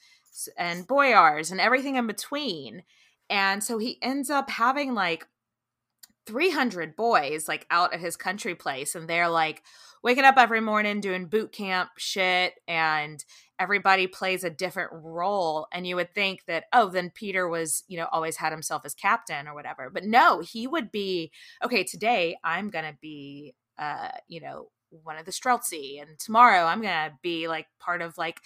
and 0.57 0.87
boyars 0.87 1.51
and 1.51 1.61
everything 1.61 1.97
in 1.97 2.07
between. 2.07 2.83
And 3.29 3.63
so 3.63 3.79
he 3.79 3.99
ends 4.03 4.31
up 4.31 4.51
having 4.51 4.95
like 4.95 5.27
300 6.27 6.97
boys 6.97 7.49
like 7.49 7.67
out 7.71 7.95
at 7.95 8.01
his 8.01 8.17
country 8.17 8.55
place 8.55 8.95
and 8.95 9.09
they're 9.09 9.29
like 9.29 9.63
waking 10.03 10.25
up 10.25 10.37
every 10.37 10.61
morning 10.61 11.01
doing 11.01 11.27
boot 11.27 11.53
camp 11.53 11.91
shit 11.99 12.55
and 12.67 13.25
everybody 13.59 14.07
plays 14.07 14.45
a 14.45 14.51
different 14.51 14.91
role 14.93 15.67
and 15.73 15.87
you 15.87 15.97
would 15.97 16.15
think 16.15 16.45
that 16.47 16.65
oh 16.73 16.89
then 16.89 17.11
peter 17.11 17.49
was 17.49 17.85
you 17.89 17.97
know 17.97 18.07
always 18.13 18.37
had 18.37 18.53
himself 18.53 18.83
as 18.85 18.95
captain 18.95 19.49
or 19.49 19.55
whatever. 19.55 19.91
But 19.91 20.05
no 20.05 20.41
he 20.41 20.67
would 20.67 20.91
be 20.93 21.31
okay 21.65 21.85
today 21.85 22.37
i'm 22.45 22.71
gonna 22.71 22.97
be 23.01 23.55
uh 23.79 24.09
you 24.29 24.41
know 24.41 24.69
one 25.03 25.17
of 25.17 25.25
the 25.25 25.33
streltsy 25.33 26.01
and 26.01 26.19
tomorrow 26.19 26.65
i'm 26.65 26.81
gonna 26.81 27.13
be 27.23 27.49
like 27.49 27.67
part 27.79 28.03
of 28.03 28.17
like 28.17 28.41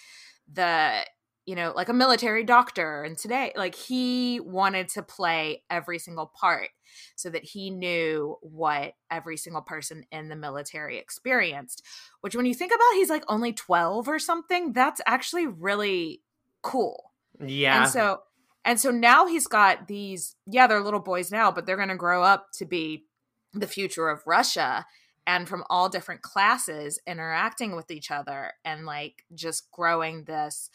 the 0.51 1.05
you 1.51 1.55
know 1.57 1.73
like 1.75 1.89
a 1.89 1.93
military 1.93 2.45
doctor 2.45 3.03
and 3.03 3.17
today 3.17 3.51
like 3.57 3.75
he 3.75 4.39
wanted 4.39 4.87
to 4.87 5.03
play 5.03 5.61
every 5.69 5.99
single 5.99 6.31
part 6.33 6.69
so 7.17 7.29
that 7.29 7.43
he 7.43 7.69
knew 7.69 8.37
what 8.39 8.93
every 9.11 9.35
single 9.35 9.61
person 9.61 10.05
in 10.13 10.29
the 10.29 10.35
military 10.37 10.97
experienced 10.97 11.83
which 12.21 12.37
when 12.37 12.45
you 12.45 12.53
think 12.53 12.71
about 12.73 12.93
he's 12.93 13.09
like 13.09 13.25
only 13.27 13.51
12 13.51 14.07
or 14.07 14.17
something 14.17 14.71
that's 14.71 15.01
actually 15.05 15.45
really 15.45 16.21
cool. 16.63 17.11
Yeah. 17.45 17.81
and 17.81 17.91
so 17.91 18.19
and 18.63 18.79
so 18.79 18.89
now 18.89 19.27
he's 19.27 19.47
got 19.47 19.89
these 19.89 20.37
yeah 20.47 20.67
they're 20.67 20.81
little 20.81 21.01
boys 21.01 21.33
now 21.33 21.51
but 21.51 21.65
they're 21.65 21.75
going 21.75 21.89
to 21.89 21.97
grow 21.97 22.23
up 22.23 22.47
to 22.59 22.65
be 22.65 23.03
the 23.51 23.67
future 23.67 24.07
of 24.07 24.21
russia 24.25 24.85
and 25.27 25.49
from 25.49 25.65
all 25.69 25.89
different 25.89 26.21
classes 26.21 26.97
interacting 27.05 27.75
with 27.75 27.91
each 27.91 28.09
other 28.09 28.53
and 28.63 28.85
like 28.85 29.25
just 29.35 29.69
growing 29.71 30.23
this 30.23 30.69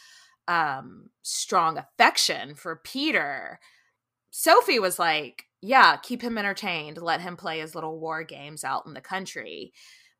um 0.49 1.09
strong 1.23 1.77
affection 1.79 2.55
for 2.55 2.77
peter 2.85 3.59
sophie 4.31 4.79
was 4.79 4.99
like 4.99 5.45
yeah 5.61 5.97
keep 5.97 6.23
him 6.23 6.39
entertained 6.39 6.99
let 7.01 7.21
him 7.21 7.37
play 7.37 7.59
his 7.61 7.75
little 7.75 7.99
war 7.99 8.23
games 8.23 8.63
out 8.65 8.85
in 8.87 8.95
the 8.95 9.01
country 9.01 9.73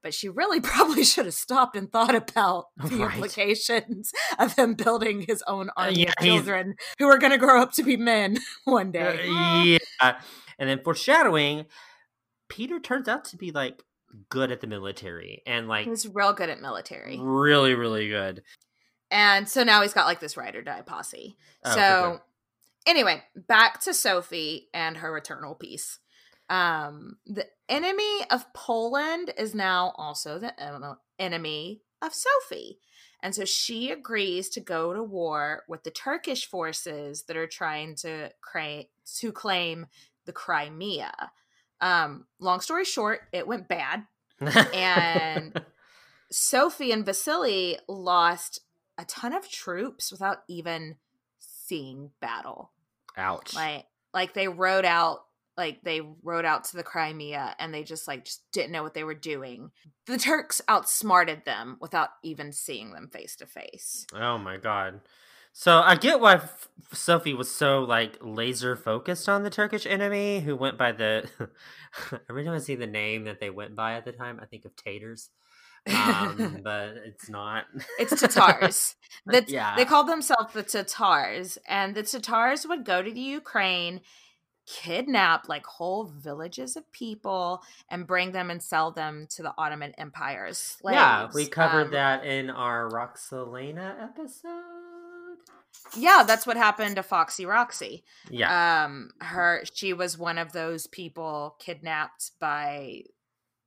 but 0.03 0.13
she 0.15 0.29
really 0.29 0.61
probably 0.73 1.05
should 1.05 1.25
have 1.27 1.35
stopped 1.35 1.77
and 1.77 1.91
thought 1.91 2.15
about 2.15 2.67
the 2.77 2.97
Right. 2.97 3.15
implications 3.15 4.13
of 4.39 4.55
him 4.57 4.75
building 4.75 5.23
his 5.27 5.43
own 5.47 5.71
army 5.77 6.03
yeah, 6.05 6.13
of 6.19 6.25
children 6.25 6.75
who 6.99 7.07
are 7.09 7.19
going 7.19 7.33
to 7.33 7.39
grow 7.39 7.61
up 7.61 7.73
to 7.73 7.83
be 7.83 7.97
men 7.97 8.39
one 8.65 8.93
day. 8.93 9.27
yeah. 9.29 10.19
And 10.59 10.69
then 10.71 10.81
foreshadowing, 10.85 11.67
Peter 12.49 12.79
turns 12.81 13.09
out 13.09 13.25
to 13.27 13.37
be 13.37 13.51
like 13.51 13.83
good 14.31 14.51
at 14.53 14.61
the 14.61 14.67
military 14.67 15.43
and 15.47 15.67
like 15.69 15.87
he's 15.87 16.07
real 16.09 16.33
good 16.33 16.49
at 16.51 16.61
military. 16.61 17.19
really, 17.21 17.75
really 17.75 18.09
good. 18.09 18.43
And 19.11 19.49
so 19.49 19.63
now 19.63 19.83
he's 19.83 19.95
got 19.95 20.07
like 20.07 20.21
this 20.21 20.37
ride 20.37 20.57
or 20.57 20.63
die 20.63 20.83
posse. 20.83 21.37
Oh, 21.65 21.75
so 21.75 22.05
okay. 22.05 22.23
anyway, 22.87 23.23
back 23.35 23.81
to 23.83 23.95
Sophie 23.95 24.69
and 24.75 24.97
her 24.99 25.17
eternal 25.17 25.55
peace. 25.55 25.99
Um, 26.49 27.17
the 27.27 27.47
enemy 27.69 28.25
of 28.31 28.53
Poland 28.53 29.33
is 29.37 29.55
now 29.55 29.95
also 29.97 30.39
the 30.39 30.53
enemy 31.19 31.83
of 32.03 32.13
Sophie. 32.15 32.79
And 33.23 33.35
so 33.35 33.45
she 33.45 33.91
agrees 33.91 34.49
to 34.51 34.61
go 34.61 34.93
to 34.93 35.03
war 35.03 35.65
with 35.69 35.83
the 35.83 35.91
Turkish 35.91 36.47
forces 36.47 37.25
that 37.25 37.37
are 37.37 37.47
trying 37.47 37.97
to 37.97 38.31
cra- 38.41 38.85
to 39.19 39.33
claim 39.33 39.87
the 40.27 40.33
Crimea. 40.33 41.13
Um, 41.81 42.27
long 42.39 42.61
story 42.61 42.85
short, 42.85 43.21
it 43.33 43.47
went 43.47 43.69
bad. 43.69 44.05
and 44.75 45.61
Sophie 46.31 46.93
and 46.93 47.07
Vasily 47.07 47.79
lost 47.89 48.61
a 48.99 49.05
ton 49.05 49.33
of 49.33 49.49
troops 49.49 50.11
without 50.11 50.39
even 50.49 50.97
seeing 51.39 52.11
battle. 52.21 52.73
Ouch. 53.17 53.55
Like 53.55 53.87
like 54.13 54.35
they 54.35 54.49
rode 54.49 54.85
out 54.85 55.25
like 55.57 55.83
they 55.83 56.03
rode 56.23 56.45
out 56.45 56.65
to 56.65 56.77
the 56.77 56.83
Crimea 56.83 57.55
and 57.59 57.73
they 57.73 57.83
just 57.83 58.07
like 58.07 58.25
just 58.25 58.43
didn't 58.53 58.73
know 58.73 58.83
what 58.83 58.95
they 58.95 59.05
were 59.05 59.15
doing. 59.15 59.71
The 60.07 60.19
Turks 60.19 60.61
outsmarted 60.69 61.45
them 61.45 61.79
without 61.81 62.11
even 62.23 62.53
seeing 62.53 62.93
them 62.93 63.09
face 63.09 63.37
to 63.37 63.47
face. 63.47 64.07
Oh 64.15 64.39
my 64.39 64.57
god. 64.57 65.01
So 65.59 65.79
I 65.79 65.97
get 65.97 66.21
why 66.21 66.35
F- 66.35 66.69
Sophie 66.93 67.33
was 67.33 67.51
so 67.51 67.81
like 67.81 68.19
laser 68.21 68.77
focused 68.77 69.27
on 69.27 69.43
the 69.43 69.49
Turkish 69.49 69.87
enemy 69.87 70.41
who 70.41 70.55
went 70.55 70.77
by 70.77 70.93
the 70.93 71.27
every 72.29 72.45
time 72.45 72.53
I 72.53 72.59
see 72.59 72.75
the 72.75 72.87
name 72.87 73.25
that 73.25 73.41
they 73.41 73.49
went 73.49 73.75
by 73.75 73.95
at 73.95 74.05
the 74.05 74.13
time, 74.13 74.39
I 74.43 74.45
think 74.45 74.67
of 74.67 74.77
taters. 74.77 75.31
Um, 75.87 76.61
but 76.65 76.95
it's 77.05 77.29
not. 77.29 77.65
It's 77.99 78.21
Tatars. 78.21 78.97
The, 79.27 79.45
yeah. 79.47 79.75
They 79.77 79.85
called 79.85 80.09
themselves 80.09 80.53
the 80.53 80.63
Tatars, 80.63 81.59
and 81.67 81.95
the 81.95 82.03
Tatars 82.03 82.67
would 82.67 82.85
go 82.85 83.03
to 83.03 83.11
the 83.11 83.21
Ukraine, 83.21 84.01
kidnap 84.67 85.49
like 85.49 85.65
whole 85.67 86.05
villages 86.05 86.77
of 86.77 86.91
people, 86.93 87.63
and 87.89 88.07
bring 88.07 88.33
them 88.33 88.51
and 88.51 88.63
sell 88.63 88.91
them 88.91 89.27
to 89.31 89.43
the 89.43 89.55
Ottoman 89.57 89.93
Empire 89.97 90.47
as 90.47 90.59
slaves. 90.59 90.97
Yeah, 90.97 91.29
we 91.35 91.47
covered 91.47 91.87
Um, 91.87 91.93
that 91.93 92.25
in 92.25 92.51
our 92.51 92.89
Roxelana 92.91 94.03
episode. 94.03 94.51
Yeah, 95.97 96.25
that's 96.27 96.47
what 96.47 96.57
happened 96.57 96.97
to 96.97 97.03
Foxy 97.03 97.47
Roxy. 97.47 98.03
Yeah. 98.31 98.85
Um 98.87 99.11
her 99.21 99.63
she 99.73 99.93
was 99.93 100.19
one 100.19 100.39
of 100.39 100.53
those 100.53 100.87
people 100.87 101.55
kidnapped 101.61 102.33
by 102.41 103.03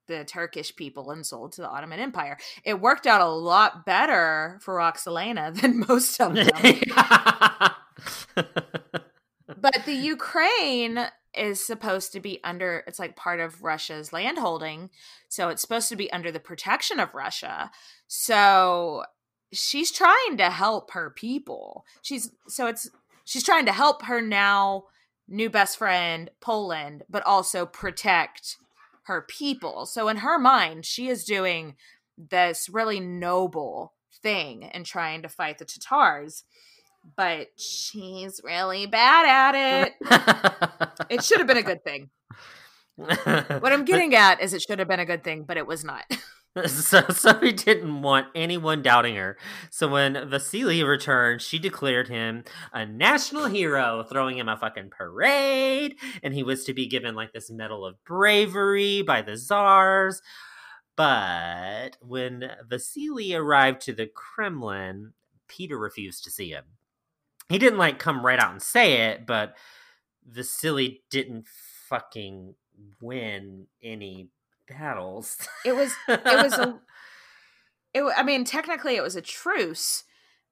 the 0.09 0.25
Turkish 0.25 0.75
people 0.75 1.11
and 1.11 1.25
sold 1.25 1.53
to 1.53 1.61
the 1.61 1.69
Ottoman 1.69 1.99
Empire. 1.99 2.37
It 2.65 2.81
worked 2.81 3.07
out 3.07 3.21
a 3.21 3.29
lot 3.29 3.85
better 3.85 4.59
for 4.61 4.75
Roxelana 4.75 5.53
than 5.61 5.85
most 5.87 6.19
of 6.19 6.33
them. 6.35 6.49
but 9.57 9.85
the 9.85 9.93
Ukraine 9.93 11.07
is 11.33 11.65
supposed 11.65 12.11
to 12.11 12.19
be 12.19 12.39
under 12.43 12.83
it's 12.87 12.99
like 12.99 13.15
part 13.15 13.39
of 13.39 13.63
Russia's 13.63 14.11
landholding, 14.11 14.89
so 15.29 15.49
it's 15.49 15.61
supposed 15.61 15.87
to 15.89 15.95
be 15.95 16.11
under 16.11 16.31
the 16.31 16.39
protection 16.39 16.99
of 16.99 17.13
Russia. 17.13 17.71
So 18.07 19.03
she's 19.53 19.91
trying 19.91 20.37
to 20.37 20.49
help 20.49 20.91
her 20.91 21.11
people. 21.11 21.85
She's 22.01 22.31
so 22.47 22.67
it's 22.67 22.89
she's 23.23 23.43
trying 23.43 23.67
to 23.67 23.71
help 23.71 24.03
her 24.05 24.21
now 24.21 24.85
new 25.27 25.49
best 25.49 25.77
friend 25.77 26.29
Poland, 26.41 27.03
but 27.09 27.25
also 27.25 27.65
protect 27.65 28.57
her 29.09 29.25
people. 29.27 29.85
So 29.85 30.07
in 30.07 30.17
her 30.17 30.39
mind, 30.39 30.85
she 30.85 31.09
is 31.09 31.25
doing 31.25 31.75
this 32.17 32.69
really 32.71 32.99
noble 32.99 33.93
thing 34.21 34.63
and 34.63 34.85
trying 34.85 35.23
to 35.23 35.29
fight 35.29 35.57
the 35.57 35.65
Tatars, 35.65 36.43
but 37.17 37.47
she's 37.57 38.39
really 38.43 38.85
bad 38.85 39.25
at 39.55 39.87
it. 39.87 41.07
it 41.09 41.23
should 41.23 41.39
have 41.39 41.47
been 41.47 41.57
a 41.57 41.63
good 41.63 41.83
thing. 41.83 42.09
What 42.95 43.73
I'm 43.73 43.85
getting 43.91 44.13
at 44.15 44.41
is 44.41 44.53
it 44.53 44.61
should 44.61 44.79
have 44.79 44.87
been 44.87 44.99
a 44.99 45.05
good 45.05 45.23
thing, 45.23 45.43
but 45.43 45.57
it 45.57 45.67
was 45.67 45.83
not. 45.83 46.03
so 46.65 47.01
Sophie 47.09 47.51
didn't 47.51 48.01
want 48.01 48.27
anyone 48.33 48.81
doubting 48.81 49.15
her. 49.15 49.37
So 49.69 49.87
when 49.87 50.29
Vasily 50.29 50.83
returned, 50.83 51.41
she 51.41 51.59
declared 51.59 52.07
him 52.07 52.43
a 52.73 52.85
national 52.85 53.45
hero, 53.45 54.03
throwing 54.03 54.37
him 54.37 54.49
a 54.49 54.57
fucking 54.57 54.89
parade, 54.89 55.95
and 56.23 56.33
he 56.33 56.43
was 56.43 56.63
to 56.65 56.73
be 56.73 56.87
given 56.87 57.15
like 57.15 57.33
this 57.33 57.51
medal 57.51 57.85
of 57.85 58.03
bravery 58.03 59.03
by 59.03 59.21
the 59.21 59.37
czars. 59.37 60.21
But 60.95 61.97
when 62.01 62.51
Vasily 62.67 63.33
arrived 63.33 63.81
to 63.81 63.93
the 63.93 64.07
Kremlin, 64.07 65.13
Peter 65.47 65.77
refused 65.77 66.23
to 66.23 66.31
see 66.31 66.49
him. 66.49 66.65
He 67.47 67.57
didn't 67.57 67.79
like 67.79 67.99
come 67.99 68.25
right 68.25 68.39
out 68.39 68.51
and 68.51 68.61
say 68.61 69.09
it, 69.09 69.25
but 69.25 69.55
Vasily 70.25 71.03
didn't 71.09 71.47
fucking 71.87 72.55
win 73.01 73.67
any 73.81 74.29
battles. 74.69 75.37
It 75.65 75.75
was 75.75 75.93
it 76.07 76.23
was 76.23 76.53
a 76.53 76.79
it 77.93 78.03
I 78.15 78.23
mean 78.23 78.45
technically 78.45 78.95
it 78.95 79.03
was 79.03 79.15
a 79.15 79.21
truce, 79.21 80.03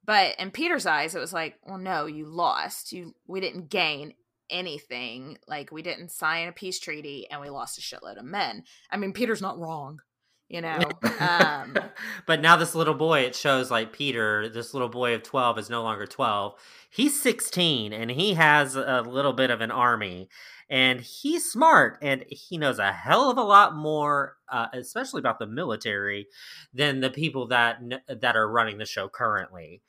but 0.04 0.38
in 0.38 0.50
Peter's 0.50 0.86
eyes 0.86 1.14
it 1.14 1.20
was 1.20 1.32
like, 1.32 1.56
well 1.64 1.78
no, 1.78 2.06
you 2.06 2.26
lost. 2.26 2.92
You 2.92 3.14
we 3.26 3.40
didn't 3.40 3.70
gain 3.70 4.14
anything. 4.50 5.38
Like 5.46 5.70
we 5.72 5.82
didn't 5.82 6.10
sign 6.10 6.48
a 6.48 6.52
peace 6.52 6.78
treaty 6.78 7.26
and 7.30 7.40
we 7.40 7.50
lost 7.50 7.78
a 7.78 7.80
shitload 7.80 8.18
of 8.18 8.24
men. 8.24 8.64
I 8.90 8.96
mean 8.96 9.12
Peter's 9.12 9.42
not 9.42 9.58
wrong, 9.58 10.00
you 10.48 10.60
know. 10.60 10.80
Um 11.20 11.76
but 12.26 12.40
now 12.40 12.56
this 12.56 12.74
little 12.74 12.94
boy, 12.94 13.20
it 13.20 13.36
shows 13.36 13.70
like 13.70 13.92
Peter, 13.92 14.48
this 14.48 14.74
little 14.74 14.88
boy 14.88 15.14
of 15.14 15.22
12 15.22 15.58
is 15.58 15.70
no 15.70 15.82
longer 15.82 16.06
12. 16.06 16.54
He's 16.90 17.20
16 17.20 17.92
and 17.92 18.10
he 18.10 18.34
has 18.34 18.74
a 18.76 19.02
little 19.02 19.32
bit 19.32 19.50
of 19.50 19.60
an 19.60 19.70
army 19.70 20.28
and 20.70 21.00
he's 21.00 21.50
smart 21.50 21.98
and 22.02 22.24
he 22.28 22.58
knows 22.58 22.78
a 22.78 22.92
hell 22.92 23.30
of 23.30 23.38
a 23.38 23.42
lot 23.42 23.74
more, 23.74 24.36
uh, 24.50 24.66
especially 24.72 25.20
about 25.20 25.38
the 25.38 25.46
military, 25.46 26.28
than 26.74 27.00
the 27.00 27.10
people 27.10 27.46
that 27.48 27.80
that 28.08 28.36
are 28.36 28.50
running 28.50 28.78
the 28.78 28.86
show 28.86 29.08
currently. 29.08 29.82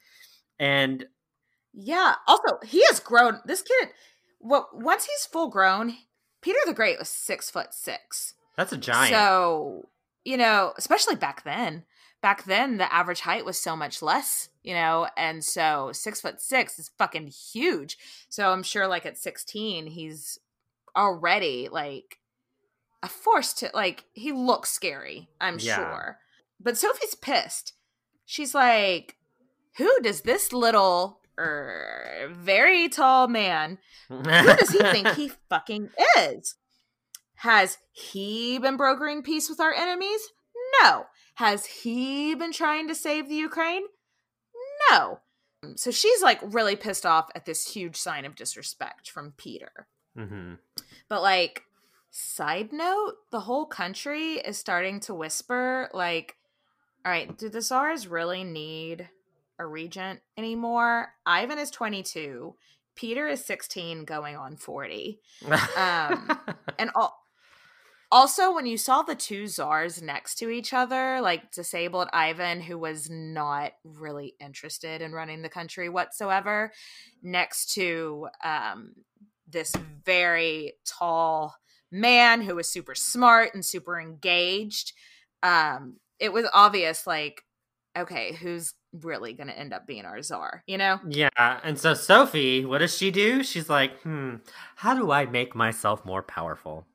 And 0.57 1.05
Yeah. 1.73 2.15
Also, 2.27 2.59
he 2.65 2.83
has 2.87 2.99
grown. 2.99 3.39
This 3.45 3.61
kid, 3.61 3.89
well, 4.39 4.69
once 4.73 5.05
he's 5.05 5.25
full 5.25 5.49
grown, 5.49 5.95
Peter 6.41 6.59
the 6.65 6.73
Great 6.73 6.99
was 6.99 7.09
six 7.09 7.49
foot 7.49 7.73
six. 7.73 8.33
that's 8.55 8.71
a 8.71 8.77
giant. 8.77 9.13
So 9.13 9.89
you 10.23 10.37
know, 10.37 10.73
especially 10.77 11.15
back 11.15 11.43
then. 11.43 11.85
Back 12.21 12.43
then, 12.43 12.77
the 12.77 12.93
average 12.93 13.21
height 13.21 13.45
was 13.45 13.57
so 13.57 13.77
much 13.77 14.01
less, 14.01 14.49
you 14.61 14.73
know, 14.73 15.07
and 15.15 15.41
so 15.41 15.91
six 15.93 16.19
foot 16.19 16.41
six 16.41 16.77
is 16.77 16.91
fucking 16.97 17.27
huge. 17.27 17.97
So 18.27 18.51
I'm 18.51 18.61
sure, 18.61 18.87
like 18.87 19.05
at 19.05 19.17
16, 19.17 19.87
he's 19.87 20.37
already 20.95 21.67
like 21.71 22.17
a 23.03 23.07
force 23.07 23.53
to 23.55 23.69
like. 23.73 24.05
He 24.13 24.31
looks 24.31 24.71
scary. 24.71 25.29
I'm 25.39 25.57
Yeah. 25.59 25.75
sure, 25.75 26.17
but 26.59 26.77
Sophie's 26.77 27.15
pissed. 27.15 27.73
She's 28.25 28.53
like, 28.53 29.15
"Who 29.77 29.99
does 30.01 30.21
this 30.21 30.51
little, 30.53 31.19
er, 31.37 32.29
very 32.31 32.89
tall 32.89 33.27
man? 33.27 33.77
Who 34.09 34.21
does 34.23 34.69
he 34.69 34.79
think 34.79 35.07
he 35.09 35.29
fucking 35.49 35.89
is? 36.17 36.55
Has 37.35 37.77
he 37.91 38.59
been 38.59 38.75
brokering 38.77 39.23
peace 39.23 39.49
with 39.49 39.59
our 39.61 39.73
enemies? 39.73 40.21
No. 40.81 41.05
Has 41.35 41.65
he 41.65 42.35
been 42.35 42.51
trying 42.51 42.89
to 42.89 42.95
save 42.95 43.29
the 43.29 43.35
Ukraine? 43.35 43.83
No. 44.91 45.21
So 45.75 45.89
she's 45.91 46.21
like 46.21 46.39
really 46.43 46.75
pissed 46.75 47.05
off 47.05 47.29
at 47.33 47.45
this 47.45 47.71
huge 47.71 47.95
sign 47.95 48.25
of 48.25 48.35
disrespect 48.35 49.09
from 49.09 49.33
Peter. 49.37 49.87
Hmm 50.27 50.53
But 51.07 51.21
like, 51.21 51.63
side 52.11 52.73
note, 52.73 53.15
the 53.31 53.41
whole 53.41 53.65
country 53.65 54.33
is 54.33 54.57
starting 54.57 54.99
to 55.01 55.13
whisper, 55.13 55.89
like, 55.93 56.35
all 57.05 57.11
right, 57.11 57.37
do 57.37 57.49
the 57.49 57.61
czars 57.61 58.07
really 58.07 58.43
need 58.43 59.09
a 59.57 59.65
regent 59.65 60.19
anymore? 60.37 61.13
Ivan 61.25 61.57
is 61.57 61.71
22. 61.71 62.55
Peter 62.95 63.27
is 63.27 63.45
16 63.45 64.03
going 64.03 64.35
on 64.35 64.57
40. 64.57 65.19
Um, 65.77 66.37
and 66.79 66.91
all, 66.95 67.23
also, 68.11 68.53
when 68.53 68.65
you 68.65 68.77
saw 68.77 69.03
the 69.03 69.15
two 69.15 69.47
czars 69.47 70.01
next 70.01 70.35
to 70.39 70.49
each 70.49 70.73
other, 70.73 71.21
like 71.21 71.51
disabled 71.51 72.09
Ivan, 72.11 72.59
who 72.59 72.77
was 72.77 73.07
not 73.09 73.73
really 73.83 74.35
interested 74.39 75.01
in 75.01 75.13
running 75.13 75.43
the 75.43 75.49
country 75.49 75.89
whatsoever, 75.89 76.73
next 77.21 77.73
to 77.75 78.27
um, 78.43 78.95
this 79.49 79.73
very 80.05 80.73
tall 80.85 81.55
man 81.91 82.41
who 82.41 82.55
was 82.55 82.69
super 82.69 82.95
smart 82.95 83.53
and 83.53 83.65
super 83.65 83.99
engaged, 83.99 84.93
um, 85.43 85.97
it 86.19 86.33
was 86.33 86.47
obvious, 86.53 87.07
like, 87.07 87.43
okay, 87.97 88.33
who's 88.33 88.73
really 88.91 89.33
going 89.33 89.47
to 89.47 89.57
end 89.57 89.73
up 89.73 89.87
being 89.87 90.05
our 90.05 90.21
czar? 90.21 90.63
You 90.67 90.77
know? 90.77 90.99
Yeah, 91.07 91.29
and 91.63 91.77
so 91.77 91.93
Sophie, 91.93 92.65
what 92.65 92.79
does 92.79 92.95
she 92.95 93.11
do? 93.11 93.43
She's 93.43 93.69
like, 93.69 93.99
hmm, 94.01 94.35
how 94.75 94.93
do 94.93 95.11
I 95.11 95.25
make 95.25 95.55
myself 95.55 96.05
more 96.05 96.23
powerful? 96.23 96.87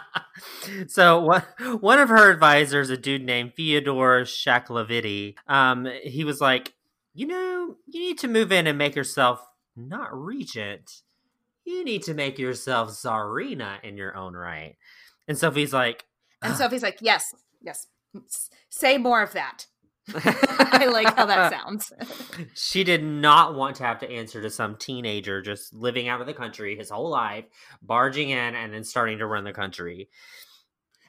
so 0.88 1.20
one 1.20 1.42
one 1.80 1.98
of 1.98 2.08
her 2.08 2.30
advisors, 2.30 2.90
a 2.90 2.96
dude 2.96 3.24
named 3.24 3.54
Fyodor 3.54 4.22
Shaklovity, 4.22 5.34
um, 5.46 5.88
he 6.02 6.24
was 6.24 6.40
like, 6.40 6.74
you 7.14 7.26
know, 7.26 7.76
you 7.86 8.00
need 8.00 8.18
to 8.18 8.28
move 8.28 8.52
in 8.52 8.66
and 8.66 8.78
make 8.78 8.94
yourself 8.94 9.40
not 9.76 10.08
regent. 10.12 11.02
You 11.68 11.84
need 11.84 12.02
to 12.04 12.14
make 12.14 12.38
yourself 12.38 12.88
czarina 12.90 13.84
in 13.84 13.98
your 13.98 14.16
own 14.16 14.34
right. 14.34 14.76
And 15.28 15.36
Sophie's 15.36 15.74
like, 15.74 16.06
And 16.40 16.56
Sophie's 16.56 16.82
like, 16.82 16.98
yes, 17.02 17.34
yes, 17.60 17.86
say 18.70 18.96
more 18.96 19.22
of 19.22 19.34
that. 19.34 19.66
I 20.14 20.86
like 20.86 21.14
how 21.14 21.26
that 21.26 21.52
sounds. 21.52 21.92
she 22.54 22.84
did 22.84 23.04
not 23.04 23.54
want 23.54 23.76
to 23.76 23.82
have 23.82 23.98
to 23.98 24.10
answer 24.10 24.40
to 24.40 24.48
some 24.48 24.76
teenager 24.76 25.42
just 25.42 25.74
living 25.74 26.08
out 26.08 26.22
of 26.22 26.26
the 26.26 26.32
country 26.32 26.74
his 26.74 26.88
whole 26.88 27.10
life, 27.10 27.44
barging 27.82 28.30
in 28.30 28.54
and 28.54 28.72
then 28.72 28.82
starting 28.82 29.18
to 29.18 29.26
run 29.26 29.44
the 29.44 29.52
country. 29.52 30.08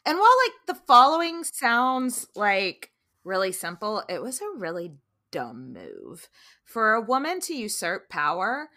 And 0.06 0.18
while 0.18 0.36
like 0.46 0.76
the 0.76 0.84
following 0.86 1.46
sounds 1.46 2.28
like 2.36 2.92
really 3.24 3.54
simple, 3.54 4.04
it 4.10 4.22
was 4.22 4.42
a 4.42 4.58
really 4.58 4.92
dumb 5.32 5.72
move. 5.72 6.28
For 6.66 6.96
a 6.96 7.02
woman 7.02 7.40
to 7.42 7.56
usurp 7.56 8.10
power, 8.10 8.68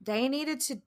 they 0.00 0.28
needed 0.28 0.60
to 0.60 0.80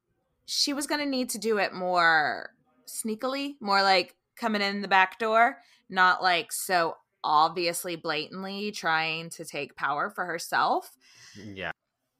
she 0.47 0.73
was 0.73 0.87
going 0.87 1.01
to 1.01 1.05
need 1.05 1.29
to 1.31 1.37
do 1.37 1.59
it 1.59 1.73
more 1.73 2.51
sneakily, 2.87 3.55
more 3.59 3.83
like 3.83 4.15
coming 4.37 4.61
in 4.61 4.81
the 4.81 4.87
back 4.87 5.19
door, 5.19 5.57
not 5.89 6.23
like 6.23 6.51
so 6.51 6.95
obviously 7.23 7.97
blatantly 7.97 8.71
trying 8.71 9.29
to 9.31 9.43
take 9.43 9.75
power 9.75 10.09
for 10.09 10.25
herself. 10.25 10.91
Yeah. 11.35 11.71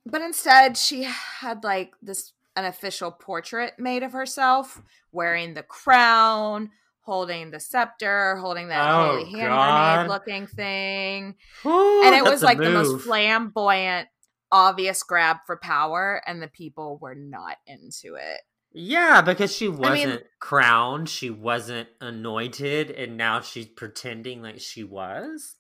But 0.06 0.22
instead, 0.22 0.78
she 0.78 1.04
had 1.04 1.64
like 1.64 1.94
this 2.02 2.34
an 2.56 2.66
official 2.66 3.12
portrait 3.12 3.74
made 3.78 4.04
of 4.04 4.12
herself 4.12 4.82
wearing 5.12 5.54
the 5.54 5.64
crown, 5.64 6.72
holding 7.02 7.52
the 7.52 7.60
scepter, 7.60 8.36
holding 8.38 8.68
that 8.68 8.90
Oh, 8.90 9.12
holy 9.12 9.32
hand 9.32 9.54
grenade 9.54 10.10
looking 10.10 10.48
thing. 10.48 11.36
Ooh, 11.66 12.04
and 12.04 12.14
it 12.14 12.24
was 12.24 12.44
like 12.44 12.58
the 12.58 12.72
most 12.72 13.06
flamboyant, 13.06 14.10
obvious 14.52 15.04
grab 15.04 15.38
for 15.46 15.58
power, 15.58 16.22
and 16.26 16.42
the 16.42 16.48
people 16.48 16.98
were 17.02 17.16
not 17.16 17.58
into 17.66 18.16
it. 18.16 18.42
Yeah, 18.74 19.22
because 19.22 19.56
she 19.56 19.68
wasn't 19.68 20.08
mean- 20.08 20.20
crowned, 20.40 21.10
she 21.10 21.30
wasn't 21.30 21.90
anointed, 22.02 22.92
and 22.92 23.18
now 23.18 23.42
she's 23.42 23.66
pretending 23.66 24.42
like 24.42 24.60
she 24.60 24.84
was. 24.84 25.56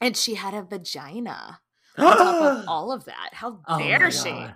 And 0.00 0.16
she 0.16 0.34
had 0.34 0.54
a 0.54 0.62
vagina 0.62 1.60
on 1.98 2.16
top 2.16 2.42
of 2.58 2.64
all 2.68 2.90
of 2.90 3.04
that. 3.04 3.30
How 3.32 3.60
Oh 3.68 3.78
dare 3.78 4.10
she? 4.10 4.46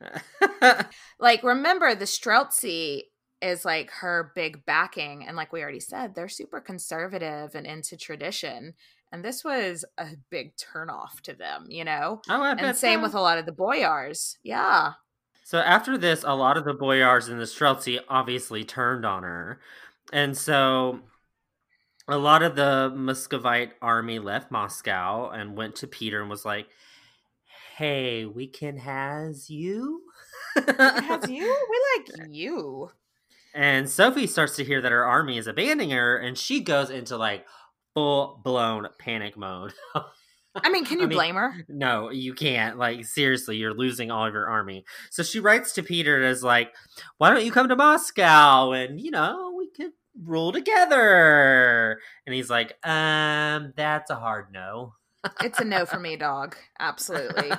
Like 1.18 1.42
remember 1.42 1.94
the 1.94 2.06
Streltsy 2.06 3.02
is 3.42 3.64
like 3.64 3.90
her 3.90 4.32
big 4.34 4.64
backing 4.66 5.24
and 5.26 5.36
like 5.36 5.52
we 5.52 5.62
already 5.62 5.80
said 5.80 6.14
they're 6.14 6.28
super 6.28 6.60
conservative 6.60 7.54
and 7.54 7.66
into 7.66 7.96
tradition 7.96 8.74
and 9.12 9.24
this 9.24 9.44
was 9.44 9.84
a 9.98 10.08
big 10.30 10.54
turnoff 10.56 11.20
to 11.22 11.34
them 11.34 11.66
you 11.68 11.84
know 11.84 12.20
Oh, 12.28 12.42
I 12.42 12.52
and 12.52 12.76
same 12.76 13.00
so. 13.00 13.02
with 13.02 13.14
a 13.14 13.20
lot 13.20 13.38
of 13.38 13.46
the 13.46 13.52
boyars 13.52 14.38
yeah 14.42 14.94
So 15.44 15.58
after 15.58 15.98
this, 15.98 16.22
a 16.24 16.34
lot 16.34 16.56
of 16.56 16.64
the 16.64 16.74
boyars 16.74 17.28
and 17.28 17.40
the 17.40 17.44
Streltsy 17.44 17.98
obviously 18.08 18.64
turned 18.64 19.04
on 19.04 19.22
her. 19.22 19.60
And 20.12 20.36
so 20.36 21.00
a 22.08 22.18
lot 22.18 22.42
of 22.42 22.56
the 22.56 22.92
Muscovite 22.94 23.72
army 23.80 24.18
left 24.18 24.50
Moscow 24.50 25.30
and 25.30 25.56
went 25.56 25.76
to 25.76 25.86
Peter 25.86 26.20
and 26.20 26.30
was 26.30 26.44
like, 26.44 26.68
Hey, 27.76 28.24
we 28.26 28.46
can 28.46 28.76
has 28.78 29.48
you? 29.48 30.02
has 30.56 31.28
you 31.28 31.44
we 31.70 31.80
like 31.96 32.30
you 32.30 32.90
And 33.52 33.90
Sophie 33.90 34.26
starts 34.28 34.56
to 34.56 34.64
hear 34.64 34.80
that 34.80 34.92
her 34.92 35.04
army 35.04 35.36
is 35.36 35.46
abandoning 35.48 35.90
her, 35.90 36.16
and 36.16 36.38
she 36.38 36.60
goes 36.60 36.88
into 36.90 37.16
like 37.16 37.46
full 37.94 38.40
blown 38.44 38.86
panic 38.98 39.36
mode. 39.36 39.72
i 40.56 40.70
mean 40.70 40.84
can 40.84 40.98
you 41.00 41.04
I 41.04 41.08
mean, 41.08 41.16
blame 41.16 41.34
her 41.36 41.54
No, 41.68 42.10
you 42.10 42.34
can't. 42.34 42.78
Like, 42.78 43.04
seriously, 43.04 43.56
you're 43.56 43.74
losing 43.74 44.10
all 44.10 44.26
of 44.26 44.32
your 44.34 44.48
army. 44.48 44.84
So 45.10 45.22
she 45.22 45.40
writes 45.40 45.72
to 45.74 45.82
Peter 45.82 46.16
and 46.16 46.24
is 46.26 46.42
like, 46.42 46.74
Why 47.18 47.30
don't 47.30 47.44
you 47.44 47.52
come 47.52 47.68
to 47.68 47.76
Moscow 47.76 48.72
and, 48.72 49.00
you 49.00 49.10
know, 49.10 49.54
we 49.56 49.70
could 49.70 49.92
rule 50.24 50.52
together? 50.52 52.00
And 52.26 52.34
he's 52.34 52.50
like, 52.50 52.74
Um, 52.86 53.72
that's 53.76 54.10
a 54.10 54.16
hard 54.16 54.46
no. 54.52 54.94
it's 55.42 55.60
a 55.60 55.64
no 55.64 55.84
for 55.84 56.00
me 56.00 56.16
dog 56.16 56.56
absolutely 56.78 57.50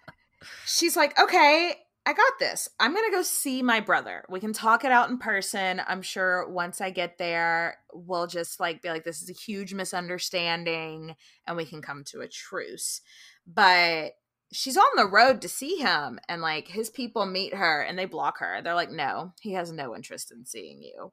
she's 0.66 0.94
like, 0.96 1.18
okay, 1.18 1.74
I 2.06 2.12
got 2.14 2.38
this. 2.38 2.68
I'm 2.80 2.94
going 2.94 3.04
to 3.10 3.16
go 3.16 3.22
see 3.22 3.62
my 3.62 3.80
brother. 3.80 4.24
We 4.30 4.40
can 4.40 4.54
talk 4.54 4.84
it 4.84 4.92
out 4.92 5.10
in 5.10 5.18
person. 5.18 5.82
I'm 5.86 6.00
sure 6.00 6.48
once 6.48 6.80
I 6.80 6.90
get 6.90 7.18
there, 7.18 7.78
we'll 7.92 8.26
just 8.26 8.60
like 8.60 8.80
be 8.80 8.88
like, 8.88 9.04
this 9.04 9.22
is 9.22 9.28
a 9.28 9.34
huge 9.34 9.74
misunderstanding 9.74 11.16
and 11.46 11.56
we 11.56 11.66
can 11.66 11.82
come 11.82 12.04
to 12.04 12.20
a 12.20 12.28
truce. 12.28 13.02
But 13.46 14.12
she's 14.52 14.78
on 14.78 14.88
the 14.96 15.06
road 15.06 15.42
to 15.42 15.48
see 15.48 15.76
him 15.76 16.18
and 16.28 16.40
like 16.40 16.68
his 16.68 16.88
people 16.88 17.26
meet 17.26 17.54
her 17.54 17.82
and 17.82 17.98
they 17.98 18.06
block 18.06 18.38
her. 18.38 18.62
They're 18.62 18.74
like, 18.74 18.90
no, 18.90 19.34
he 19.42 19.52
has 19.52 19.70
no 19.70 19.94
interest 19.94 20.32
in 20.32 20.46
seeing 20.46 20.82
you. 20.82 21.12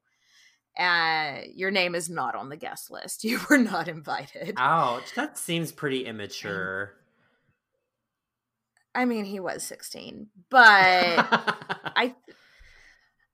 And 0.77 1.45
your 1.53 1.71
name 1.71 1.95
is 1.95 2.09
not 2.09 2.35
on 2.35 2.49
the 2.49 2.57
guest 2.57 2.91
list. 2.91 3.23
You 3.25 3.39
were 3.49 3.57
not 3.57 3.87
invited. 3.87 4.55
Ouch. 4.57 5.13
That 5.15 5.37
seems 5.37 5.71
pretty 5.71 6.05
immature. 6.05 6.93
I 8.95 9.05
mean, 9.05 9.25
he 9.25 9.39
was 9.39 9.61
16, 9.63 10.27
but 10.49 10.61
I 10.65 12.15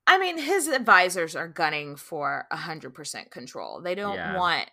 I 0.07 0.18
mean, 0.18 0.38
his 0.39 0.68
advisors 0.68 1.36
are 1.36 1.47
gunning 1.47 1.95
for 1.95 2.45
100% 2.51 3.30
control. 3.32 3.82
They 3.82 3.95
don't 3.95 4.16
Yeah. 4.16 4.36
want 4.36 4.70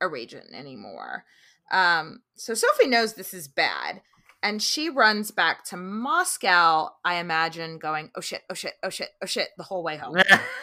a 0.00 0.08
regent 0.08 0.54
anymore. 0.54 1.24
Um 1.70 2.22
so 2.36 2.54
Sophie 2.54 2.88
knows 2.88 3.14
this 3.14 3.32
is 3.34 3.46
bad 3.48 4.02
and 4.42 4.62
she 4.62 4.90
runs 4.90 5.30
back 5.30 5.64
to 5.66 5.76
Moscow, 5.76 6.90
I 7.04 7.14
imagine 7.16 7.78
going, 7.78 8.10
"Oh 8.14 8.20
shit, 8.20 8.42
oh 8.50 8.54
shit, 8.54 8.74
oh 8.82 8.90
shit, 8.90 9.08
oh 9.22 9.26
shit" 9.26 9.48
the 9.56 9.62
whole 9.64 9.82
way 9.82 9.96
home. 9.96 10.16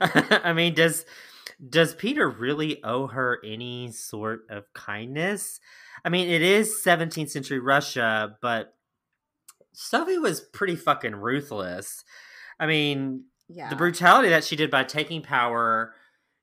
I 0.00 0.52
mean, 0.54 0.72
does 0.74 1.04
does 1.66 1.94
Peter 1.94 2.28
really 2.28 2.82
owe 2.84 3.06
her 3.08 3.38
any 3.44 3.90
sort 3.90 4.42
of 4.50 4.64
kindness? 4.74 5.58
I 6.04 6.08
mean, 6.08 6.28
it 6.28 6.42
is 6.42 6.82
17th 6.84 7.30
century 7.30 7.58
Russia, 7.58 8.36
but 8.40 8.74
Sophie 9.72 10.18
was 10.18 10.40
pretty 10.40 10.76
fucking 10.76 11.14
ruthless. 11.16 12.04
I 12.60 12.66
mean, 12.66 13.24
Yeah. 13.48 13.70
the 13.70 13.76
brutality 13.76 14.28
that 14.28 14.44
she 14.44 14.56
did 14.56 14.70
by 14.70 14.84
taking 14.84 15.22
power, 15.22 15.94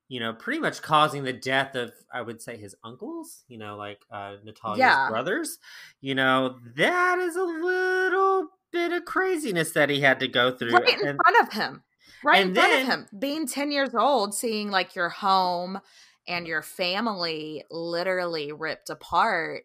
you 0.07 0.19
know, 0.19 0.33
pretty 0.33 0.59
much 0.59 0.81
causing 0.81 1.23
the 1.23 1.33
death 1.33 1.75
of, 1.75 1.91
I 2.13 2.21
would 2.21 2.41
say, 2.41 2.57
his 2.57 2.75
uncles, 2.83 3.43
you 3.47 3.57
know, 3.57 3.75
like 3.77 4.01
uh, 4.11 4.35
Natalia's 4.43 4.79
Yeah. 4.79 5.09
brothers, 5.09 5.59
you 6.01 6.15
know, 6.15 6.59
that 6.75 7.19
is 7.19 7.35
a 7.35 7.43
little 7.43 8.49
bit 8.71 8.91
of 8.91 9.05
craziness 9.05 9.71
that 9.71 9.89
he 9.89 10.01
had 10.01 10.19
to 10.19 10.27
go 10.27 10.51
through. 10.51 10.71
right 10.73 10.99
in 11.01 11.07
And- 11.07 11.19
front 11.23 11.47
of 11.47 11.53
him 11.53 11.83
right 12.25 12.41
in 12.41 12.47
and 12.49 12.55
front 12.57 12.71
then- 12.71 12.81
of 12.81 12.87
him 12.87 13.19
being 13.19 13.47
10 13.47 13.71
years 13.71 13.93
old 13.95 14.33
seeing 14.33 14.69
like 14.71 14.95
your 14.95 15.09
home 15.09 15.79
and 16.27 16.47
your 16.47 16.61
family 16.61 17.63
literally 17.69 18.51
ripped 18.51 18.89
apart 18.89 19.63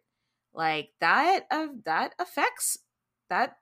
like 0.52 0.90
that 1.00 1.46
uh, 1.50 1.68
that 1.84 2.14
affects 2.18 2.78
that 3.28 3.56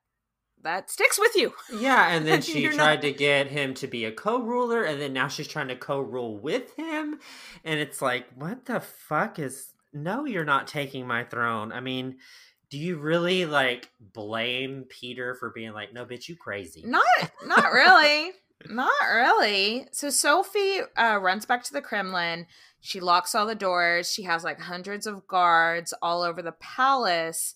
that 0.63 0.91
sticks 0.91 1.19
with 1.21 1.37
you 1.37 1.53
Yeah, 1.73 2.09
and 2.09 2.27
then 2.27 2.43
she 2.43 2.67
tried 2.69 2.77
not- 2.77 3.03
to 3.03 3.13
get 3.13 3.47
him 3.47 3.75
to 3.75 3.87
be 3.87 4.05
a 4.05 4.11
co-ruler, 4.13 4.83
and 4.83 5.01
then 5.01 5.13
now 5.13 5.29
she's 5.29 5.47
trying 5.47 5.69
to 5.69 5.77
co-rule 5.77 6.37
with 6.37 6.75
him, 6.75 7.21
and 7.65 7.79
it's 7.79 8.03
like, 8.03 8.27
what 8.35 8.65
the 8.67 8.81
fuck 8.81 9.39
is? 9.39 9.73
No, 9.93 10.25
you're 10.25 10.45
not 10.45 10.67
taking 10.67 11.07
my 11.07 11.23
throne. 11.23 11.71
I 11.71 11.79
mean, 11.81 12.17
do 12.71 12.77
you 12.79 12.97
really 12.99 13.47
like 13.47 13.89
blame 14.01 14.85
Peter 14.89 15.35
for 15.37 15.51
being 15.51 15.73
like, 15.73 15.93
no, 15.93 16.05
bitch, 16.05 16.29
you 16.29 16.35
crazy? 16.37 16.83
not 16.85 17.05
not 17.47 17.71
really 17.73 18.33
not 18.67 18.93
really. 19.13 19.87
So 19.93 20.11
sophie 20.11 20.81
uh, 20.97 21.19
runs 21.21 21.47
back 21.47 21.63
to 21.65 21.73
the 21.73 21.83
kremlin. 21.83 22.47
She 22.81 23.01
locks 23.01 23.35
all 23.35 23.47
the 23.47 23.55
doors. 23.55 24.13
She 24.13 24.25
has 24.25 24.45
like 24.45 24.61
hundreds 24.61 25.07
of 25.07 25.27
guards 25.27 25.95
all 26.03 26.23
over 26.23 26.43
the 26.43 26.53
palace. 26.53 27.55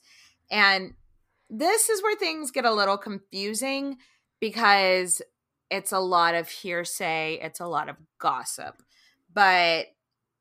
And 0.51 0.95
this 1.51 1.89
is 1.89 2.03
where 2.03 2.17
things 2.17 2.51
get 2.51 2.65
a 2.65 2.73
little 2.73 2.99
confusing 2.99 3.99
because 4.41 5.23
it's 5.71 5.93
a 5.93 6.01
lot 6.01 6.35
of 6.35 6.49
hearsay. 6.49 7.39
It's 7.43 7.61
a 7.61 7.67
lot 7.67 7.89
of 7.89 7.97
gossip. 8.19 8.83
But 9.33 9.87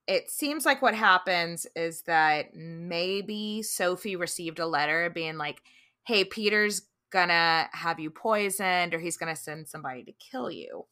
it 0.07 0.30
seems 0.30 0.66
like 0.66 0.82
what 0.82 0.95
happens 0.95 1.66
is 1.76 2.01
that 2.01 2.55
maybe 2.55 3.62
sophie 3.62 4.16
received 4.16 4.59
a 4.59 4.66
letter 4.66 5.09
being 5.09 5.38
like 5.38 5.62
hey 6.03 6.26
peter's 6.26 6.82
gonna 7.12 7.70
have 7.74 7.99
you 7.99 8.09
poisoned 8.09 8.93
or 8.93 8.99
he's 8.99 9.18
gonna 9.18 9.36
send 9.36 9.68
somebody 9.68 10.03
to 10.03 10.12
kill 10.14 10.49
you 10.49 10.86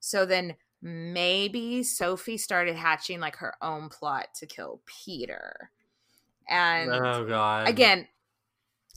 so 0.00 0.26
then 0.26 0.56
maybe 0.82 1.84
Sophie 1.84 2.36
started 2.36 2.74
hatching 2.74 3.20
like 3.20 3.36
her 3.36 3.54
own 3.62 3.88
plot 3.88 4.26
to 4.34 4.46
kill 4.46 4.80
Peter. 4.84 5.70
And 6.48 6.90
oh 6.90 7.24
god. 7.24 7.68
again, 7.68 8.08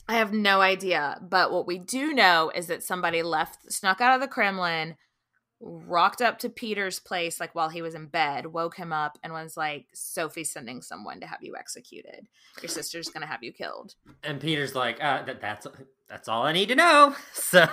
I 0.08 0.14
have 0.14 0.32
no 0.32 0.60
idea, 0.60 1.20
but 1.22 1.52
what 1.52 1.66
we 1.66 1.78
do 1.78 2.12
know 2.12 2.50
is 2.54 2.66
that 2.66 2.82
somebody 2.82 3.22
left, 3.22 3.72
snuck 3.72 4.00
out 4.00 4.14
of 4.14 4.20
the 4.20 4.28
Kremlin, 4.28 4.96
rocked 5.60 6.20
up 6.20 6.38
to 6.40 6.48
Peter's 6.50 7.00
place 7.00 7.40
like 7.40 7.54
while 7.54 7.68
he 7.68 7.82
was 7.82 7.94
in 7.94 8.06
bed, 8.06 8.46
woke 8.46 8.76
him 8.76 8.92
up, 8.92 9.18
and 9.22 9.32
was 9.32 9.56
like, 9.56 9.86
"Sophie's 9.94 10.50
sending 10.50 10.82
someone 10.82 11.20
to 11.20 11.26
have 11.26 11.42
you 11.42 11.56
executed. 11.56 12.28
Your 12.62 12.68
sister's 12.68 13.08
gonna 13.08 13.26
have 13.26 13.42
you 13.42 13.52
killed." 13.52 13.94
And 14.22 14.40
Peter's 14.40 14.74
like, 14.74 15.02
uh, 15.02 15.22
that, 15.22 15.40
"That's 15.40 15.66
that's 16.08 16.28
all 16.28 16.42
I 16.44 16.52
need 16.52 16.68
to 16.68 16.74
know." 16.74 17.14
So 17.32 17.66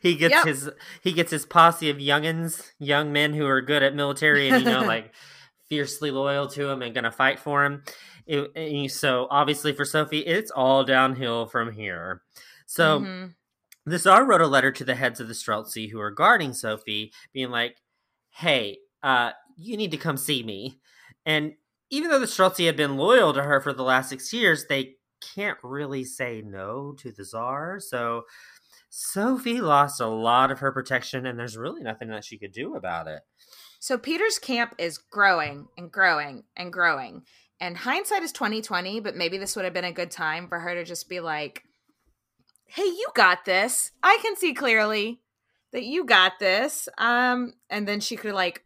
he 0.00 0.16
gets 0.16 0.34
Yep. 0.34 0.44
his 0.44 0.70
he 1.02 1.12
gets 1.12 1.30
his 1.30 1.46
posse 1.46 1.90
of 1.90 1.98
youngins, 1.98 2.72
young 2.78 3.12
men 3.12 3.34
who 3.34 3.46
are 3.46 3.60
good 3.60 3.82
at 3.82 3.94
military 3.94 4.48
and 4.48 4.60
you 4.64 4.70
know 4.70 4.80
like 4.86 5.12
fiercely 5.68 6.10
loyal 6.10 6.48
to 6.48 6.68
him 6.68 6.82
and 6.82 6.94
gonna 6.94 7.12
fight 7.12 7.38
for 7.38 7.64
him. 7.64 7.84
It, 8.26 8.90
so 8.90 9.28
obviously 9.30 9.72
for 9.72 9.84
Sophie, 9.84 10.20
it's 10.26 10.50
all 10.50 10.84
downhill 10.84 11.46
from 11.46 11.72
here. 11.72 12.22
So. 12.66 13.00
Mhm. 13.00 13.34
The 13.86 13.98
Tsar 13.98 14.24
wrote 14.24 14.40
a 14.40 14.46
letter 14.46 14.72
to 14.72 14.84
the 14.84 14.94
heads 14.94 15.20
of 15.20 15.28
the 15.28 15.34
Streltsy 15.34 15.90
who 15.90 16.00
are 16.00 16.10
guarding 16.10 16.52
Sophie, 16.54 17.12
being 17.32 17.50
like, 17.50 17.76
hey, 18.30 18.78
uh, 19.02 19.32
you 19.56 19.76
need 19.76 19.90
to 19.90 19.96
come 19.96 20.16
see 20.16 20.42
me. 20.42 20.78
And 21.26 21.54
even 21.90 22.10
though 22.10 22.18
the 22.18 22.26
Streltsy 22.26 22.66
had 22.66 22.76
been 22.76 22.96
loyal 22.96 23.32
to 23.34 23.42
her 23.42 23.60
for 23.60 23.72
the 23.72 23.82
last 23.82 24.08
six 24.08 24.32
years, 24.32 24.66
they 24.66 24.94
can't 25.34 25.58
really 25.62 26.04
say 26.04 26.42
no 26.44 26.94
to 26.98 27.12
the 27.12 27.24
Tsar. 27.24 27.78
So 27.80 28.22
Sophie 28.88 29.60
lost 29.60 30.00
a 30.00 30.06
lot 30.06 30.50
of 30.50 30.60
her 30.60 30.72
protection, 30.72 31.26
and 31.26 31.38
there's 31.38 31.56
really 31.56 31.82
nothing 31.82 32.08
that 32.08 32.24
she 32.24 32.38
could 32.38 32.52
do 32.52 32.76
about 32.76 33.06
it. 33.06 33.20
So 33.80 33.98
Peter's 33.98 34.38
camp 34.38 34.74
is 34.78 34.98
growing 34.98 35.66
and 35.76 35.92
growing 35.92 36.44
and 36.56 36.72
growing. 36.72 37.24
And 37.60 37.76
hindsight 37.76 38.22
is 38.22 38.32
2020, 38.32 39.00
but 39.00 39.14
maybe 39.16 39.36
this 39.36 39.56
would 39.56 39.64
have 39.64 39.74
been 39.74 39.84
a 39.84 39.92
good 39.92 40.10
time 40.10 40.48
for 40.48 40.58
her 40.58 40.74
to 40.74 40.84
just 40.84 41.08
be 41.08 41.20
like, 41.20 41.62
"Hey, 42.74 42.86
you 42.86 43.06
got 43.14 43.44
this. 43.44 43.92
I 44.02 44.18
can 44.22 44.36
see 44.36 44.52
clearly 44.52 45.20
that 45.72 45.84
you 45.84 46.04
got 46.04 46.38
this." 46.40 46.88
Um 46.98 47.54
and 47.70 47.86
then 47.86 48.00
she 48.00 48.16
could 48.16 48.34
like 48.34 48.64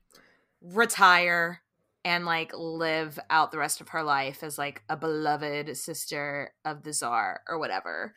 retire 0.62 1.62
and 2.04 2.24
like 2.24 2.52
live 2.54 3.18
out 3.28 3.52
the 3.52 3.59
rest 3.59 3.80
of 3.80 3.90
her 3.90 4.02
life 4.02 4.42
as 4.42 4.56
like 4.56 4.82
a 4.88 4.96
beloved 4.96 5.76
sister 5.76 6.54
of 6.64 6.82
the 6.84 6.92
czar 6.92 7.42
or 7.48 7.59
whatever. 7.59 8.14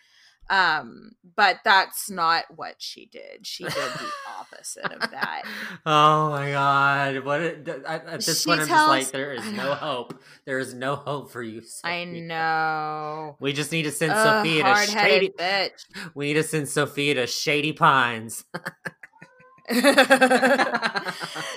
Um 0.51 1.13
but 1.35 1.59
that's 1.63 2.09
not 2.09 2.43
what 2.55 2.75
she 2.77 3.05
did. 3.05 3.47
She 3.47 3.63
did 3.63 3.73
the 3.73 4.09
opposite 4.39 4.91
of 4.91 5.11
that. 5.11 5.43
Oh 5.85 6.29
my 6.29 6.51
god! 6.51 7.23
What 7.23 7.41
it, 7.41 7.67
at, 7.67 8.05
at 8.05 8.21
this 8.21 8.41
She 8.43 8.49
point, 8.49 8.61
I'm 8.61 8.67
just 8.67 8.87
like, 8.87 9.11
there 9.11 9.33
is 9.33 9.51
no 9.51 9.73
hope. 9.73 10.21
There 10.45 10.59
is 10.59 10.73
no 10.75 10.95
hope 10.95 11.31
for 11.31 11.41
you. 11.41 11.63
I 11.83 12.03
know. 12.03 13.37
We 13.39 13.53
just 13.53 13.71
need 13.71 13.83
to 13.83 13.91
send 13.91 14.11
Ugh, 14.11 14.45
Sophia 14.45 14.63
to 14.63 14.91
shady. 14.91 15.29
bitch. 15.29 15.85
We 16.15 16.27
need 16.27 16.33
to 16.35 16.43
send 16.43 16.69
Sophia 16.69 17.15
to 17.15 17.25
Shady 17.27 17.73
Pines. 17.73 18.43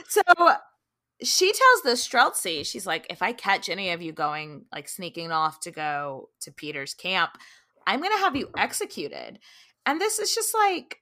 so 0.08 0.22
she 1.22 1.52
tells 1.52 1.82
the 1.82 1.90
Streltsy, 1.92 2.64
she's 2.66 2.86
like, 2.86 3.06
if 3.10 3.22
I 3.22 3.32
catch 3.32 3.68
any 3.68 3.90
of 3.90 4.00
you 4.02 4.12
going, 4.12 4.64
like 4.72 4.88
sneaking 4.88 5.32
off 5.32 5.60
to 5.60 5.70
go 5.70 6.28
to 6.40 6.52
Peter's 6.52 6.94
camp, 6.94 7.32
I'm 7.86 8.00
going 8.00 8.12
to 8.12 8.18
have 8.24 8.36
you 8.36 8.50
executed. 8.56 9.38
And 9.86 10.00
this 10.00 10.18
is 10.18 10.34
just 10.34 10.54
like, 10.54 10.98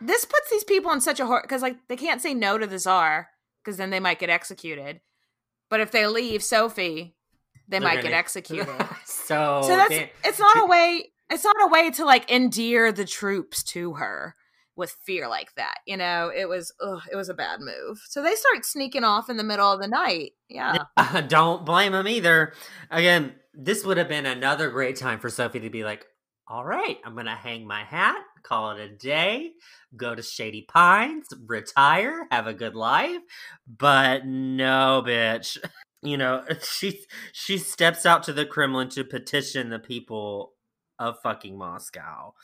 this 0.00 0.24
puts 0.24 0.50
these 0.50 0.64
people 0.64 0.90
in 0.92 1.00
such 1.00 1.20
a 1.20 1.26
horror 1.26 1.42
because, 1.42 1.62
like, 1.62 1.76
they 1.88 1.96
can't 1.96 2.22
say 2.22 2.32
no 2.34 2.58
to 2.58 2.66
the 2.66 2.78
czar 2.78 3.28
because 3.62 3.76
then 3.76 3.90
they 3.90 4.00
might 4.00 4.18
get 4.18 4.30
executed. 4.30 5.00
But 5.68 5.80
if 5.80 5.90
they 5.90 6.06
leave 6.06 6.42
Sophie, 6.42 7.14
they 7.68 7.78
They're 7.78 7.88
might 7.88 7.96
get 7.96 8.04
gonna- 8.04 8.16
executed. 8.16 8.68
so, 9.04 9.60
so 9.62 9.76
that's 9.76 9.90
damn- 9.90 10.08
it's 10.24 10.38
not 10.38 10.56
a 10.58 10.66
way 10.66 11.12
it's 11.30 11.44
not 11.44 11.56
a 11.62 11.68
way 11.68 11.90
to 11.92 12.04
like 12.04 12.30
endear 12.30 12.92
the 12.92 13.06
troops 13.06 13.62
to 13.62 13.94
her 13.94 14.34
with 14.76 14.90
fear 15.06 15.28
like 15.28 15.54
that 15.54 15.76
you 15.86 15.96
know 15.96 16.30
it 16.34 16.46
was 16.48 16.74
ugh, 16.82 17.00
it 17.10 17.16
was 17.16 17.28
a 17.30 17.34
bad 17.34 17.60
move 17.60 18.02
so 18.06 18.22
they 18.22 18.34
start 18.34 18.64
sneaking 18.66 19.04
off 19.04 19.30
in 19.30 19.36
the 19.38 19.44
middle 19.44 19.70
of 19.70 19.80
the 19.80 19.88
night 19.88 20.32
yeah 20.48 20.76
don't 21.28 21.64
blame 21.64 21.92
them 21.92 22.08
either. 22.08 22.52
Again, 22.90 23.34
this 23.54 23.84
would 23.84 23.96
have 23.96 24.08
been 24.08 24.26
another 24.26 24.68
great 24.70 24.96
time 24.96 25.20
for 25.20 25.30
Sophie 25.30 25.60
to 25.60 25.70
be 25.70 25.84
like, 25.84 26.04
all 26.52 26.66
right, 26.66 26.98
I'm 27.02 27.14
going 27.14 27.24
to 27.24 27.32
hang 27.32 27.66
my 27.66 27.82
hat, 27.82 28.20
call 28.42 28.72
it 28.72 28.80
a 28.80 28.88
day, 28.90 29.52
go 29.96 30.14
to 30.14 30.22
Shady 30.22 30.66
Pines, 30.68 31.28
retire, 31.46 32.26
have 32.30 32.46
a 32.46 32.52
good 32.52 32.74
life. 32.74 33.22
But 33.66 34.26
no, 34.26 35.02
bitch. 35.04 35.58
You 36.04 36.16
know, 36.16 36.42
she 36.64 36.98
she 37.30 37.58
steps 37.58 38.04
out 38.04 38.24
to 38.24 38.32
the 38.32 38.44
Kremlin 38.44 38.88
to 38.88 39.04
petition 39.04 39.70
the 39.70 39.78
people 39.78 40.54
of 40.98 41.20
fucking 41.22 41.56
Moscow. 41.56 42.34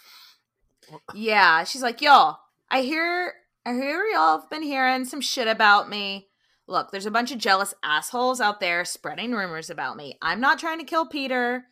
yeah 1.13 1.65
she's 1.65 1.83
like 1.83 2.01
y'all 2.01 2.39
i 2.71 2.83
hear 2.83 3.35
i 3.67 3.73
hear 3.73 4.05
y'all 4.13 4.41
have 4.41 4.49
been 4.49 4.63
hearing 4.63 5.05
some 5.05 5.21
shit 5.21 5.49
about 5.49 5.91
me 5.91 6.29
look 6.67 6.91
there's 6.93 7.05
a 7.05 7.11
bunch 7.11 7.33
of 7.33 7.39
jealous 7.39 7.75
assholes 7.83 8.41
out 8.41 8.61
there 8.61 8.85
spreading 8.85 9.33
rumors 9.33 9.71
about 9.71 9.97
me 9.97 10.17
i'm 10.23 10.41
not 10.41 10.59
trying 10.59 10.79
to 10.79 10.85
kill 10.85 11.05
peter 11.07 11.65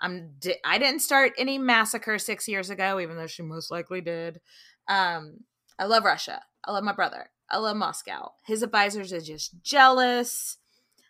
i'm 0.00 0.32
di- 0.38 0.58
i 0.64 0.78
didn't 0.78 1.00
start 1.00 1.32
any 1.38 1.58
massacre 1.58 2.18
six 2.18 2.48
years 2.48 2.70
ago 2.70 3.00
even 3.00 3.16
though 3.16 3.26
she 3.26 3.42
most 3.42 3.70
likely 3.70 4.00
did. 4.00 4.40
Um 4.88 5.40
i 5.78 5.84
love 5.84 6.04
russia. 6.04 6.42
I 6.64 6.72
love 6.72 6.84
my 6.84 6.92
brother. 6.92 7.30
I 7.48 7.58
love 7.58 7.76
moscow. 7.76 8.32
His 8.44 8.62
advisors 8.62 9.12
are 9.12 9.20
just 9.20 9.62
jealous. 9.62 10.58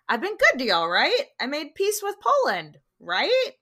I've 0.09 0.21
been 0.21 0.37
good 0.37 0.59
to 0.59 0.65
y'all 0.65 0.89
right? 0.89 1.23
I 1.41 1.47
made 1.47 1.75
peace 1.75 2.01
with 2.03 2.17
poland 2.21 2.79
right? 3.01 3.53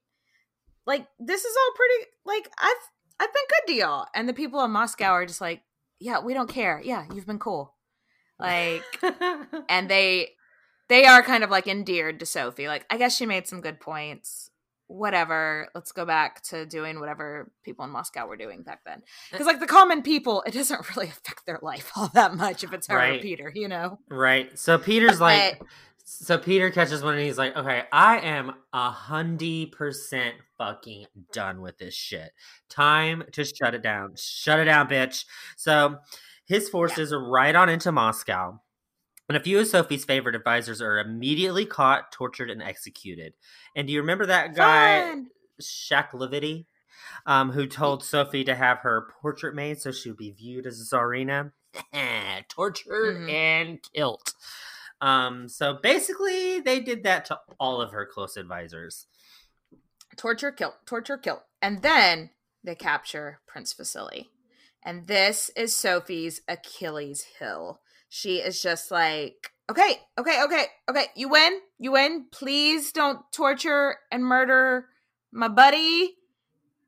Like 0.87 1.07
this 1.19 1.45
is 1.45 1.57
all 1.57 1.75
pretty 1.75 2.11
like 2.25 2.51
i've 2.59 2.91
i've 3.21 3.35
been 3.35 3.43
good 3.49 3.73
to 3.73 3.79
y'all. 3.79 4.07
And 4.15 4.29
the 4.29 4.35
people 4.35 4.63
in 4.65 4.71
moscow 4.71 5.13
are 5.13 5.27
just 5.27 5.41
like 5.41 5.63
yeah 6.01 6.21
we 6.21 6.35
don't 6.35 6.51
care. 6.51 6.81
Yeah 6.85 7.05
you've 7.15 7.27
been 7.27 7.39
cool. 7.39 7.75
Like 8.39 8.83
and 9.69 9.89
they 9.89 10.31
they 10.89 11.07
are 11.07 11.23
kind 11.23 11.43
of 11.43 11.51
like 11.51 11.67
endeared 11.67 12.21
to 12.21 12.27
sophie. 12.27 12.69
Like 12.69 12.85
i 12.91 12.97
guess 12.99 13.17
she 13.17 13.27
made 13.27 13.47
some 13.47 13.61
good 13.61 13.81
points 13.81 14.51
whatever 14.87 15.69
let's 15.75 15.93
go 15.93 16.05
back 16.05 16.43
to 16.43 16.67
doing 16.67 17.01
whatever 17.01 17.51
people 17.63 17.85
in 17.85 17.91
moscow 17.91 18.27
were 18.27 18.37
doing 18.37 18.63
back 18.63 18.81
then 18.85 18.99
eh, 18.99 19.01
because 19.33 19.47
like 19.47 19.61
the 19.61 19.67
common 19.67 20.03
people 20.03 20.43
it 20.47 20.53
doesn't 20.53 20.89
really 20.97 21.09
affect 21.09 21.47
their 21.47 21.59
life 21.63 21.91
all 21.97 22.09
that 22.09 22.35
much 22.35 22.63
if 22.63 22.73
it's 22.73 22.87
her 22.89 22.97
or 23.15 23.19
peter 23.19 23.51
you 23.55 23.67
know 23.69 23.99
Right. 24.11 24.57
So 24.59 24.79
Peter's 24.79 25.21
like, 25.21 25.59
But- 25.59 25.69
so 26.05 26.37
Peter 26.37 26.71
catches 26.71 27.03
one 27.03 27.15
and 27.15 27.23
he's 27.25 27.39
like, 27.39 27.57
okay, 27.57 27.85
I 27.91 28.19
am 28.19 28.53
a 28.75 28.91
hundred 28.91 29.73
percent 29.73 30.35
fucking 30.59 31.07
done 31.33 31.63
with 31.63 31.79
this 31.79 31.95
shit. 31.95 32.33
Time 32.69 33.25
to 33.33 33.43
shut 33.45 33.75
it 33.75 33.83
down. 33.83 34.13
Shut 34.17 34.61
it 34.61 34.65
down, 34.67 34.87
bitch. 34.89 35.25
So 35.57 35.97
his 36.45 36.69
forces 36.69 37.11
are 37.13 37.25
right 37.31 37.55
on 37.55 37.71
into 37.71 37.91
Moscow. 37.91 38.61
And 39.29 39.37
a 39.39 39.41
few 39.41 39.59
of 39.59 39.67
Sophie's 39.67 40.05
favorite 40.05 40.35
advisors 40.35 40.83
are 40.83 40.99
immediately 40.99 41.65
caught, 41.65 42.13
tortured, 42.13 42.51
and 42.51 42.63
executed. 42.63 43.33
And 43.75 43.87
do 43.87 43.93
you 43.93 44.01
remember 44.01 44.27
that 44.27 44.55
guy, 44.55 45.01
Fun. 45.01 45.31
Shaklovity, 45.63 46.67
um, 47.25 47.53
who 47.53 47.67
told 47.67 48.05
Sophie 48.05 48.45
to 48.45 48.55
have 48.55 48.81
her 48.81 49.09
portrait 49.23 49.55
made 49.55 49.81
so 49.81 49.91
she 49.93 50.11
would 50.11 50.19
be 50.19 50.31
viewed 50.31 50.67
as 50.67 50.79
a 50.81 50.85
Tsarina? 50.85 51.53
Tortured 52.49 53.17
Mhm. 53.17 53.31
and 53.31 53.79
killed. 53.95 54.35
Um, 55.01 55.49
so 55.49 55.75
basically, 55.83 56.61
they 56.61 56.81
did 56.81 57.03
that 57.05 57.25
to 57.27 57.41
all 57.59 57.81
of 57.81 57.93
her 57.93 58.07
close 58.07 58.37
advisors. 58.37 59.07
torture 60.17 60.53
kill 60.53 60.75
torture 60.87 61.19
kill 61.19 61.43
and 61.61 61.83
then 61.83 62.31
they 62.63 62.77
capture 62.77 63.41
prince 63.49 63.73
vasily 63.73 64.31
and 64.85 65.09
this 65.09 65.51
is 65.57 65.75
sophie's 65.75 66.41
achilles 66.47 67.25
heel 67.41 67.81
she 68.17 68.37
is 68.37 68.63
just 68.63 68.93
like 68.93 69.51
okay 69.69 69.99
okay 70.17 70.41
okay 70.45 70.67
okay 70.89 71.07
you 71.17 71.29
win 71.29 71.59
you 71.81 71.91
win. 71.91 72.27
Please 72.31 72.93
don't 72.93 73.19
torture 73.33 73.97
and 74.13 74.25
murder 74.25 74.87
my 75.33 75.49
buddy. 75.49 76.15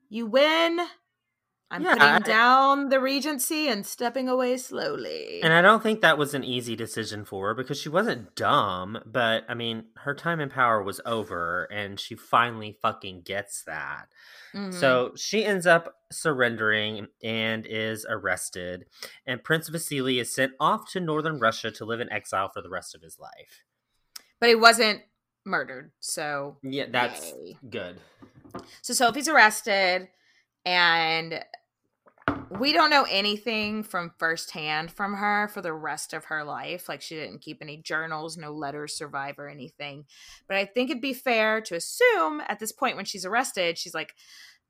You 0.09 0.27
win 0.27 0.79
i'm 1.71 1.83
Yeah, 1.83 1.93
putting 1.95 2.09
I- 2.09 2.19
down 2.21 2.89
the 2.91 3.01
regency 3.01 3.69
and 3.69 3.85
stepping 3.85 4.29
away 4.29 4.57
slowly 4.57 5.41
And 5.43 5.53
I 5.53 5.61
don't 5.62 5.83
think 5.83 6.01
that 6.01 6.17
was 6.19 6.33
an 6.35 6.45
easy 6.45 6.77
decision 6.77 7.25
for 7.25 7.49
her 7.49 7.55
because 7.55 7.81
she 7.81 7.89
wasn't 7.89 8.35
dumb, 8.37 8.99
but 9.05 9.45
I 9.49 9.55
mean, 9.55 9.87
her 9.97 10.14
time 10.14 10.39
in 10.41 10.49
power 10.49 10.83
was 10.83 11.01
over 11.05 11.64
and 11.64 11.99
she 11.99 12.14
finally 12.14 12.79
fucking 12.81 13.23
gets 13.23 13.62
that. 13.64 14.07
Mhm. 14.55 14.73
So 14.73 15.12
she 15.17 15.45
ends 15.45 15.67
up 15.67 15.97
surrendering 16.12 17.09
and 17.23 17.67
is 17.67 18.07
arrested, 18.09 18.87
and 19.27 19.43
Prince 19.43 19.69
Vasily 19.69 20.19
is 20.21 20.33
sent 20.33 20.53
off 20.61 20.91
to 20.93 21.01
northern 21.01 21.39
Russia 21.41 21.71
to 21.73 21.85
live 21.85 22.01
in 22.01 22.11
exile 22.12 22.49
for 22.49 22.62
the 22.62 22.71
rest 22.71 22.95
of 22.95 23.03
his 23.03 23.19
life. 23.19 23.64
but 24.39 24.49
he 24.51 24.55
wasn't 24.55 25.01
murdered 25.45 25.91
so 26.01 26.59
Yeah, 26.62 26.87
that's 26.91 27.33
Yay. 27.33 27.57
good. 27.71 28.01
So 28.83 28.93
Sophie's 28.95 29.29
arrested, 29.29 30.09
and 30.67 31.43
we 32.59 32.73
don't 32.73 32.91
know 32.91 33.07
anything 33.09 33.85
from 33.85 34.12
firsthand 34.19 34.91
from 34.91 35.14
her 35.14 35.49
for 35.49 35.62
the 35.62 35.73
rest 35.73 36.12
of 36.12 36.27
her 36.27 36.45
life. 36.45 36.89
Like 36.89 37.01
she 37.01 37.14
didn't 37.14 37.41
keep 37.41 37.59
any 37.62 37.77
journals, 37.77 38.37
no 38.37 38.53
letters 38.53 38.97
survive 38.97 39.39
or 39.39 39.49
anything. 39.49 40.05
But 40.49 40.57
I 40.57 40.64
think 40.64 40.91
it'd 40.91 41.01
be 41.01 41.14
fair 41.14 41.61
to 41.62 41.77
assume 41.77 42.43
at 42.49 42.59
this 42.59 42.73
point 42.73 42.97
when 42.97 43.05
she's 43.05 43.25
arrested, 43.25 43.79
she's 43.79 43.95
like, 43.95 44.14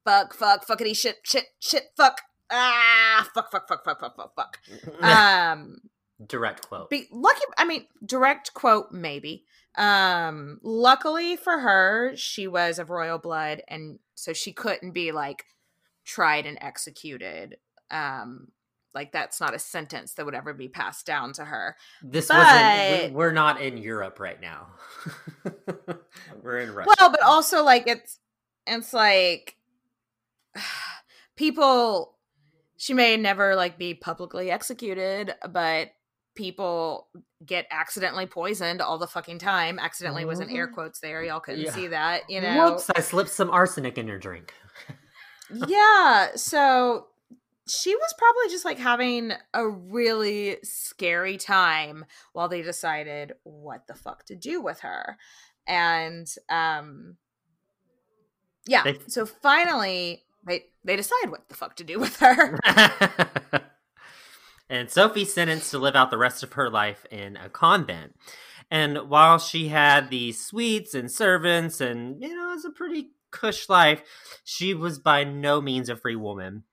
fuck, 0.05 0.35
fuck, 0.35 0.67
fuckity 0.67 0.97
shit, 0.97 1.17
shit, 1.25 1.47
shit, 1.59 1.85
fuck. 1.97 2.21
Ah, 2.51 3.29
fuck, 3.35 3.51
fuck, 3.51 3.67
fuck, 3.67 3.85
fuck, 3.85 4.01
fuck, 4.01 4.17
fuck, 4.17 4.33
fuck. 4.37 4.59
Um 5.03 5.77
Direct 6.25 6.69
quote. 6.69 6.89
be 6.91 7.07
lucky 7.11 7.41
I 7.59 7.65
mean, 7.65 7.87
direct 8.05 8.55
quote, 8.55 8.93
maybe. 8.93 9.45
Um, 9.77 10.59
luckily 10.63 11.37
for 11.37 11.59
her, 11.59 12.17
she 12.17 12.47
was 12.49 12.79
of 12.79 12.89
royal 12.89 13.19
blood, 13.19 13.61
and 13.69 13.99
so 14.15 14.33
she 14.33 14.53
couldn't 14.55 14.93
be 14.93 15.13
like 15.13 15.45
tried 16.07 16.47
and 16.47 16.57
executed. 16.63 17.59
Um, 17.91 18.49
like 18.95 19.13
that's 19.13 19.41
not 19.43 19.55
a 19.55 19.59
sentence 19.59 20.15
that 20.15 20.25
would 20.25 20.35
ever 20.35 20.55
be 20.55 20.69
passed 20.69 21.05
down 21.05 21.35
to 21.35 21.45
her. 21.45 21.77
This 22.03 22.29
But- 22.29 22.39
wasn't. 22.39 23.11
we- 23.13 23.17
We're 23.17 23.33
not 23.33 23.61
in 23.61 23.77
Europe 23.77 24.19
right 24.19 24.41
now. 24.41 24.69
we're 26.43 26.61
in 26.61 26.73
Russia. 26.73 26.91
Well, 26.99 27.11
but 27.11 27.23
also 27.23 27.63
like 27.63 27.87
it's 27.87 28.19
it's 28.67 28.95
like 28.95 29.57
people 31.37 32.15
she 32.79 32.95
may 32.95 33.17
never 33.17 33.55
like 33.57 33.79
be 33.79 33.95
publicly 33.95 34.51
executed, 34.51 35.35
but 35.51 35.91
people 36.35 37.09
get 37.45 37.67
accidentally 37.71 38.27
poisoned 38.27 38.83
all 38.83 38.99
the 38.99 39.07
fucking 39.07 39.39
time. 39.39 39.79
Accidentally 39.79 40.25
was 40.27 40.41
in 40.41 40.51
air 40.51 40.69
quotes 40.69 41.01
there. 41.01 41.23
Y'all 41.23 41.41
couldn't 41.41 41.63
Yeah. 41.65 41.73
see 41.73 41.87
that, 41.89 42.29
you 42.29 42.41
know. 42.41 42.73
Whoops! 42.73 42.91
I 42.95 43.01
slipped 43.01 43.31
some 43.31 43.51
arsenic 43.51 43.97
in 43.99 44.07
your 44.07 44.19
drink. 44.19 44.53
Yeah 45.69 46.29
so 46.35 47.07
she 47.69 47.95
was 47.95 48.15
probably 48.17 48.49
just 48.51 48.65
like 48.65 48.79
having 48.79 49.33
a 49.53 49.69
really 49.69 50.57
scary 50.63 51.37
time 51.37 52.05
while 52.33 52.49
they 52.49 52.63
decided 52.63 53.33
what 53.43 53.87
the 53.87 53.95
fuck 53.95 54.25
to 54.25 54.35
do 54.37 54.61
with 54.61 54.81
her 54.81 55.17
and 55.67 56.27
um 56.49 57.17
yeah 58.67 58.83
They- 58.85 58.99
so 59.09 59.27
finally 59.27 60.25
they 60.47 60.65
they 60.85 60.97
decide 60.97 61.31
what 61.31 61.49
the 61.49 61.55
fuck 61.55 61.77
to 61.77 61.85
do 61.85 61.99
with 61.99 62.17
her 62.19 62.59
and 64.69 64.91
Sophie's 64.91 65.33
sentenced 65.33 65.71
to 65.73 65.79
live 65.79 65.97
out 65.97 66.11
the 66.11 66.19
rest 66.19 66.43
of 66.43 66.53
her 66.55 66.71
life 66.71 67.05
in 67.11 67.37
a 67.37 67.49
convent. 67.49 68.15
And 68.71 69.09
while 69.09 69.39
she 69.39 69.69
had 69.69 70.11
these 70.11 70.45
suites 70.45 70.93
and 70.95 71.11
servants, 71.11 71.81
and 71.81 72.21
you 72.21 72.35
know, 72.35 72.51
it 72.51 72.55
was 72.57 72.65
a 72.65 72.71
pretty 72.71 73.11
cush 73.31 73.69
life, 73.69 74.03
she 74.45 74.75
was 74.75 74.99
by 74.99 75.25
no 75.25 75.61
means 75.61 75.89
a 75.89 75.97
free 75.97 76.17
woman. 76.17 76.65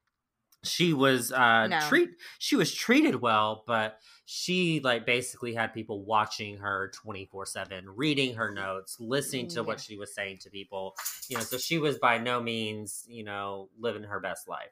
She 0.63 0.93
was 0.93 1.31
uh 1.31 1.67
No. 1.67 1.79
treat 1.89 2.11
she 2.39 2.55
was 2.55 2.73
treated 2.73 3.15
well, 3.15 3.63
but 3.67 3.99
she 4.25 4.79
like 4.79 5.05
basically 5.05 5.53
had 5.53 5.73
people 5.73 6.05
watching 6.05 6.57
her 6.59 6.91
24/7, 7.05 7.83
reading 7.87 8.35
her 8.35 8.49
notes, 8.49 8.97
listening 8.99 9.49
to 9.49 9.63
what 9.63 9.81
she 9.81 9.97
was 9.97 10.15
saying 10.15 10.37
to 10.39 10.49
people. 10.49 10.95
You 11.27 11.37
know, 11.37 11.43
so 11.43 11.57
she 11.57 11.79
was 11.79 11.97
by 11.97 12.17
no 12.17 12.41
means, 12.41 13.03
you 13.07 13.23
know, 13.25 13.69
living 13.77 14.03
her 14.03 14.21
best 14.21 14.47
life. 14.47 14.71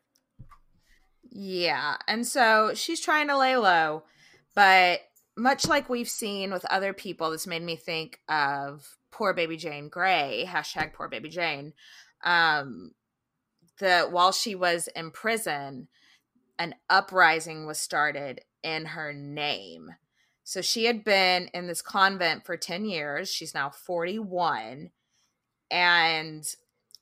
Yeah. 1.30 1.98
And 2.08 2.26
so 2.26 2.74
she's 2.74 3.02
trying 3.02 3.28
to 3.28 3.38
lay 3.38 3.58
low, 3.58 4.04
but 4.56 5.02
much 5.38 5.68
like 5.68 5.90
we've 5.90 6.10
seen 6.10 6.52
with 6.52 6.66
other 6.66 6.94
people, 6.94 7.32
this 7.32 7.48
made 7.48 7.64
me 7.64 7.76
think 7.76 8.20
of 8.28 8.98
poor 9.12 9.34
baby 9.34 9.58
Jane 9.58 9.90
Grey, 9.90 10.46
hashtag 10.48 10.94
poor 10.94 11.08
baby 11.08 11.30
Jane. 11.30 11.74
Um, 12.24 12.92
that 13.80 14.12
while 14.12 14.32
she 14.32 14.56
was 14.56 14.88
in 14.96 15.12
prison, 15.12 15.88
an 16.60 16.76
uprising 16.90 17.66
was 17.66 17.78
started 17.80 18.42
in 18.64 18.86
her 18.86 19.14
name. 19.14 19.92
So 20.44 20.62
she 20.62 20.86
had 20.86 21.04
been 21.04 21.50
in 21.54 21.68
this 21.68 21.82
convent 21.82 22.46
for 22.46 22.58
10 22.58 22.86
years. 22.86 23.30
She's 23.30 23.54
now 23.54 23.70
41. 23.70 24.92
And 25.70 26.56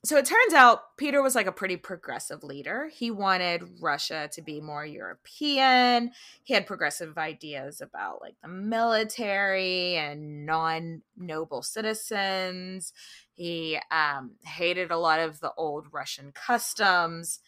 so 0.06 0.16
it 0.16 0.26
turns 0.26 0.54
out 0.54 0.96
Peter 0.96 1.22
was 1.22 1.36
like 1.36 1.46
a 1.46 1.52
pretty 1.52 1.76
progressive 1.76 2.42
leader. 2.42 2.90
He 2.94 3.12
wanted 3.12 3.82
Russia 3.82 4.30
to 4.32 4.42
be 4.42 4.62
more 4.62 4.86
European. 4.86 6.12
He 6.44 6.54
had 6.54 6.66
progressive 6.66 7.18
ideas 7.18 7.82
about 7.82 8.22
like 8.22 8.36
the 8.42 8.48
military 8.48 9.98
and 9.98 10.46
non 10.46 11.02
noble 11.18 11.62
citizens. 11.62 12.94
He 13.34 13.78
um, 13.92 14.32
hated 14.46 14.90
a 14.90 14.98
lot 14.98 15.20
of 15.20 15.42
the 15.42 15.52
old 15.58 15.88
Russian 15.92 16.32
customs. 16.32 17.40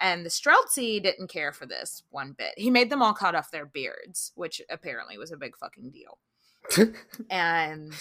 And 0.00 0.24
the 0.24 0.30
Streltsy 0.30 1.00
didn't 1.00 1.28
care 1.28 1.52
for 1.52 1.66
this 1.66 2.02
one 2.10 2.32
bit. 2.36 2.54
He 2.56 2.70
made 2.70 2.90
them 2.90 3.02
all 3.02 3.12
cut 3.12 3.34
off 3.34 3.50
their 3.50 3.66
beards, 3.66 4.32
which 4.34 4.60
apparently 4.68 5.16
was 5.18 5.30
a 5.30 5.36
big 5.36 5.56
fucking 5.58 5.90
deal. 5.90 6.18
and 7.30 7.92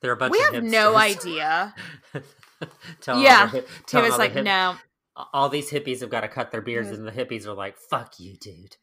They're 0.00 0.12
a 0.12 0.16
bunch 0.16 0.32
we 0.32 0.44
of 0.44 0.54
have 0.54 0.64
no 0.64 0.96
idea. 0.96 1.74
Tell 3.00 3.16
all 3.16 3.22
yeah. 3.22 3.46
the 3.46 3.52
hip- 3.52 3.68
He 3.68 3.82
tell 3.86 4.02
was 4.02 4.18
like, 4.18 4.32
hip- 4.32 4.44
no. 4.44 4.76
All 5.32 5.48
these 5.48 5.70
hippies 5.70 6.00
have 6.00 6.10
got 6.10 6.20
to 6.20 6.28
cut 6.28 6.52
their 6.52 6.60
beards, 6.60 6.90
was- 6.90 6.98
and 6.98 7.06
the 7.06 7.12
hippies 7.12 7.46
are 7.46 7.54
like, 7.54 7.76
"Fuck 7.76 8.20
you, 8.20 8.36
dude! 8.36 8.76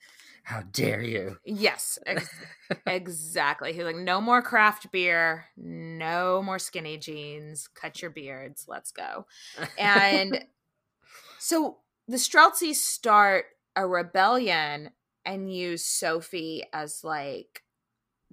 How 0.44 0.62
dare 0.64 1.02
you!" 1.02 1.38
Yes, 1.46 1.98
ex- 2.06 2.30
exactly. 2.86 3.72
He's 3.72 3.84
like, 3.84 3.96
no 3.96 4.20
more 4.20 4.42
craft 4.42 4.92
beer, 4.92 5.46
no 5.56 6.42
more 6.44 6.60
skinny 6.60 6.98
jeans, 6.98 7.68
cut 7.70 8.02
your 8.02 8.12
beards, 8.12 8.66
let's 8.68 8.92
go. 8.92 9.28
And 9.78 10.44
so 11.40 11.78
the 12.08 12.18
Streltsy 12.18 12.76
start 12.76 13.46
a 13.76 13.88
rebellion 13.88 14.90
and 15.26 15.54
use 15.54 15.86
Sophie 15.86 16.64
as 16.74 17.04
like 17.04 17.64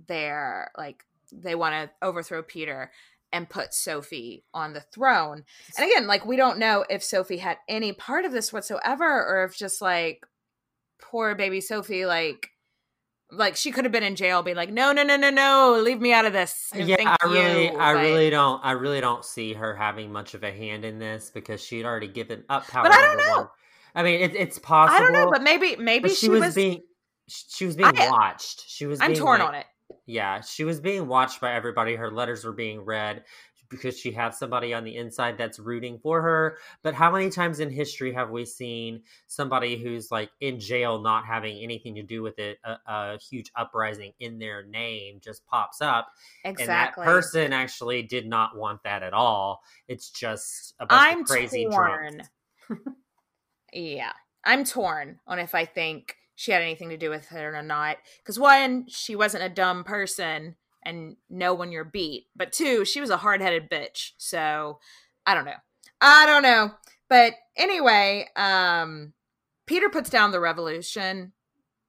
their 0.09 0.71
like 0.77 1.05
they 1.33 1.55
want 1.55 1.73
to 1.75 2.07
overthrow 2.07 2.43
Peter 2.43 2.91
and 3.33 3.49
put 3.49 3.73
Sophie 3.75 4.45
on 4.53 4.73
the 4.73 4.81
throne. 4.81 5.45
And 5.77 5.91
again, 5.91 6.07
like 6.07 6.25
we 6.27 6.37
don't 6.37 6.59
know 6.59 6.85
if 6.89 7.03
Sophie 7.03 7.39
had 7.39 7.59
any 7.69 7.93
part 7.93 8.25
of 8.25 8.33
this 8.33 8.53
whatsoever 8.53 9.05
or 9.05 9.45
if 9.45 9.57
just 9.57 9.81
like 9.81 10.25
poor 11.01 11.35
baby 11.35 11.61
Sophie 11.61 12.07
like 12.07 12.49
like 13.31 13.57
she 13.57 13.73
could 13.73 13.85
have 13.85 13.93
been 13.93 14.03
in 14.03 14.15
jail 14.15 14.43
being 14.43 14.57
like 14.57 14.71
no 14.71 14.93
no 14.93 15.03
no 15.03 15.17
no 15.17 15.31
no 15.31 15.81
leave 15.83 16.01
me 16.01 16.13
out 16.13 16.25
of 16.27 16.33
this 16.33 16.71
No, 16.75 16.85
yeah, 16.85 17.17
I 17.21 17.27
really, 17.27 17.65
you," 17.73 17.79
I 17.79 17.91
really 17.93 18.31
don't, 18.31 18.65
I 18.65 18.73
really 18.73 19.01
don't 19.01 19.25
see 19.25 19.55
her 19.55 19.75
having 19.75 20.13
much 20.13 20.35
of 20.35 20.45
a 20.45 20.53
hand 20.53 20.85
in 20.85 20.99
this 20.99 21.31
because 21.33 21.63
she'd 21.63 21.85
already 21.85 22.09
given 22.09 22.45
up 22.49 22.69
power. 22.69 22.85
But 22.85 22.93
I 22.93 23.01
don't 23.01 23.17
know. 23.17 23.37
one. 23.37 23.49
I 23.95 24.03
mean, 24.03 24.21
it, 24.21 24.35
it's 24.37 24.59
possible. 24.59 24.97
I 24.97 25.01
don't 25.01 25.13
know 25.13 25.31
but 25.31 25.43
maybe 25.43 25.77
maybe 25.77 26.03
but 26.03 26.11
she, 26.13 26.27
she, 26.27 26.29
was, 26.29 26.55
being, 26.55 26.83
she 27.27 27.67
was 27.67 27.77
being 27.77 27.91
I- 27.97 28.11
watched. 28.11 28.65
She 28.69 28.87
was. 28.87 29.01
I'm 29.01 29.13
being, 29.13 29.21
torn 29.21 29.41
like- 29.41 29.49
on 29.49 29.55
it 29.57 29.67
Yeah, 30.07 30.41
she 30.41 30.65
was 30.65 30.81
being 30.81 31.07
watched 31.07 31.41
by 31.41 31.53
everybody. 31.55 31.97
Her 31.97 32.11
letters 32.11 32.45
were 32.45 32.53
being 32.53 32.85
read 32.85 33.25
because 33.73 33.99
she 33.99 34.13
had 34.13 34.35
somebody 34.35 34.75
on 34.75 34.85
the 34.85 34.97
inside 34.97 35.39
that's 35.39 35.59
rooting 35.59 35.99
for 35.99 36.21
her. 36.21 36.59
But 36.83 36.95
how 36.95 37.11
many 37.11 37.31
times 37.31 37.59
in 37.59 37.71
history 37.71 38.13
have 38.13 38.31
we 38.31 38.45
seen 38.45 39.03
somebody 39.27 39.83
who's 39.83 40.11
like 40.11 40.31
in 40.41 40.61
jail, 40.61 41.01
not 41.01 41.25
having 41.25 41.59
anything 41.63 41.95
to 41.97 42.03
do 42.03 42.23
with 42.23 42.39
it, 42.39 42.59
a, 42.65 42.77
a 42.87 43.19
huge 43.19 43.51
uprising 43.57 44.13
in 44.21 44.39
their 44.39 44.63
name 44.65 45.21
just 45.23 45.47
pops 45.47 45.81
up, 45.81 46.09
and 46.45 46.57
that 46.59 46.91
Exactly. 46.91 47.05
person 47.05 47.53
actually 47.53 48.03
did 48.03 48.27
not 48.27 48.57
want 48.57 48.83
that 48.85 49.03
at 49.03 49.15
all. 49.15 49.63
It's 49.89 50.11
just 50.11 50.75
a 50.79 50.87
bunch 50.87 51.03
I'm 51.03 51.21
of 51.21 51.27
crazy 51.27 51.65
torn. 51.65 52.23
yeah 53.73 54.13
I'm 54.45 54.65
torn 54.65 55.19
on 55.27 55.39
if 55.39 55.55
I 55.55 55.65
think 55.65 56.17
she 56.35 56.53
had 56.53 56.63
anything 56.63 56.89
to 56.89 56.97
do 56.97 57.11
with 57.11 57.31
it 57.31 57.43
or 57.43 57.63
not 57.63 57.99
because 58.19 58.39
one 58.39 58.87
she 58.89 59.15
wasn't 59.15 59.45
a 59.45 59.49
dumb 59.49 59.85
person 59.85 60.57
and 60.85 61.17
know 61.31 61.55
when 61.55 61.73
you're 61.73 61.85
beat. 61.85 62.27
But 62.35 62.53
two 62.53 62.85
she 62.85 63.01
was 63.01 63.11
a 63.11 63.19
hard-headed 63.19 63.71
bitch. 63.71 64.13
So 64.19 64.79
I 65.27 65.35
don't 65.35 65.45
know. 65.45 65.53
I 66.01 66.27
don't 66.27 66.43
know. 66.43 66.73
But 67.09 67.35
anyway 67.57 68.29
um 68.37 69.13
Peter 69.67 69.89
puts 69.89 70.11
down 70.11 70.33
the 70.33 70.41
revolution 70.41 71.33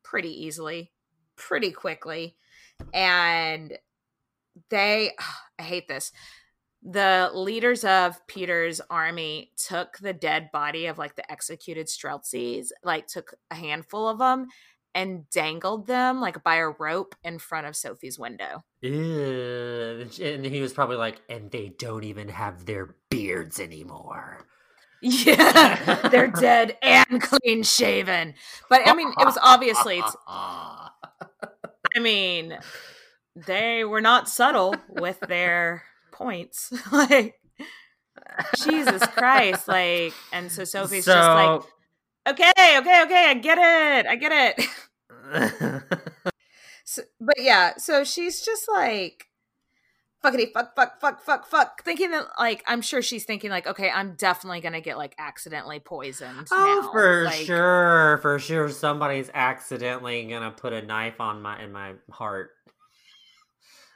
pretty 0.03 0.45
easily 0.45 0.91
pretty 1.35 1.71
quickly. 1.71 2.35
And 2.93 3.77
they 4.69 5.11
I 5.59 5.63
hate 5.63 5.87
this. 5.87 6.11
The 6.85 7.31
leaders 7.33 7.85
of 7.85 8.25
Peter's 8.27 8.81
army 8.89 9.51
took 9.57 9.97
the 9.99 10.11
dead 10.11 10.49
body 10.51 10.87
of 10.87 10.97
like 10.97 11.15
the 11.15 11.29
executed 11.31 11.87
Streltsies, 11.87 12.67
like 12.83 13.07
took 13.07 13.35
a 13.49 13.55
handful 13.55 14.07
of 14.09 14.19
them 14.19 14.47
and 14.95 15.29
dangled 15.29 15.87
them 15.87 16.19
like 16.19 16.43
by 16.43 16.55
a 16.55 16.69
rope 16.69 17.15
in 17.23 17.39
front 17.39 17.67
of 17.67 17.75
Sophie's 17.75 18.19
window. 18.19 18.63
Ew. 18.81 20.07
And 20.21 20.45
he 20.45 20.61
was 20.61 20.73
probably 20.73 20.97
like, 20.97 21.21
and 21.29 21.49
they 21.51 21.73
don't 21.77 22.03
even 22.03 22.27
have 22.27 22.65
their 22.65 22.95
beards 23.09 23.59
anymore. 23.59 24.45
Yeah, 25.01 26.07
they're 26.11 26.27
dead 26.27 26.77
and 26.81 27.21
clean 27.21 27.63
shaven. 27.63 28.35
But 28.69 28.87
I 28.87 28.93
mean, 28.93 29.09
it 29.19 29.25
was 29.25 29.37
obviously 29.41 30.01
I 30.27 31.99
mean, 31.99 32.57
they 33.35 33.83
were 33.83 34.01
not 34.01 34.29
subtle 34.29 34.75
with 34.89 35.19
their 35.19 35.83
points. 36.23 36.73
like 36.91 37.35
Jesus 38.57 39.05
Christ, 39.07 39.67
like 39.67 40.13
and 40.31 40.51
so 40.51 40.63
Sophie's 40.63 41.05
just 41.05 41.29
like 41.29 41.61
Okay, 42.25 42.51
okay, 42.57 43.03
okay. 43.03 43.25
I 43.29 43.33
get 43.33 43.57
it. 43.57 44.05
I 44.07 44.15
get 44.15 44.55
it. 44.57 45.83
so, 46.85 47.01
but 47.19 47.35
yeah, 47.39 47.73
so 47.77 48.03
she's 48.03 48.41
just 48.41 48.67
like 48.71 49.27
fuckity 50.23 50.49
fuck 50.53 50.73
fuck 50.73 51.01
fuck 51.01 51.21
fuck 51.21 51.45
fuck 51.45 51.83
thinking 51.83 52.11
that 52.11 52.25
like 52.39 52.63
i'm 52.65 52.81
sure 52.81 53.01
she's 53.01 53.25
thinking 53.25 53.49
like 53.49 53.67
okay 53.67 53.89
i'm 53.89 54.15
definitely 54.15 54.61
gonna 54.61 54.79
get 54.79 54.97
like 54.97 55.13
accidentally 55.17 55.81
poisoned 55.81 56.47
Oh, 56.49 56.81
now. 56.81 56.91
for 56.93 57.25
Like, 57.25 57.45
sure, 57.45 58.19
for 58.21 58.39
sure, 58.39 58.69
somebody's 58.69 59.29
accidentally 59.33 60.23
gonna 60.23 60.51
put 60.51 60.71
a 60.71 60.81
knife 60.81 61.19
on 61.19 61.41
my 61.41 61.61
in 61.61 61.73
my 61.73 61.95
heart. 62.09 62.51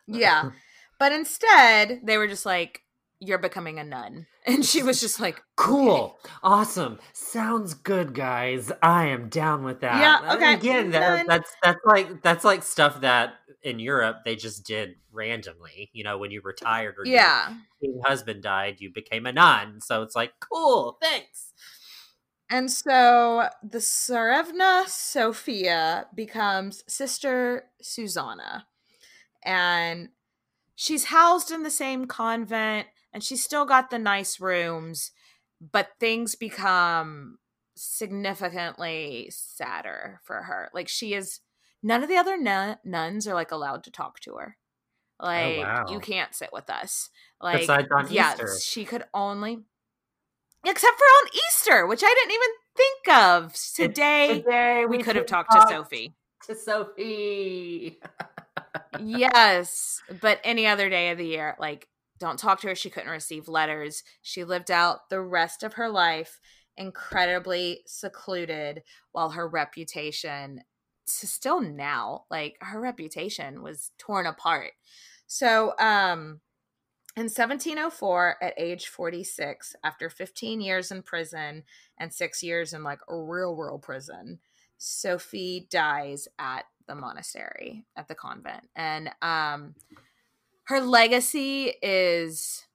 yeah 0.05 0.49
but 0.99 1.11
instead 1.11 2.01
they 2.03 2.17
were 2.17 2.27
just 2.27 2.45
like 2.45 2.81
you're 3.19 3.37
becoming 3.39 3.79
a 3.79 3.83
nun 3.83 4.27
and 4.45 4.63
she 4.65 4.83
was 4.83 5.01
just 5.01 5.19
like 5.19 5.41
Cool, 5.55 6.19
awesome, 6.43 6.99
sounds 7.13 7.73
good, 7.73 8.13
guys. 8.13 8.71
I 8.83 9.07
am 9.07 9.27
down 9.27 9.63
with 9.63 9.81
that. 9.81 9.99
Yeah, 9.99 10.31
And 10.31 10.37
okay, 10.37 10.53
Again, 10.53 10.91
that, 10.91 11.25
that's 11.27 11.51
that's 11.63 11.79
like 11.83 12.21
that's 12.21 12.45
like 12.45 12.61
stuff 12.61 13.01
that 13.01 13.33
in 13.63 13.79
Europe 13.79 14.17
they 14.23 14.35
just 14.35 14.63
did 14.63 14.95
randomly. 15.11 15.89
You 15.93 16.03
know, 16.03 16.19
when 16.19 16.29
you 16.29 16.41
retired 16.43 16.95
or 16.99 17.05
Yeah. 17.05 17.55
your 17.81 18.03
husband 18.05 18.43
died, 18.43 18.75
you 18.79 18.91
became 18.93 19.25
a 19.25 19.31
nun. 19.31 19.81
So 19.81 20.03
it's 20.03 20.15
like 20.15 20.33
cool, 20.39 20.97
thanks. 21.01 21.53
And 22.49 22.71
so 22.71 23.49
the 23.63 23.79
Tsarevna 23.79 24.87
Sophia 24.87 26.07
becomes 26.15 26.83
Sister 26.87 27.65
Susanna. 27.81 28.67
And 29.43 30.09
she's 30.77 31.05
housed 31.05 31.51
in 31.51 31.63
the 31.63 31.71
same 31.71 32.05
convent 32.05 32.87
and 33.11 33.23
she's 33.23 33.43
still 33.43 33.65
got 33.65 33.89
the 33.89 33.97
nice 33.97 34.39
rooms, 34.39 35.11
but 35.59 35.89
things 35.99 36.35
become 36.35 37.39
significantly 37.75 39.27
sadder 39.31 40.21
for 40.23 40.43
her. 40.43 40.69
Like 40.73 40.87
she 40.87 41.15
is 41.15 41.39
none 41.81 42.03
of 42.03 42.09
the 42.09 42.15
other 42.15 42.37
nun- 42.37 42.77
nuns 42.85 43.27
are 43.27 43.33
like 43.33 43.51
allowed 43.51 43.83
to 43.85 43.91
talk 43.91 44.19
to 44.21 44.35
her. 44.35 44.55
Oh, 45.19 45.25
like 45.25 45.57
wow. 45.57 45.85
you 45.89 45.99
can't 45.99 46.35
sit 46.35 46.49
with 46.53 46.69
us. 46.69 47.09
Like 47.41 47.67
yeah, 48.09 48.33
Easter. 48.33 48.49
she 48.61 48.85
could 48.85 49.03
only 49.15 49.63
except 50.63 50.97
for 50.97 51.03
on 51.03 51.27
Easter, 51.33 51.87
which 51.87 52.03
I 52.03 52.13
didn't 52.13 52.33
even 52.33 52.49
think 52.75 53.17
of. 53.17 53.53
Today, 53.75 54.41
today 54.43 54.85
we, 54.87 54.97
we 54.97 55.03
could 55.03 55.15
have 55.15 55.25
could 55.25 55.27
talked 55.27 55.51
to 55.53 55.65
Sophie. 55.67 56.13
To 56.45 56.55
Sophie. 56.55 57.99
yes, 58.99 60.01
but 60.21 60.39
any 60.43 60.67
other 60.67 60.89
day 60.89 61.09
of 61.11 61.17
the 61.17 61.25
year, 61.25 61.55
like 61.59 61.87
don't 62.19 62.39
talk 62.39 62.61
to 62.61 62.67
her. 62.67 62.75
She 62.75 62.89
couldn't 62.89 63.09
receive 63.09 63.47
letters. 63.47 64.03
She 64.21 64.43
lived 64.43 64.71
out 64.71 65.09
the 65.09 65.21
rest 65.21 65.63
of 65.63 65.73
her 65.73 65.89
life 65.89 66.39
incredibly 66.77 67.81
secluded 67.85 68.83
while 69.11 69.31
her 69.31 69.47
reputation 69.47 70.61
still 71.07 71.61
now 71.61 72.25
like 72.29 72.57
her 72.61 72.79
reputation 72.79 73.63
was 73.63 73.91
torn 73.97 74.25
apart 74.25 74.73
so 75.25 75.73
um 75.79 76.41
in 77.15 77.23
1704 77.23 78.35
at 78.41 78.53
age 78.57 78.87
46 78.87 79.75
after 79.83 80.09
15 80.09 80.61
years 80.61 80.91
in 80.91 81.01
prison 81.01 81.63
and 81.97 82.13
6 82.13 82.43
years 82.43 82.73
in 82.73 82.83
like 82.83 82.99
a 83.09 83.15
real 83.15 83.55
real 83.55 83.79
prison 83.79 84.39
sophie 84.77 85.65
dies 85.71 86.27
at 86.37 86.65
the 86.87 86.95
monastery 86.95 87.85
at 87.95 88.07
the 88.07 88.15
convent 88.15 88.67
and 88.75 89.09
um 89.21 89.75
her 90.63 90.79
legacy 90.79 91.73
is 91.81 92.65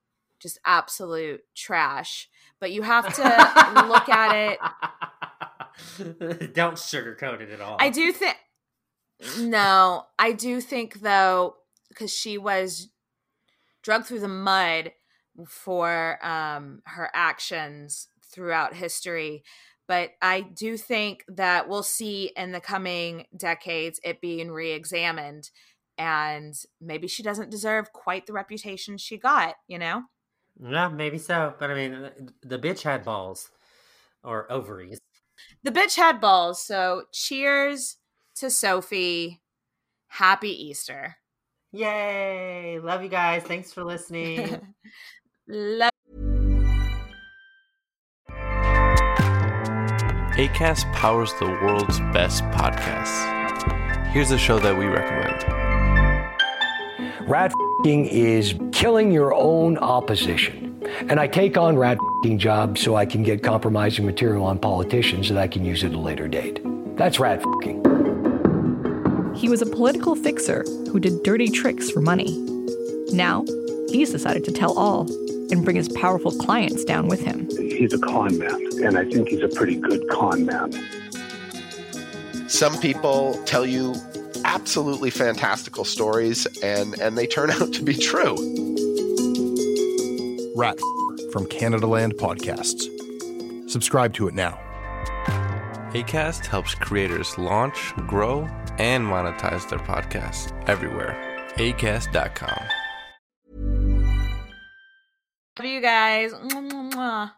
just 0.40 0.58
absolute 0.64 1.42
trash 1.54 2.28
but 2.60 2.72
you 2.72 2.82
have 2.82 3.12
to 3.14 3.22
look 3.88 4.08
at 4.08 4.34
it 4.34 4.58
Don't 6.52 6.76
sugarcoat 6.76 7.40
it 7.40 7.50
at 7.50 7.60
all. 7.60 7.76
I 7.80 7.88
do 7.90 8.12
think 8.12 8.36
no, 9.38 10.06
I 10.18 10.32
do 10.32 10.60
think 10.60 11.00
though 11.00 11.56
because 11.88 12.12
she 12.12 12.38
was 12.38 12.88
drugged 13.82 14.06
through 14.06 14.20
the 14.20 14.28
mud 14.28 14.92
for 15.46 16.24
um 16.24 16.82
her 16.86 17.10
actions 17.14 18.08
throughout 18.24 18.74
history, 18.74 19.44
but 19.88 20.10
I 20.20 20.40
do 20.40 20.76
think 20.76 21.24
that 21.28 21.68
we'll 21.68 21.82
see 21.82 22.32
in 22.36 22.52
the 22.52 22.60
coming 22.60 23.26
decades 23.36 24.00
it 24.04 24.20
being 24.20 24.50
re-examined 24.50 25.50
and 25.98 26.54
maybe 26.80 27.06
she 27.06 27.22
doesn't 27.22 27.50
deserve 27.50 27.92
quite 27.92 28.26
the 28.26 28.32
reputation 28.32 28.96
she 28.96 29.18
got, 29.18 29.54
you 29.68 29.78
know? 29.78 30.02
Yeah, 30.60 30.88
maybe 30.88 31.18
so. 31.18 31.54
But 31.58 31.70
I 31.70 31.74
mean, 31.74 31.94
uh, 31.94 32.10
the 32.42 32.58
bitch 32.58 32.82
had 32.82 33.04
balls 33.04 33.50
or 34.22 34.50
ovaries. 34.50 34.98
The 35.62 35.70
bitch 35.70 35.96
had 35.96 36.20
balls, 36.20 36.62
so 36.62 37.04
cheers 37.12 37.96
to 38.36 38.50
Sophie. 38.50 39.42
Happy 40.08 40.50
Easter. 40.50 41.16
Yay! 41.72 42.78
Love 42.80 43.02
you 43.02 43.08
guys. 43.08 43.42
Thanks 43.42 43.72
for 43.72 43.82
listening. 43.82 44.60
Love 45.48 45.91
ACAST 50.36 50.90
powers 50.94 51.30
the 51.34 51.44
world's 51.44 52.00
best 52.14 52.42
podcasts. 52.44 54.08
Here's 54.12 54.30
a 54.30 54.38
show 54.38 54.58
that 54.60 54.74
we 54.74 54.86
recommend. 54.86 55.44
Rat 57.28 57.52
fing 57.84 58.06
is 58.06 58.54
killing 58.72 59.12
your 59.12 59.34
own 59.34 59.76
opposition. 59.76 60.82
And 61.10 61.20
I 61.20 61.26
take 61.26 61.58
on 61.58 61.76
rat 61.76 61.98
fing 62.22 62.38
jobs 62.38 62.80
so 62.80 62.96
I 62.96 63.04
can 63.04 63.22
get 63.22 63.42
compromising 63.42 64.06
material 64.06 64.46
on 64.46 64.58
politicians 64.58 65.28
that 65.28 65.36
I 65.36 65.48
can 65.48 65.66
use 65.66 65.84
at 65.84 65.92
a 65.92 65.98
later 65.98 66.28
date. 66.28 66.62
That's 66.96 67.20
rat 67.20 67.42
fing. 67.62 67.82
He 69.34 69.50
was 69.50 69.60
a 69.60 69.66
political 69.66 70.16
fixer 70.16 70.64
who 70.90 70.98
did 70.98 71.22
dirty 71.24 71.50
tricks 71.50 71.90
for 71.90 72.00
money. 72.00 72.38
Now, 73.12 73.44
he's 73.90 74.10
decided 74.10 74.44
to 74.44 74.52
tell 74.52 74.78
all 74.78 75.02
and 75.50 75.62
bring 75.62 75.76
his 75.76 75.90
powerful 75.90 76.32
clients 76.32 76.84
down 76.84 77.08
with 77.08 77.20
him. 77.20 77.46
He's 77.50 77.92
a 77.92 77.98
con 77.98 78.38
man, 78.38 78.71
and 78.82 78.98
I 78.98 79.04
think 79.04 79.28
he's 79.28 79.42
a 79.42 79.48
pretty 79.48 79.76
good 79.76 80.08
con 80.08 80.46
man. 80.46 80.72
Some 82.48 82.78
people 82.80 83.40
tell 83.44 83.64
you 83.64 83.94
absolutely 84.44 85.10
fantastical 85.10 85.84
stories 85.84 86.46
and 86.62 86.98
and 87.00 87.16
they 87.16 87.26
turn 87.26 87.50
out 87.56 87.72
to 87.74 87.82
be 87.82 87.94
true. 87.94 88.34
Rat 90.56 90.78
from 91.32 91.46
Canadaland 91.46 92.12
Podcasts. 92.14 92.88
Subscribe 93.70 94.12
to 94.14 94.28
it 94.28 94.34
now. 94.34 94.58
ACAST 95.94 96.46
helps 96.46 96.74
creators 96.74 97.36
launch, 97.36 97.92
grow, 98.06 98.44
and 98.78 99.04
monetize 99.04 99.68
their 99.68 99.78
podcasts 99.78 100.50
everywhere. 100.68 101.14
ACAST.com. 101.56 102.62
Love 105.58 105.66
you 105.66 105.80
guys. 105.82 106.32
Mwah, 106.32 106.92
mwah. 106.92 107.32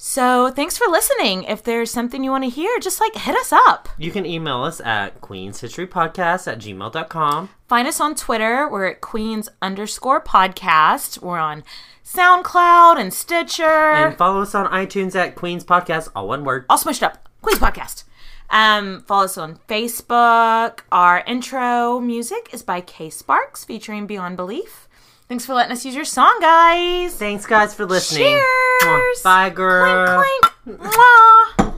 So, 0.00 0.52
thanks 0.52 0.78
for 0.78 0.86
listening. 0.86 1.42
If 1.42 1.64
there's 1.64 1.90
something 1.90 2.22
you 2.22 2.30
want 2.30 2.44
to 2.44 2.50
hear, 2.50 2.78
just 2.78 3.00
like 3.00 3.16
hit 3.16 3.34
us 3.34 3.52
up. 3.52 3.88
you 3.98 4.12
can 4.12 4.24
email 4.24 4.62
us 4.62 4.80
at 4.80 5.20
queenshistorypodcast 5.20 6.46
at 6.46 6.58
gmail.com. 6.60 7.48
Find 7.66 7.88
us 7.88 8.00
on 8.00 8.14
Twitter. 8.14 8.68
We're 8.70 8.86
at 8.86 9.00
Queens 9.00 9.48
underscore 9.60 10.20
podcast. 10.22 11.20
We're 11.20 11.38
on 11.38 11.64
SoundCloud 12.04 12.96
and 13.00 13.12
Stitcher. 13.12 13.64
And 13.64 14.16
follow 14.16 14.42
us 14.42 14.54
on 14.54 14.66
iTunes 14.70 15.16
at 15.16 15.34
Queens 15.34 15.64
Podcast, 15.64 16.08
all 16.14 16.28
one 16.28 16.44
word. 16.44 16.64
all 16.70 16.78
smushed 16.78 17.02
up. 17.02 17.28
Queens 17.42 17.58
Podcast. 17.58 18.04
Um, 18.50 19.02
follow 19.02 19.24
us 19.24 19.36
on 19.36 19.58
Facebook. 19.68 20.80
Our 20.92 21.24
intro 21.26 21.98
music 22.00 22.48
is 22.52 22.62
by 22.62 22.80
K 22.80 23.10
Sparks 23.10 23.64
featuring 23.64 24.06
Beyond 24.06 24.36
Belief. 24.36 24.87
Thanks 25.28 25.44
for 25.44 25.52
letting 25.52 25.72
us 25.72 25.84
use 25.84 25.94
your 25.94 26.06
song, 26.06 26.38
guys. 26.40 27.14
Thanks, 27.14 27.44
guys, 27.44 27.74
for 27.74 27.84
listening. 27.84 28.42
Cheers. 28.80 29.22
Bye, 29.22 29.50
girl. 29.50 30.24
Clink, 30.24 30.80
clink. 30.80 30.94
Mwah. 30.94 31.77